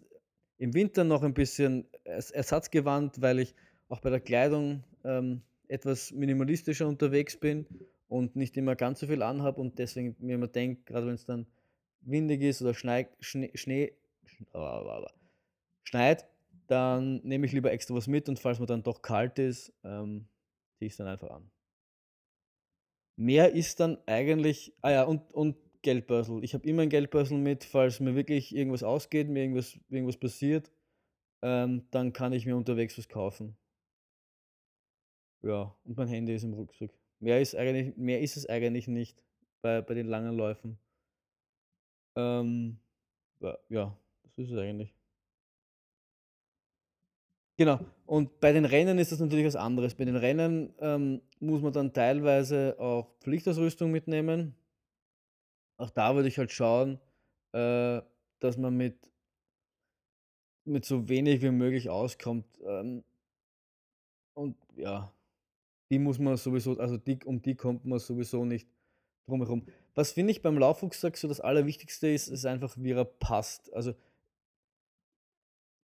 im 0.58 0.74
Winter 0.74 1.04
noch 1.04 1.24
ein 1.24 1.34
bisschen 1.34 1.86
Ersatzgewand, 2.04 3.22
weil 3.22 3.40
ich 3.40 3.56
auch 3.88 4.00
bei 4.00 4.10
der 4.10 4.20
Kleidung 4.20 4.84
ähm, 5.04 5.42
etwas 5.68 6.12
minimalistischer 6.12 6.88
unterwegs 6.88 7.38
bin 7.38 7.66
und 8.08 8.36
nicht 8.36 8.58
immer 8.58 8.76
ganz 8.76 9.00
so 9.00 9.08
viel 9.08 9.22
anhabe 9.22 9.62
und 9.62 9.80
deswegen 9.80 10.16
mir 10.20 10.36
immer 10.36 10.48
denke, 10.48 10.82
gerade 10.86 11.08
wenn 11.08 11.14
es 11.14 11.26
dann 11.26 11.46
windig 12.02 12.42
ist 12.42 12.62
oder 12.62 12.74
Schnee, 12.74 13.08
Schnee, 13.20 13.52
Schnee 13.56 13.94
schneit, 15.84 16.28
dann 16.68 17.22
nehme 17.24 17.46
ich 17.46 17.52
lieber 17.52 17.72
extra 17.72 17.96
was 17.96 18.08
mit 18.08 18.30
und 18.30 18.40
falls 18.40 18.60
mir 18.60 18.66
dann 18.66 18.84
doch 18.84 19.02
kalt 19.02 19.40
ist, 19.40 19.74
ähm, 19.84 20.28
ziehe 20.78 20.88
ich 20.88 20.94
es 20.94 20.98
dann 20.98 21.08
einfach 21.08 21.30
an. 21.30 21.50
Mehr 23.16 23.54
ist 23.54 23.80
dann 23.80 23.98
eigentlich, 24.06 24.74
ah 24.82 24.92
ja, 24.92 25.04
und, 25.04 25.34
und 25.34 25.58
Geldbörsel. 25.82 26.44
Ich 26.44 26.54
habe 26.54 26.68
immer 26.68 26.84
ein 26.84 26.90
Geldbörsel 26.90 27.38
mit, 27.38 27.64
falls 27.64 28.00
mir 28.00 28.16
wirklich 28.16 28.56
irgendwas 28.56 28.84
ausgeht, 28.84 29.28
mir 29.30 29.42
irgendwas, 29.42 29.78
irgendwas 29.90 30.18
passiert, 30.18 30.72
ähm, 31.42 31.86
dann 31.92 32.14
kann 32.14 32.34
ich 32.34 32.46
mir 32.46 32.56
unterwegs 32.56 32.98
was 32.98 33.10
kaufen. 33.10 33.58
Ja, 35.42 35.76
und 35.86 35.98
mein 35.98 36.08
Handy 36.08 36.36
ist 36.36 36.44
im 36.44 36.54
Rucksack. 36.54 36.92
Mehr 37.20 37.42
ist, 37.42 37.56
eigentlich, 37.56 37.96
mehr 37.98 38.22
ist 38.22 38.38
es 38.38 38.48
eigentlich 38.48 38.88
nicht 38.88 39.22
bei, 39.62 39.82
bei 39.82 39.94
den 39.94 40.08
langen 40.08 40.36
Läufen. 40.36 40.78
Ähm, 42.20 42.78
ja, 43.70 43.98
das 44.24 44.38
ist 44.38 44.52
es 44.52 44.58
eigentlich. 44.58 44.94
Genau. 47.58 47.80
Und 48.06 48.40
bei 48.40 48.54
den 48.54 48.66
Rennen 48.66 49.00
ist 49.00 49.12
das 49.12 49.20
natürlich 49.20 49.46
was 49.46 49.56
anderes. 49.56 49.96
Bei 49.96 50.06
den 50.06 50.16
Rennen 50.16 50.74
ähm, 50.80 51.22
muss 51.40 51.62
man 51.62 51.74
dann 51.74 51.94
teilweise 51.94 52.76
auch 52.80 53.08
Pflichtausrüstung 53.20 53.92
mitnehmen 53.92 54.56
auch 55.80 55.90
da 55.90 56.14
würde 56.14 56.28
ich 56.28 56.38
halt 56.38 56.52
schauen, 56.52 57.00
äh, 57.54 58.02
dass 58.40 58.58
man 58.58 58.76
mit, 58.76 59.10
mit 60.66 60.84
so 60.84 61.08
wenig 61.08 61.42
wie 61.42 61.52
möglich 61.52 61.90
auskommt. 61.90 62.46
Ähm, 62.66 63.04
und 64.34 64.58
ja, 64.76 65.12
die 65.90 66.00
muss 66.00 66.20
man 66.20 66.36
sowieso, 66.36 66.78
also 66.78 66.98
die, 66.98 67.24
um 67.24 67.42
die 67.42 67.56
kommt 67.56 67.86
man 67.86 67.98
sowieso 68.00 68.44
nicht 68.44 68.68
drumherum. 69.26 69.66
Was 69.96 70.12
finde 70.12 70.32
ich 70.32 70.42
beim 70.42 70.58
Laufrucksack 70.58 71.18
so 71.18 71.28
das 71.28 71.42
Allerwichtigste 71.42 72.08
ist, 72.08 72.28
ist 72.28 72.46
einfach, 72.46 72.76
wie 72.78 72.92
er 72.92 73.06
passt. 73.06 73.74
Also 73.74 73.94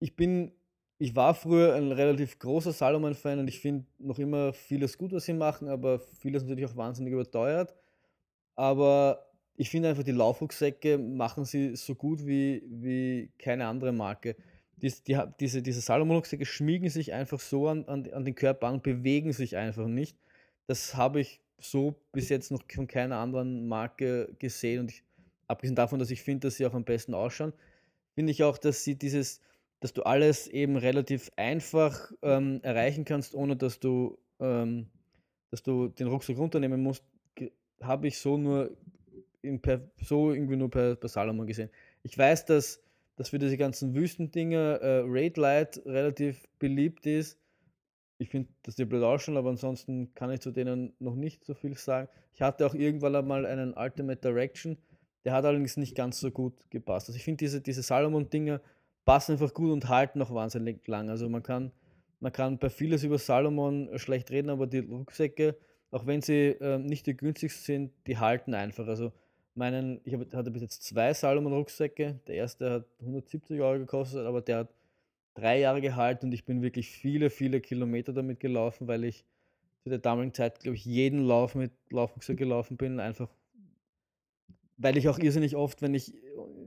ich 0.00 0.16
bin, 0.16 0.53
ich 0.98 1.14
war 1.14 1.34
früher 1.34 1.74
ein 1.74 1.92
relativ 1.92 2.38
großer 2.38 2.72
Salomon-Fan 2.72 3.38
und 3.38 3.48
ich 3.48 3.61
finde 3.61 3.86
noch 3.98 4.18
immer 4.18 4.53
vieles 4.53 4.98
gut, 4.98 5.12
was 5.12 5.24
sie 5.24 5.32
machen, 5.32 5.68
aber 5.68 6.00
vieles 6.00 6.42
natürlich 6.42 6.66
auch 6.66 6.76
wahnsinnig 6.76 7.12
überteuert. 7.12 7.74
Aber 8.57 9.26
ich 9.55 9.70
finde 9.70 9.90
einfach, 9.90 10.03
die 10.03 10.12
Laufrucksäcke 10.12 10.98
machen 10.98 11.44
sie 11.44 11.76
so 11.76 11.94
gut 11.94 12.26
wie, 12.26 12.62
wie 12.66 13.30
keine 13.38 13.66
andere 13.66 13.92
Marke. 13.92 14.36
Dies, 14.76 15.03
die, 15.05 15.16
diese, 15.38 15.62
diese 15.62 15.80
Salomon-Rucksäcke 15.80 16.44
schmiegen 16.44 16.90
sich 16.90 17.12
einfach 17.12 17.38
so 17.38 17.68
an, 17.68 17.84
an, 17.84 18.12
an 18.12 18.24
den 18.24 18.34
Körper 18.34 18.66
an 18.66 18.74
und 18.74 18.82
bewegen 18.82 19.32
sich 19.32 19.57
einfach 19.57 19.86
nicht. 19.86 20.16
Das 20.66 20.96
habe 20.96 21.20
ich 21.20 21.40
so 21.65 21.95
bis 22.13 22.29
jetzt 22.29 22.51
noch 22.51 22.63
von 22.73 22.87
keiner 22.87 23.17
anderen 23.17 23.69
Marke 23.69 24.35
gesehen. 24.39 24.81
Und 24.81 24.91
ich, 24.91 25.03
abgesehen 25.49 25.77
davon, 25.77 25.99
dass 25.99 26.11
ich 26.11 26.23
finde, 26.23 26.49
dass 26.49 26.57
sie 26.57 26.67
auch 26.67 26.75
am 26.75 26.85
besten 26.85 27.15
ausschauen, 27.15 27.53
finde 28.15 28.33
ich 28.33 28.43
auch, 28.43 28.59
dass 28.59 28.85
sie 28.85 28.97
dieses, 28.97 29.41
dass 29.81 29.93
du 29.93 30.03
alles 30.03 30.49
eben 30.49 30.77
relativ 30.77 31.31
einfach 31.37 32.13
ähm, 32.23 32.61
erreichen 32.63 33.05
kannst, 33.05 33.35
ohne 33.35 33.57
dass 33.57 33.81
du, 33.81 34.19
ähm, 34.41 34.89
dass 35.51 35.63
du 35.63 35.89
den 35.89 36.09
Rucksack 36.09 36.37
runternehmen 36.37 36.83
musst 36.83 37.05
habe 37.83 38.07
ich 38.07 38.19
so 38.19 38.37
nur 38.37 38.77
in 39.43 39.61
per, 39.61 39.81
so 40.01 40.33
irgendwie 40.33 40.57
nur 40.57 40.71
bei, 40.71 40.95
bei 40.95 41.09
Salomon 41.09 41.47
gesehen. 41.47 41.71
Ich 42.03 42.17
weiß, 42.17 42.47
dass, 42.47 42.81
dass 43.17 43.31
für 43.31 43.39
diese 43.39 43.57
ganzen 43.57 43.95
Wüstendinger 43.95 44.81
äh, 44.81 45.03
Raid 45.07 45.37
Light 45.37 45.83
relativ 45.85 46.43
beliebt 46.59 47.07
ist. 47.07 47.39
Ich 48.23 48.31
finde, 48.31 48.49
dass 48.62 48.77
die 48.77 48.85
blöd 48.85 49.03
ausschauen, 49.03 49.37
aber 49.37 49.51
ansonsten 49.51 50.14
kann 50.14 50.31
ich 50.31 50.41
zu 50.41 50.53
denen 50.53 50.93
noch 51.01 51.16
nicht 51.16 51.45
so 51.45 51.55
viel 51.55 51.77
sagen. 51.77 52.09
Ich 52.35 52.41
hatte 52.41 52.64
auch 52.64 52.75
irgendwann 52.75 53.16
einmal 53.16 53.45
einen 53.45 53.75
Ultimate 53.75 54.20
Direction, 54.20 54.79
der 55.25 55.33
hat 55.35 55.45
allerdings 55.45 55.77
nicht 55.77 55.97
ganz 55.97 56.20
so 56.20 56.31
gut 56.31 56.70
gepasst. 56.70 57.09
Also 57.09 57.16
ich 57.16 57.25
finde, 57.25 57.39
diese, 57.39 57.61
diese 57.61 57.83
Salomon-Dinger 57.83 58.61
passen 59.05 59.33
einfach 59.33 59.53
gut 59.53 59.70
und 59.70 59.89
halten 59.89 60.18
noch 60.18 60.33
wahnsinnig 60.33 60.87
lang. 60.87 61.11
Also 61.11 61.29
man 61.29 61.43
kann, 61.43 61.73
man 62.20 62.33
kann 62.33 62.59
bei 62.59 62.70
vieles 62.70 63.03
über 63.03 63.18
Salomon 63.18 63.91
schlecht 63.99 64.31
reden, 64.31 64.51
aber 64.51 64.66
die 64.66 64.79
Rucksäcke, 64.79 65.57
auch 65.91 66.07
wenn 66.07 66.23
sie 66.23 66.51
äh, 66.61 66.79
nicht 66.79 67.07
die 67.07 67.16
günstigsten 67.16 67.64
sind, 67.64 67.93
die 68.07 68.18
halten 68.18 68.55
einfach. 68.55 68.87
Also 68.87 69.12
meinen, 69.55 70.01
ich 70.05 70.14
hatte 70.14 70.51
bis 70.51 70.62
jetzt 70.62 70.85
zwei 70.85 71.12
Salomon-Rucksäcke. 71.12 72.20
Der 72.27 72.35
erste 72.35 72.70
hat 72.70 72.87
170 73.01 73.61
Euro 73.61 73.79
gekostet, 73.79 74.27
aber 74.27 74.41
der 74.41 74.59
hat 74.59 74.68
drei 75.35 75.61
Jahre 75.61 75.80
gehalten 75.80 76.26
und 76.26 76.33
ich 76.33 76.45
bin 76.45 76.62
wirklich 76.62 76.91
viele, 76.91 77.30
viele 77.30 77.61
Kilometer 77.61 78.12
damit 78.12 78.41
gelaufen, 78.41 78.89
weil 78.89 79.05
ich 79.05 79.24
zu 79.83 79.91
der 79.91 79.99
damaligen 79.99 80.35
Zeit, 80.35 80.61
glaube 80.61 80.76
ich, 80.76 80.85
jeden 80.85 81.24
Lauf 81.24 81.55
mit 81.55 81.72
Laufrucksack 81.91 82.37
gelaufen 82.37 82.76
bin, 82.76 83.01
einfach 83.01 83.28
weil 84.83 84.97
ich 84.97 85.09
auch 85.09 85.18
irrsinnig 85.18 85.57
oft, 85.57 85.80
wenn 85.83 85.95
ich 85.95 86.12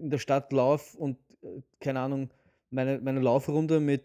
in 0.01 0.09
der 0.09 0.17
Stadt 0.19 0.51
laufe 0.53 0.97
und 0.97 1.17
äh, 1.41 1.61
keine 1.79 1.99
Ahnung, 1.99 2.29
meine, 2.69 2.99
meine 2.99 3.19
Laufrunde 3.19 3.79
mit, 3.79 4.03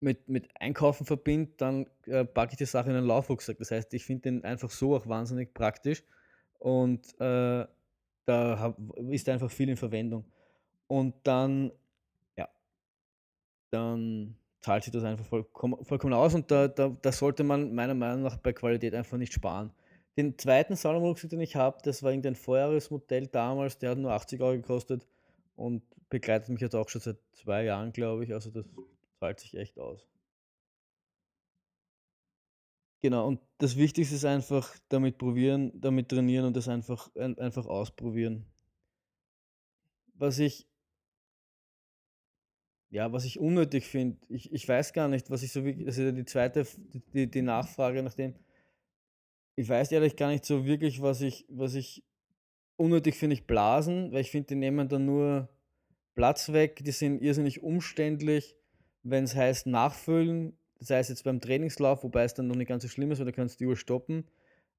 mit, 0.00 0.28
mit 0.28 0.48
Einkaufen 0.60 1.06
verbinde, 1.06 1.52
dann 1.56 1.86
äh, 2.06 2.24
packe 2.24 2.52
ich 2.52 2.58
die 2.58 2.64
Sache 2.64 2.90
in 2.90 2.96
einen 2.96 3.06
Laufrucksack. 3.06 3.58
Das 3.58 3.70
heißt, 3.70 3.94
ich 3.94 4.04
finde 4.04 4.22
den 4.22 4.44
einfach 4.44 4.70
so 4.70 4.96
auch 4.96 5.06
wahnsinnig 5.06 5.54
praktisch 5.54 6.02
und 6.58 7.06
äh, 7.20 7.66
da 8.24 8.58
hab, 8.58 8.78
ist 9.10 9.28
einfach 9.28 9.50
viel 9.50 9.68
in 9.68 9.76
Verwendung. 9.76 10.24
Und 10.86 11.14
dann, 11.22 11.72
dann 13.72 14.36
zahlt 14.60 14.84
sich 14.84 14.92
das 14.92 15.04
einfach 15.04 15.24
vollkommen, 15.24 15.84
vollkommen 15.84 16.14
aus 16.14 16.34
und 16.34 16.50
da, 16.50 16.68
da, 16.68 16.88
da 16.88 17.12
sollte 17.12 17.44
man 17.44 17.74
meiner 17.74 17.94
Meinung 17.94 18.22
nach 18.22 18.36
bei 18.36 18.52
Qualität 18.52 18.94
einfach 18.94 19.18
nicht 19.18 19.32
sparen. 19.32 19.72
Den 20.16 20.38
zweiten 20.38 20.76
Salomon-Rucksack, 20.76 21.30
den 21.30 21.40
ich 21.40 21.56
habe, 21.56 21.78
das 21.82 22.02
war 22.02 22.10
irgendein 22.10 22.36
Vorjahresmodell 22.36 23.26
damals, 23.28 23.78
der 23.78 23.90
hat 23.90 23.98
nur 23.98 24.12
80 24.12 24.40
Euro 24.40 24.56
gekostet 24.56 25.06
und 25.56 25.82
begleitet 26.10 26.50
mich 26.50 26.60
jetzt 26.60 26.74
auch 26.74 26.88
schon 26.88 27.00
seit 27.00 27.16
zwei 27.32 27.64
Jahren, 27.64 27.92
glaube 27.92 28.24
ich. 28.24 28.32
Also 28.32 28.50
das 28.50 28.66
zahlt 29.18 29.40
sich 29.40 29.56
echt 29.56 29.78
aus. 29.78 30.06
Genau, 33.00 33.26
und 33.26 33.40
das 33.58 33.76
Wichtigste 33.76 34.14
ist 34.14 34.24
einfach 34.24 34.76
damit 34.88 35.18
probieren, 35.18 35.72
damit 35.80 36.08
trainieren 36.08 36.44
und 36.44 36.56
das 36.56 36.68
einfach, 36.68 37.10
einfach 37.16 37.66
ausprobieren. 37.66 38.46
Was 40.14 40.38
ich, 40.38 40.68
ja, 42.92 43.10
was 43.10 43.24
ich 43.24 43.40
unnötig 43.40 43.86
finde, 43.86 44.18
ich, 44.28 44.52
ich 44.52 44.68
weiß 44.68 44.92
gar 44.92 45.08
nicht, 45.08 45.30
was 45.30 45.42
ich 45.42 45.50
so 45.50 45.64
wirklich, 45.64 45.96
ja 45.96 46.12
die 46.12 46.26
zweite, 46.26 46.66
die, 47.14 47.26
die 47.26 47.40
Nachfrage 47.40 48.02
nach 48.02 48.12
dem, 48.12 48.34
ich 49.56 49.66
weiß 49.66 49.92
ehrlich 49.92 50.14
gar 50.14 50.28
nicht 50.28 50.44
so 50.44 50.66
wirklich, 50.66 51.00
was 51.00 51.22
ich, 51.22 51.46
was 51.48 51.74
ich 51.74 52.04
unnötig 52.76 53.14
finde, 53.16 53.32
ich 53.32 53.46
Blasen, 53.46 54.12
weil 54.12 54.20
ich 54.20 54.30
finde, 54.30 54.48
die 54.48 54.56
nehmen 54.56 54.88
dann 54.90 55.06
nur 55.06 55.48
Platz 56.14 56.52
weg, 56.52 56.84
die 56.84 56.90
sind 56.90 57.22
irrsinnig 57.22 57.62
umständlich, 57.62 58.56
wenn 59.02 59.24
es 59.24 59.34
heißt 59.34 59.66
nachfüllen, 59.66 60.58
das 60.78 60.90
heißt 60.90 61.08
jetzt 61.08 61.24
beim 61.24 61.40
Trainingslauf, 61.40 62.04
wobei 62.04 62.24
es 62.24 62.34
dann 62.34 62.46
noch 62.46 62.56
nicht 62.56 62.68
ganz 62.68 62.82
so 62.82 62.90
schlimm 62.90 63.10
ist, 63.10 63.20
weil 63.20 63.26
du 63.26 63.32
kannst 63.32 63.58
die 63.58 63.66
Uhr 63.66 63.76
stoppen. 63.76 64.28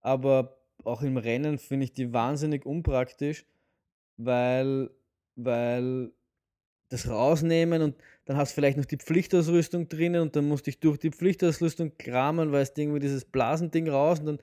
Aber 0.02 0.60
auch 0.84 1.02
im 1.02 1.18
Rennen 1.18 1.58
finde 1.58 1.86
ich 1.86 1.94
die 1.94 2.14
wahnsinnig 2.14 2.64
unpraktisch, 2.64 3.48
weil, 4.18 4.92
weil 5.36 6.12
das 6.94 7.10
rausnehmen 7.10 7.82
und 7.82 7.96
dann 8.26 8.38
hast 8.38 8.52
du 8.52 8.56
vielleicht 8.56 8.78
noch 8.78 8.86
die 8.86 8.98
Pflichtausrüstung 8.98 9.90
drinnen 9.90 10.22
und 10.22 10.36
dann 10.36 10.48
musst 10.48 10.68
du 10.68 10.72
dich 10.72 10.80
durch 10.80 11.00
die 11.00 11.10
Pflichtausrüstung 11.10 11.98
kramen, 11.98 12.52
weil 12.52 12.62
es 12.62 12.72
irgendwie 12.76 13.00
dieses 13.00 13.26
Blasending 13.26 13.90
raus 13.90 14.20
und 14.20 14.26
dann, 14.28 14.40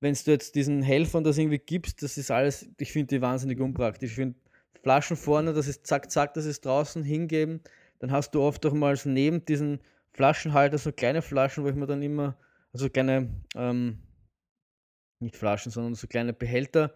wenn 0.00 0.12
du 0.12 0.30
jetzt 0.30 0.56
diesen 0.56 0.82
Helfern 0.82 1.24
das 1.24 1.38
irgendwie 1.38 1.58
gibst, 1.58 2.02
das 2.02 2.18
ist 2.18 2.30
alles, 2.30 2.68
ich 2.78 2.92
finde 2.92 3.14
die 3.14 3.22
wahnsinnig 3.22 3.60
unpraktisch. 3.60 4.10
Ich 4.10 4.16
finde 4.16 4.36
Flaschen 4.82 5.16
vorne, 5.16 5.54
das 5.54 5.68
ist 5.68 5.86
zack, 5.86 6.10
zack, 6.10 6.34
das 6.34 6.44
ist 6.44 6.66
draußen 6.66 7.04
hingeben, 7.04 7.62
dann 8.00 8.10
hast 8.10 8.34
du 8.34 8.42
oft 8.42 8.66
auch 8.66 8.74
mal 8.74 8.96
so 8.96 9.08
neben 9.08 9.44
diesen 9.44 9.80
Flaschenhalter, 10.12 10.76
so 10.78 10.92
kleine 10.92 11.22
Flaschen, 11.22 11.64
wo 11.64 11.68
ich 11.68 11.74
mir 11.74 11.86
dann 11.86 12.02
immer, 12.02 12.36
also 12.72 12.90
kleine, 12.90 13.30
ähm, 13.54 13.98
nicht 15.20 15.36
Flaschen, 15.36 15.70
sondern 15.70 15.94
so 15.94 16.06
kleine 16.06 16.32
Behälter, 16.32 16.92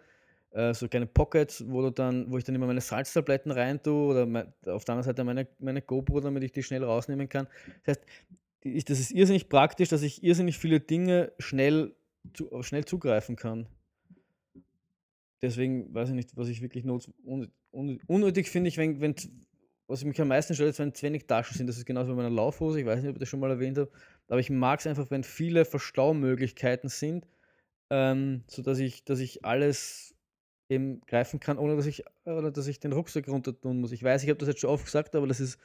äh, 0.51 0.75
so 0.75 0.89
kleine 0.89 1.07
Pockets, 1.07 1.65
wo 1.67 1.83
du 1.83 1.91
dann, 1.91 2.31
wo 2.31 2.39
ich 2.39 2.45
dann 2.45 2.55
immer 2.55 2.67
meine 2.67 2.81
Salztabletten 2.81 3.53
rein 3.53 3.83
tue 3.83 4.11
oder 4.11 4.27
mein, 4.27 4.53
auf 4.67 4.85
der 4.85 4.95
anderen 4.95 5.05
Seite 5.05 5.25
meine, 5.25 5.47
meine 5.59 5.83
GoPro, 5.83 6.21
damit 6.21 6.43
ich 6.43 6.53
die 6.53 6.63
schnell 6.63 6.85
rausnehmen 6.85 7.29
kann. 7.29 7.47
Das 7.85 7.99
heißt, 7.99 8.07
ich, 8.63 8.85
das 8.85 8.99
ist 8.99 9.13
irrsinnig 9.13 9.49
praktisch, 9.49 9.89
dass 9.89 10.03
ich 10.03 10.23
irrsinnig 10.23 10.59
viele 10.59 10.81
Dinge 10.81 11.33
schnell, 11.39 11.95
zu, 12.35 12.51
schnell 12.63 12.85
zugreifen 12.85 13.37
kann. 13.37 13.67
Deswegen 15.43 15.95
weiß 15.95 16.09
ich 16.09 16.15
nicht, 16.15 16.37
was 16.37 16.49
ich 16.49 16.63
wirklich 16.63 16.85
not, 16.85 17.09
un, 17.25 17.51
un, 17.71 18.01
unnötig 18.07 18.51
finde, 18.51 18.69
ich, 18.69 18.77
wenn, 18.77 19.01
wenn 19.01 19.15
was 19.87 20.05
mich 20.05 20.21
am 20.21 20.29
meisten 20.29 20.55
stört, 20.55 20.71
ist, 20.71 20.79
wenn 20.79 20.95
zu 20.95 21.07
wenig 21.07 21.27
Taschen 21.27 21.57
sind. 21.57 21.67
Das 21.67 21.79
ist 21.79 21.87
genauso 21.87 22.13
wie 22.13 22.17
bei 22.17 22.27
einer 22.27 22.35
Laufhose. 22.35 22.81
Ich 22.81 22.87
weiß 22.87 23.01
nicht, 23.01 23.09
ob 23.09 23.17
ich 23.17 23.21
das 23.21 23.29
schon 23.29 23.41
mal 23.41 23.51
erwähnt 23.51 23.79
habe. 23.79 23.91
Aber 24.29 24.39
ich 24.39 24.51
mag 24.51 24.81
es 24.81 24.87
einfach, 24.87 25.11
wenn 25.11 25.25
viele 25.25 25.65
Verstaumöglichkeiten 25.65 26.91
sind, 26.91 27.27
ähm, 27.91 28.45
sodass 28.49 28.81
ich, 28.81 29.05
dass 29.05 29.19
ich 29.21 29.47
alles 29.47 30.15
eben 30.69 31.01
greifen 31.07 31.41
kann, 31.41 31.59
ohne 31.59 31.77
dass 31.77 31.87
ich, 31.87 32.05
oder 32.25 32.51
dass 32.51 32.67
ich 32.67 32.81
den 32.81 32.93
Rucksack 32.93 33.29
runter 33.29 33.59
tun 33.59 33.81
muss. 33.81 33.93
Ich 33.93 34.03
weiß, 34.03 34.23
ich 34.23 34.29
habe 34.29 34.39
das 34.39 34.49
jetzt 34.49 34.61
schon 34.61 34.71
oft 34.71 34.85
gesagt, 34.85 35.15
aber 35.15 35.27
das 35.27 35.41
ist, 35.41 35.59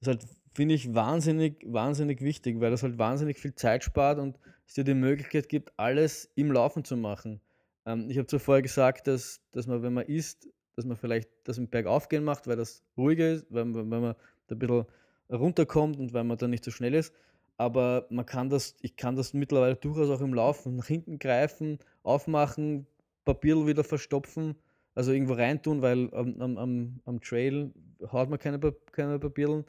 das 0.00 0.08
halt, 0.08 0.26
finde 0.54 0.74
ich, 0.74 0.94
wahnsinnig, 0.94 1.64
wahnsinnig 1.66 2.20
wichtig, 2.20 2.60
weil 2.60 2.70
das 2.70 2.82
halt 2.82 2.98
wahnsinnig 2.98 3.38
viel 3.38 3.54
Zeit 3.54 3.84
spart 3.84 4.18
und 4.18 4.38
es 4.66 4.74
dir 4.74 4.84
die 4.84 4.94
Möglichkeit 4.94 5.48
gibt, 5.48 5.72
alles 5.78 6.30
im 6.34 6.52
Laufen 6.52 6.84
zu 6.84 6.96
machen. 6.96 7.40
Ähm, 7.86 8.10
ich 8.10 8.18
habe 8.18 8.26
zuvor 8.26 8.62
gesagt, 8.62 9.06
dass, 9.06 9.40
dass 9.52 9.66
man, 9.66 9.82
wenn 9.82 9.94
man 9.94 10.06
isst, 10.06 10.48
dass 10.76 10.84
man 10.84 10.96
vielleicht 10.96 11.30
das 11.44 11.58
im 11.58 11.68
Bergauf 11.68 12.08
gehen 12.08 12.24
macht, 12.24 12.46
weil 12.46 12.56
das 12.56 12.82
ruhiger 12.96 13.32
ist, 13.32 13.46
weil, 13.50 13.74
weil 13.74 13.84
man 13.84 14.14
da 14.46 14.54
ein 14.54 14.58
bisschen 14.58 14.84
runterkommt 15.30 15.98
und 15.98 16.12
weil 16.12 16.24
man 16.24 16.36
dann 16.36 16.50
nicht 16.50 16.64
so 16.64 16.70
schnell 16.70 16.94
ist. 16.94 17.14
Aber 17.56 18.06
man 18.10 18.26
kann 18.26 18.50
das, 18.50 18.76
ich 18.82 18.96
kann 18.96 19.16
das 19.16 19.32
mittlerweile 19.32 19.76
durchaus 19.76 20.10
auch 20.10 20.20
im 20.20 20.34
Laufen 20.34 20.76
nach 20.76 20.86
hinten 20.86 21.18
greifen, 21.18 21.78
aufmachen, 22.02 22.86
Papier 23.26 23.66
wieder 23.66 23.84
verstopfen, 23.84 24.56
also 24.94 25.12
irgendwo 25.12 25.34
reintun, 25.34 25.82
weil 25.82 26.12
am, 26.14 26.40
am, 26.40 27.00
am 27.04 27.20
Trail 27.20 27.70
haut 28.10 28.30
man 28.30 28.38
keine, 28.38 28.58
keine 28.92 29.18
Papierlen. 29.18 29.66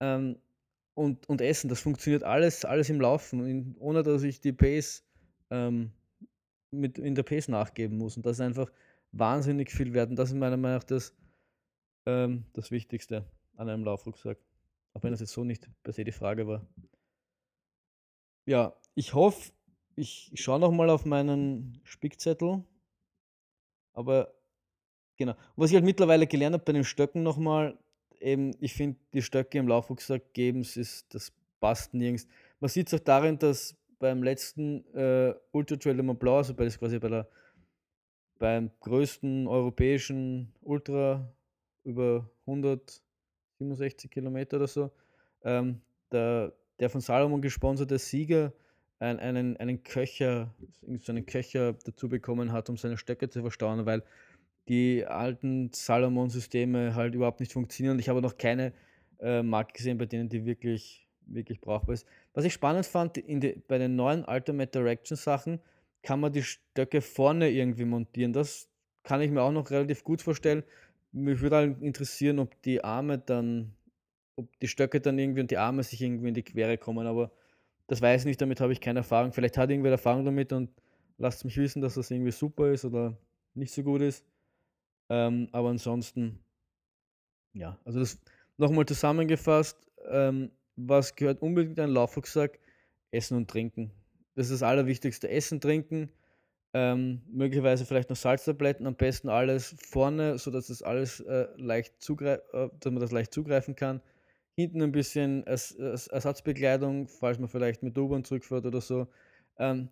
Ähm, 0.00 0.38
und, 0.94 1.28
und 1.28 1.40
essen, 1.40 1.68
das 1.68 1.80
funktioniert 1.80 2.22
alles, 2.22 2.64
alles 2.64 2.88
im 2.88 3.00
Laufen, 3.00 3.46
in, 3.46 3.76
ohne 3.78 4.02
dass 4.02 4.22
ich 4.22 4.40
die 4.40 4.52
Pace 4.52 5.04
ähm, 5.50 5.90
mit 6.70 6.98
in 6.98 7.14
der 7.14 7.24
Pace 7.24 7.48
nachgeben 7.48 7.98
muss. 7.98 8.16
Und 8.16 8.24
das 8.24 8.36
ist 8.36 8.40
einfach 8.40 8.70
wahnsinnig 9.12 9.70
viel 9.70 9.92
wert. 9.92 10.10
Und 10.10 10.16
das 10.16 10.30
ist 10.30 10.36
meiner 10.36 10.56
Meinung 10.56 10.78
nach 10.78 10.84
das, 10.84 11.14
ähm, 12.06 12.44
das 12.52 12.70
Wichtigste 12.70 13.24
an 13.56 13.68
einem 13.68 13.84
Laufrucksack. 13.84 14.38
Auch 14.94 15.02
wenn 15.02 15.10
das 15.10 15.20
jetzt 15.20 15.32
so 15.32 15.44
nicht 15.44 15.68
per 15.82 15.92
se 15.92 16.04
die 16.04 16.12
Frage 16.12 16.46
war. 16.46 16.66
Ja, 18.46 18.76
ich 18.94 19.14
hoffe, 19.14 19.52
ich 19.96 20.32
schaue 20.34 20.60
nochmal 20.60 20.90
auf 20.90 21.04
meinen 21.04 21.80
Spickzettel. 21.84 22.64
Aber 23.94 24.34
genau. 25.16 25.34
Was 25.56 25.70
ich 25.70 25.76
halt 25.76 25.84
mittlerweile 25.84 26.26
gelernt 26.26 26.54
habe 26.54 26.64
bei 26.64 26.72
den 26.72 26.84
Stöcken 26.84 27.22
nochmal, 27.22 27.78
eben, 28.20 28.54
ich 28.60 28.74
finde, 28.74 28.98
die 29.14 29.22
Stöcke 29.22 29.58
im 29.58 29.68
Laufrucksack 29.68 30.34
geben, 30.34 30.60
ist, 30.60 31.14
das 31.14 31.32
passt 31.60 31.94
nirgends. 31.94 32.26
Man 32.60 32.68
sieht 32.68 32.88
es 32.88 32.94
auch 32.94 33.04
darin, 33.04 33.38
dass 33.38 33.76
beim 33.98 34.22
letzten 34.22 34.84
äh, 34.94 35.34
Ultra 35.52 35.76
Trail 35.76 35.96
de 35.96 36.04
Mont 36.04 36.18
Blanc, 36.18 36.36
also 36.36 36.54
bei, 36.54 36.68
quasi 36.68 36.98
bei 36.98 37.08
der 37.08 37.28
beim 38.38 38.70
größten 38.80 39.46
europäischen 39.46 40.52
Ultra 40.60 41.32
über 41.84 42.28
167 42.46 44.10
Kilometer 44.10 44.56
oder 44.56 44.66
so, 44.66 44.90
ähm, 45.42 45.80
der, 46.10 46.52
der 46.78 46.90
von 46.90 47.00
Salomon 47.00 47.40
gesponserte 47.40 47.98
Sieger 47.98 48.52
ein, 48.98 49.18
einen, 49.18 49.56
einen 49.56 49.82
Köcher, 49.82 50.54
so 50.98 51.12
einen 51.12 51.26
Köcher 51.26 51.74
dazu 51.84 52.08
bekommen 52.08 52.52
hat, 52.52 52.70
um 52.70 52.76
seine 52.76 52.96
Stöcke 52.96 53.28
zu 53.28 53.40
verstauen, 53.42 53.86
weil 53.86 54.02
die 54.68 55.04
alten 55.04 55.70
Salomon-Systeme 55.72 56.94
halt 56.94 57.14
überhaupt 57.14 57.40
nicht 57.40 57.52
funktionieren. 57.52 57.98
Ich 57.98 58.08
habe 58.08 58.22
noch 58.22 58.38
keine 58.38 58.72
äh, 59.20 59.42
Marke 59.42 59.74
gesehen, 59.74 59.98
bei 59.98 60.06
denen 60.06 60.28
die 60.28 60.46
wirklich, 60.46 61.06
wirklich 61.26 61.60
brauchbar 61.60 61.94
ist. 61.94 62.06
Was 62.32 62.44
ich 62.44 62.52
spannend 62.52 62.86
fand, 62.86 63.16
die, 63.16 63.62
bei 63.68 63.78
den 63.78 63.96
neuen 63.96 64.24
Ultimate 64.24 64.70
Direction 64.70 65.16
Sachen, 65.16 65.60
kann 66.02 66.20
man 66.20 66.32
die 66.32 66.42
Stöcke 66.42 67.00
vorne 67.00 67.50
irgendwie 67.50 67.84
montieren. 67.84 68.32
Das 68.32 68.68
kann 69.02 69.20
ich 69.20 69.30
mir 69.30 69.42
auch 69.42 69.52
noch 69.52 69.70
relativ 69.70 70.04
gut 70.04 70.22
vorstellen. 70.22 70.62
Mich 71.12 71.40
würde 71.40 71.56
halt 71.56 71.82
interessieren, 71.82 72.38
ob 72.38 72.60
die 72.62 72.84
Arme 72.84 73.18
dann, 73.18 73.74
ob 74.36 74.48
die 74.60 74.68
Stöcke 74.68 75.00
dann 75.00 75.18
irgendwie 75.18 75.40
und 75.40 75.50
die 75.50 75.58
Arme 75.58 75.82
sich 75.82 76.00
irgendwie 76.00 76.28
in 76.28 76.34
die 76.34 76.42
Quere 76.42 76.76
kommen, 76.78 77.06
aber 77.06 77.30
das 77.86 78.00
weiß 78.00 78.22
ich 78.22 78.26
nicht, 78.26 78.40
damit 78.40 78.60
habe 78.60 78.72
ich 78.72 78.80
keine 78.80 79.00
Erfahrung. 79.00 79.32
Vielleicht 79.32 79.58
hat 79.58 79.70
irgendwer 79.70 79.92
Erfahrung 79.92 80.24
damit 80.24 80.52
und 80.52 80.70
lasst 81.18 81.44
mich 81.44 81.56
wissen, 81.56 81.82
dass 81.82 81.94
das 81.94 82.10
irgendwie 82.10 82.32
super 82.32 82.70
ist 82.70 82.84
oder 82.84 83.16
nicht 83.54 83.72
so 83.72 83.82
gut 83.82 84.00
ist. 84.00 84.24
Ähm, 85.10 85.48
aber 85.52 85.68
ansonsten, 85.68 86.40
ja, 87.52 87.78
also 87.84 88.00
das 88.00 88.18
nochmal 88.56 88.86
zusammengefasst, 88.86 89.90
ähm, 90.08 90.50
was 90.76 91.14
gehört 91.14 91.42
unbedingt 91.42 91.78
in 91.78 91.84
einen 91.84 91.92
Laufrucksack? 91.94 92.58
Essen 93.10 93.36
und 93.36 93.48
Trinken. 93.48 93.92
Das 94.34 94.46
ist 94.46 94.60
das 94.60 94.68
Allerwichtigste. 94.68 95.28
Essen, 95.28 95.60
Trinken, 95.60 96.10
ähm, 96.72 97.22
möglicherweise 97.28 97.84
vielleicht 97.84 98.10
noch 98.10 98.16
Salztabletten, 98.16 98.86
am 98.86 98.96
besten 98.96 99.28
alles 99.28 99.76
vorne, 99.78 100.38
sodass 100.38 100.66
das 100.66 100.82
alles 100.82 101.20
äh, 101.20 101.46
leicht 101.56 102.02
zugreif 102.02 102.40
äh, 102.52 102.68
dass 102.80 102.92
man 102.92 103.00
das 103.00 103.12
leicht 103.12 103.32
zugreifen 103.32 103.76
kann. 103.76 104.02
Hinten 104.56 104.82
ein 104.82 104.92
bisschen 104.92 105.44
Ers 105.46 105.72
Ers 105.72 106.06
Ersatzbekleidung, 106.08 107.08
falls 107.08 107.38
man 107.38 107.48
vielleicht 107.48 107.82
mit 107.82 107.96
U-Bahn 107.98 108.24
zurückfährt 108.24 108.66
oder 108.66 108.80
so. 108.80 109.08
Ähm, 109.58 109.88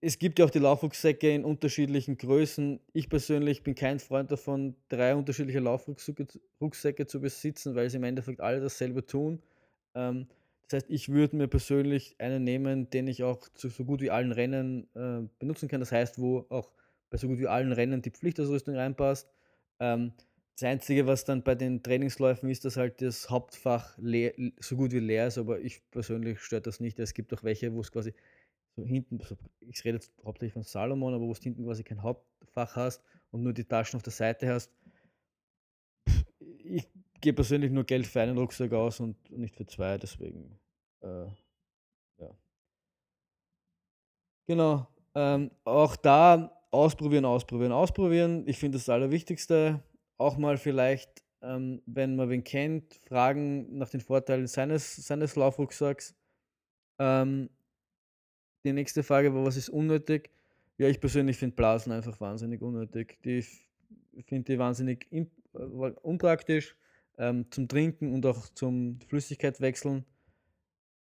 es 0.00 0.18
gibt 0.18 0.38
ja 0.38 0.46
auch 0.46 0.50
die 0.50 0.58
Laufrucksäcke 0.58 1.34
in 1.34 1.44
unterschiedlichen 1.44 2.16
Größen. 2.16 2.80
Ich 2.94 3.10
persönlich 3.10 3.62
bin 3.62 3.74
kein 3.74 3.98
Freund 3.98 4.30
davon, 4.30 4.74
drei 4.88 5.14
unterschiedliche 5.14 5.60
Laufrucksäcke 5.60 7.06
zu 7.06 7.20
besitzen, 7.20 7.74
weil 7.74 7.90
sie 7.90 7.98
im 7.98 8.04
Endeffekt 8.04 8.40
alle 8.40 8.60
dasselbe 8.60 9.04
tun. 9.04 9.42
Ähm, 9.94 10.28
das 10.68 10.84
heißt, 10.84 10.90
ich 10.90 11.10
würde 11.10 11.36
mir 11.36 11.48
persönlich 11.48 12.14
einen 12.18 12.44
nehmen, 12.44 12.88
den 12.90 13.08
ich 13.08 13.24
auch 13.24 13.48
zu 13.48 13.68
so 13.68 13.84
gut 13.84 14.00
wie 14.00 14.10
allen 14.10 14.32
Rennen 14.32 14.88
äh, 14.94 15.28
benutzen 15.38 15.68
kann. 15.68 15.80
Das 15.80 15.92
heißt, 15.92 16.18
wo 16.18 16.46
auch 16.48 16.70
bei 17.10 17.18
so 17.18 17.28
gut 17.28 17.38
wie 17.38 17.48
allen 17.48 17.72
Rennen 17.72 18.02
die 18.02 18.10
Pflichtausrüstung 18.10 18.76
reinpasst. 18.76 19.28
Ähm, 19.80 20.12
das 20.60 20.68
Einzige, 20.68 21.06
was 21.06 21.24
dann 21.24 21.42
bei 21.42 21.54
den 21.54 21.82
Trainingsläufen 21.82 22.50
ist, 22.50 22.66
dass 22.66 22.76
halt 22.76 23.00
das 23.00 23.30
Hauptfach 23.30 23.96
leer, 23.96 24.34
so 24.58 24.76
gut 24.76 24.92
wie 24.92 24.98
leer 24.98 25.26
ist, 25.28 25.38
aber 25.38 25.58
ich 25.60 25.80
persönlich 25.90 26.40
stört 26.40 26.66
das 26.66 26.80
nicht. 26.80 26.98
Es 26.98 27.14
gibt 27.14 27.32
auch 27.32 27.42
welche, 27.42 27.72
wo 27.72 27.80
es 27.80 27.90
quasi 27.90 28.12
so 28.76 28.84
hinten, 28.84 29.18
ich 29.60 29.82
rede 29.84 29.96
jetzt 29.96 30.12
hauptsächlich 30.22 30.52
von 30.52 30.62
Salomon, 30.62 31.14
aber 31.14 31.24
wo 31.24 31.32
du 31.32 31.40
hinten 31.40 31.64
quasi 31.64 31.82
kein 31.82 32.02
Hauptfach 32.02 32.76
hast 32.76 33.02
und 33.30 33.42
nur 33.42 33.54
die 33.54 33.64
Taschen 33.64 33.96
auf 33.96 34.02
der 34.02 34.12
Seite 34.12 34.52
hast. 34.52 34.70
Ich 36.62 36.86
gebe 37.22 37.36
persönlich 37.36 37.70
nur 37.70 37.84
Geld 37.84 38.06
für 38.06 38.20
einen 38.20 38.36
Rucksack 38.36 38.72
aus 38.74 39.00
und 39.00 39.16
nicht 39.30 39.56
für 39.56 39.66
zwei, 39.66 39.96
deswegen, 39.96 40.58
äh, 41.00 41.24
ja. 42.18 42.36
Genau. 44.46 44.86
Ähm, 45.14 45.50
auch 45.64 45.96
da 45.96 46.54
ausprobieren, 46.70 47.24
ausprobieren, 47.24 47.72
ausprobieren. 47.72 48.44
Ich 48.46 48.58
finde 48.58 48.76
das 48.76 48.90
Allerwichtigste. 48.90 49.82
Auch 50.20 50.36
mal 50.36 50.58
vielleicht, 50.58 51.24
ähm, 51.40 51.80
wenn 51.86 52.14
man 52.14 52.28
wen 52.28 52.44
kennt, 52.44 52.94
fragen 53.08 53.78
nach 53.78 53.88
den 53.88 54.02
Vorteilen 54.02 54.46
seines, 54.46 54.96
seines 54.96 55.34
Laufrucksacks. 55.34 56.14
Ähm, 56.98 57.48
die 58.62 58.74
nächste 58.74 59.02
Frage 59.02 59.34
war, 59.34 59.46
was 59.46 59.56
ist 59.56 59.70
unnötig? 59.70 60.28
Ja, 60.76 60.88
ich 60.88 61.00
persönlich 61.00 61.38
finde 61.38 61.56
Blasen 61.56 61.90
einfach 61.90 62.20
wahnsinnig 62.20 62.60
unnötig. 62.60 63.18
Die 63.24 63.42
finde 64.26 64.52
die 64.52 64.58
wahnsinnig 64.58 65.06
äh, 65.10 65.24
unpraktisch 65.54 66.76
ähm, 67.16 67.50
zum 67.50 67.66
Trinken 67.66 68.12
und 68.12 68.26
auch 68.26 68.46
zum 68.50 69.00
Flüssigkeit 69.08 69.58
wechseln. 69.62 70.04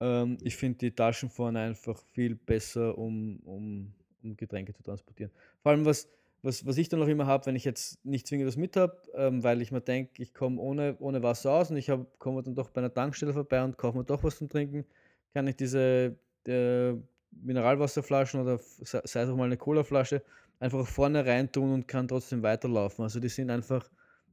Ähm, 0.01 0.37
ich 0.43 0.55
finde 0.55 0.77
die 0.81 0.91
Taschen 0.91 1.31
vorne 1.31 1.61
einfach 1.61 1.99
viel 2.13 2.35
besser, 2.35 2.99
um, 2.99 3.41
um, 3.47 3.95
um 4.23 4.37
Getränke 4.37 4.75
zu 4.75 4.83
transportieren. 4.83 5.33
Vor 5.63 5.73
allem, 5.73 5.87
was, 5.87 6.11
was, 6.43 6.65
was 6.67 6.79
ich 6.79 6.89
dann 6.89 7.01
noch 7.01 7.09
immer 7.09 7.27
habe, 7.27 7.47
wenn 7.47 7.57
ich 7.57 7.65
jetzt 7.65 8.05
nicht 8.05 8.27
zwingend 8.27 8.49
das 8.49 8.57
mit 8.57 8.77
habe, 8.77 8.97
ähm, 9.15 9.43
weil 9.43 9.61
ich 9.61 9.73
mir 9.73 9.81
denke, 9.81 10.23
ich 10.23 10.33
komme 10.35 10.61
ohne, 10.61 10.97
ohne 11.01 11.23
Wasser 11.23 11.53
aus 11.53 11.71
und 11.71 11.77
ich 11.77 11.91
komme 12.19 12.43
dann 12.43 12.55
doch 12.55 12.71
bei 12.71 12.81
einer 12.81 12.93
Tankstelle 12.93 13.33
vorbei 13.33 13.63
und 13.63 13.77
kaufe 13.77 13.99
mir 13.99 14.05
doch 14.05 14.23
was 14.23 14.39
zum 14.39 14.49
Trinken, 14.49 14.85
kann 15.35 15.47
ich 15.49 15.57
diese 15.57 16.17
äh, 16.47 16.93
Mineralwasserflaschen 17.31 18.41
oder 18.41 18.59
sei 18.59 19.01
es 19.03 19.17
auch 19.17 19.37
mal 19.37 19.45
eine 19.45 19.57
Colaflasche 19.57 20.23
einfach 20.61 20.87
vorne 20.87 21.25
rein 21.25 21.51
tun 21.51 21.73
und 21.73 21.89
kann 21.89 22.09
trotzdem 22.09 22.43
weiterlaufen. 22.43 23.03
Also 23.03 23.21
die 23.21 23.29
sind 23.29 23.51
einfach, 23.51 23.89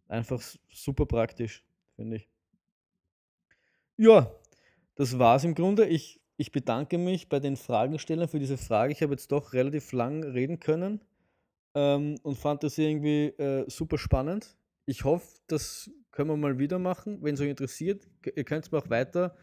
einfach 0.07 0.41
super 0.71 1.05
praktisch, 1.05 1.63
finde 1.95 2.17
ich. 2.17 2.29
Ja, 3.97 4.31
das 4.95 5.17
war 5.17 5.37
es 5.37 5.43
im 5.43 5.55
Grunde. 5.55 5.87
Ich, 5.87 6.21
ich 6.37 6.51
bedanke 6.51 6.97
mich 6.97 7.29
bei 7.29 7.39
den 7.39 7.55
Fragenstellern 7.55 8.27
für 8.27 8.39
diese 8.39 8.57
Frage. 8.57 8.91
Ich 8.91 9.01
habe 9.01 9.13
jetzt 9.13 9.31
doch 9.31 9.53
relativ 9.53 9.91
lang 9.91 10.23
reden 10.23 10.59
können 10.59 11.01
ähm, 11.75 12.15
und 12.23 12.37
fand 12.37 12.63
das 12.63 12.77
irgendwie 12.77 13.27
äh, 13.37 13.69
super 13.69 13.97
spannend. 13.97 14.57
Ich 14.85 15.03
hoffe, 15.03 15.27
das 15.47 15.91
können 16.11 16.29
wir 16.29 16.37
mal 16.37 16.57
wieder 16.57 16.79
machen. 16.79 17.19
Wenn 17.21 17.35
es 17.35 17.41
euch 17.41 17.49
interessiert, 17.49 18.07
ihr 18.35 18.43
könnt 18.43 18.71
mir 18.71 18.79
auch 18.79 18.89
weiter 18.89 19.35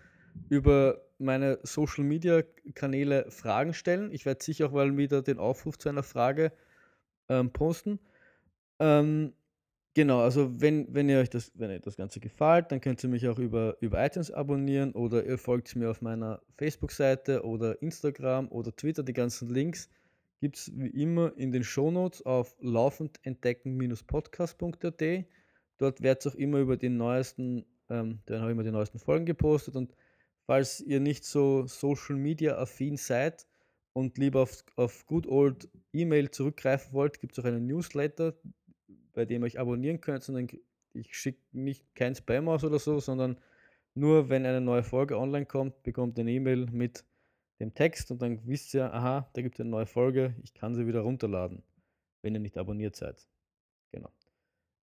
über 0.48 1.02
meine 1.18 1.58
Social 1.62 2.04
Media 2.04 2.42
Kanäle 2.74 3.30
Fragen 3.30 3.74
stellen. 3.74 4.10
Ich 4.12 4.24
werde 4.24 4.42
sicher 4.42 4.66
auch 4.66 4.72
mal 4.72 4.96
wieder 4.96 5.22
den 5.22 5.38
Aufruf 5.38 5.78
zu 5.78 5.90
einer 5.90 6.02
Frage 6.02 6.52
ähm, 7.28 7.52
posten. 7.52 7.98
Ähm, 8.78 9.34
genau, 9.94 10.20
also 10.20 10.60
wenn, 10.60 10.92
wenn 10.94 11.08
ihr 11.10 11.18
euch 11.18 11.28
das, 11.28 11.52
wenn 11.54 11.70
euch 11.70 11.82
das 11.82 11.96
Ganze 11.96 12.18
gefällt, 12.18 12.72
dann 12.72 12.80
könnt 12.80 13.02
ihr 13.04 13.10
mich 13.10 13.28
auch 13.28 13.38
über, 13.38 13.76
über 13.80 14.04
iTunes 14.04 14.30
abonnieren 14.30 14.92
oder 14.92 15.24
ihr 15.24 15.36
folgt 15.36 15.76
mir 15.76 15.90
auf 15.90 16.00
meiner 16.00 16.40
Facebook-Seite 16.56 17.44
oder 17.44 17.80
Instagram 17.82 18.48
oder 18.48 18.74
Twitter. 18.74 19.02
Die 19.02 19.12
ganzen 19.12 19.50
Links 19.50 19.90
gibt 20.42 20.56
es 20.56 20.70
wie 20.76 20.88
immer 20.88 21.32
in 21.36 21.52
den 21.52 21.62
Shownotes 21.62 22.26
auf 22.26 22.56
laufendentdecken-podcast.at. 22.58 25.24
Dort 25.78 26.02
wird 26.02 26.26
es 26.26 26.32
auch 26.32 26.34
immer 26.34 26.58
über 26.58 26.76
die 26.76 26.88
neuesten, 26.88 27.64
ähm, 27.88 28.18
dann 28.26 28.40
habe 28.40 28.50
ich 28.50 28.56
immer 28.56 28.64
die 28.64 28.72
neuesten 28.72 28.98
Folgen 28.98 29.24
gepostet 29.24 29.76
und 29.76 29.94
falls 30.44 30.80
ihr 30.80 30.98
nicht 30.98 31.24
so 31.24 31.68
Social 31.68 32.16
Media 32.16 32.58
affin 32.58 32.96
seid 32.96 33.46
und 33.92 34.18
lieber 34.18 34.42
auf, 34.42 34.64
auf 34.74 35.06
Good 35.06 35.28
Old 35.28 35.68
E-Mail 35.92 36.32
zurückgreifen 36.32 36.92
wollt, 36.92 37.20
gibt 37.20 37.34
es 37.34 37.38
auch 37.38 37.44
einen 37.44 37.68
Newsletter, 37.68 38.34
bei 39.12 39.24
dem 39.24 39.42
ihr 39.42 39.46
euch 39.46 39.60
abonnieren 39.60 40.00
könnt, 40.00 40.24
sondern 40.24 40.48
ich 40.92 41.16
schicke 41.16 41.38
nicht 41.52 41.94
kein 41.94 42.16
Spam 42.16 42.48
aus 42.48 42.64
oder 42.64 42.80
so, 42.80 42.98
sondern 42.98 43.38
nur 43.94 44.28
wenn 44.28 44.44
eine 44.44 44.60
neue 44.60 44.82
Folge 44.82 45.16
online 45.16 45.46
kommt, 45.46 45.84
bekommt 45.84 46.18
ihr 46.18 46.22
eine 46.22 46.32
E-Mail 46.32 46.66
mit 46.72 47.04
dem 47.60 47.74
Text 47.74 48.10
und 48.10 48.22
dann 48.22 48.46
wisst 48.46 48.74
ihr, 48.74 48.92
aha, 48.92 49.28
da 49.32 49.42
gibt 49.42 49.56
es 49.56 49.60
eine 49.60 49.70
neue 49.70 49.86
Folge, 49.86 50.34
ich 50.42 50.54
kann 50.54 50.74
sie 50.74 50.86
wieder 50.86 51.00
runterladen, 51.00 51.62
wenn 52.22 52.34
ihr 52.34 52.40
nicht 52.40 52.58
abonniert 52.58 52.96
seid. 52.96 53.26
Genau. 53.92 54.10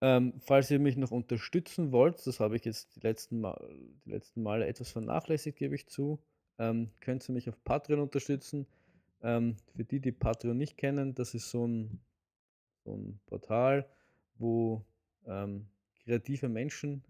Ähm, 0.03 0.35
falls 0.39 0.71
ihr 0.71 0.79
mich 0.79 0.97
noch 0.97 1.11
unterstützen 1.11 1.93
wollt, 1.93 2.27
das 2.27 2.41
habe 2.41 2.57
ich 2.57 2.65
jetzt 2.65 2.97
die 2.97 3.01
letzten, 3.01 3.41
Mal, 3.41 3.59
die 4.05 4.11
letzten 4.11 4.43
Male 4.43 4.67
etwas 4.67 4.91
vernachlässigt, 4.91 5.59
gebe 5.59 5.75
ich 5.75 5.89
zu, 5.89 6.23
ähm, 6.59 6.91
könnt 7.01 7.29
ihr 7.29 7.33
mich 7.33 7.49
auf 7.49 7.63
Patreon 7.65 8.01
unterstützen. 8.01 8.67
Ähm, 9.23 9.57
für 9.75 9.85
die, 9.85 10.01
die 10.01 10.13
Patreon 10.13 10.57
nicht 10.57 10.79
kennen, 10.79 11.15
das 11.15 11.35
ist 11.35 11.51
so 11.51 11.67
ein, 11.67 12.01
so 12.85 12.95
ein 12.97 13.21
Portal, 13.27 13.87
wo 14.39 14.85
ähm, 15.27 15.67
kreative 16.05 16.49
Menschen 16.49 17.05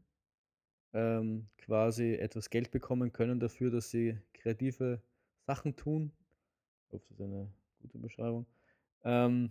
ähm, 0.93 1.49
quasi 1.59 2.15
etwas 2.15 2.51
Geld 2.51 2.73
bekommen 2.73 3.13
können 3.13 3.39
dafür, 3.39 3.71
dass 3.71 3.91
sie 3.91 4.19
kreative 4.33 5.01
Sachen 5.51 5.75
tun. 5.75 6.13
Hoffe, 6.93 7.05
das 7.09 7.19
ist 7.19 7.21
eine 7.21 7.53
gute 7.83 7.99
Beschreibung. 7.99 8.47
Ähm, 9.03 9.51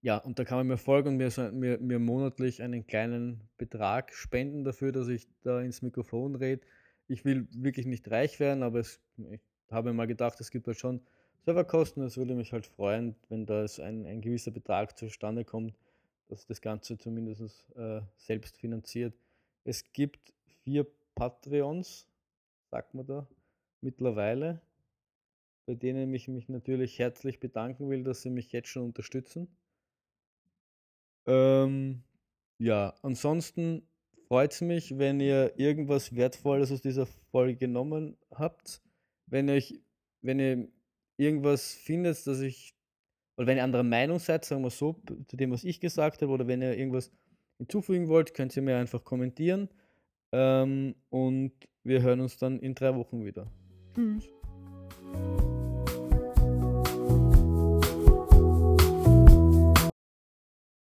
ja, 0.00 0.18
und 0.18 0.38
da 0.38 0.44
kann 0.44 0.58
man 0.58 0.68
mir 0.68 0.76
folgen 0.76 1.08
und 1.08 1.16
mir, 1.16 1.30
mir, 1.50 1.78
mir 1.78 1.98
monatlich 1.98 2.62
einen 2.62 2.86
kleinen 2.86 3.40
Betrag 3.56 4.12
spenden 4.12 4.62
dafür, 4.62 4.92
dass 4.92 5.08
ich 5.08 5.26
da 5.42 5.60
ins 5.60 5.82
Mikrofon 5.82 6.36
rede. 6.36 6.64
Ich 7.08 7.24
will 7.24 7.48
wirklich 7.50 7.86
nicht 7.86 8.08
reich 8.12 8.38
werden, 8.38 8.62
aber 8.62 8.78
es, 8.78 9.00
ich 9.16 9.40
habe 9.72 9.92
mal 9.92 10.06
gedacht, 10.06 10.40
es 10.40 10.52
gibt 10.52 10.68
halt 10.68 10.78
schon 10.78 11.00
Serverkosten. 11.44 12.04
Es 12.04 12.16
würde 12.16 12.36
mich 12.36 12.52
halt 12.52 12.66
freuen, 12.66 13.16
wenn 13.28 13.44
da 13.44 13.66
ein, 13.78 14.06
ein 14.06 14.20
gewisser 14.20 14.52
Betrag 14.52 14.96
zustande 14.96 15.44
kommt, 15.44 15.74
dass 16.28 16.46
das 16.46 16.60
Ganze 16.60 16.96
zumindest 16.96 17.64
äh, 17.74 18.02
selbst 18.16 18.56
finanziert. 18.56 19.14
Es 19.64 19.92
gibt 19.92 20.32
vier 20.62 20.86
Patreons, 21.16 22.06
sagt 22.70 22.94
man 22.94 23.06
da, 23.06 23.26
mittlerweile, 23.80 24.60
bei 25.66 25.74
denen 25.74 26.14
ich 26.14 26.28
mich 26.28 26.48
natürlich 26.48 26.98
herzlich 26.98 27.40
bedanken 27.40 27.90
will, 27.90 28.04
dass 28.04 28.22
sie 28.22 28.30
mich 28.30 28.52
jetzt 28.52 28.68
schon 28.68 28.84
unterstützen. 28.84 29.48
Ähm, 31.26 32.04
ja, 32.58 32.94
ansonsten 33.02 33.82
freut 34.28 34.52
es 34.52 34.60
mich, 34.60 34.98
wenn 34.98 35.20
ihr 35.20 35.58
irgendwas 35.58 36.14
Wertvolles 36.14 36.72
aus 36.72 36.80
dieser 36.80 37.06
Folge 37.30 37.56
genommen 37.56 38.16
habt. 38.32 38.80
Wenn 39.26 39.50
euch, 39.50 39.74
wenn 40.22 40.38
ihr 40.38 40.68
irgendwas 41.16 41.74
findet, 41.74 42.26
dass 42.26 42.40
ich, 42.40 42.74
oder 43.36 43.48
wenn 43.48 43.56
ihr 43.58 43.64
anderer 43.64 43.82
Meinung 43.82 44.20
seid, 44.20 44.44
sagen 44.44 44.62
wir 44.62 44.70
so, 44.70 45.00
zu 45.26 45.36
dem, 45.36 45.50
was 45.50 45.64
ich 45.64 45.80
gesagt 45.80 46.22
habe, 46.22 46.32
oder 46.32 46.46
wenn 46.46 46.62
ihr 46.62 46.76
irgendwas 46.76 47.10
hinzufügen 47.58 48.08
wollt, 48.08 48.34
könnt 48.34 48.56
ihr 48.56 48.62
mir 48.62 48.76
einfach 48.76 49.04
kommentieren. 49.04 49.68
Ähm, 50.32 50.94
und 51.10 51.52
wir 51.82 52.02
hören 52.02 52.20
uns 52.20 52.38
dann 52.38 52.60
in 52.60 52.74
drei 52.74 52.94
Wochen 52.94 53.24
wieder. 53.24 53.50
Tschüss. 53.94 54.28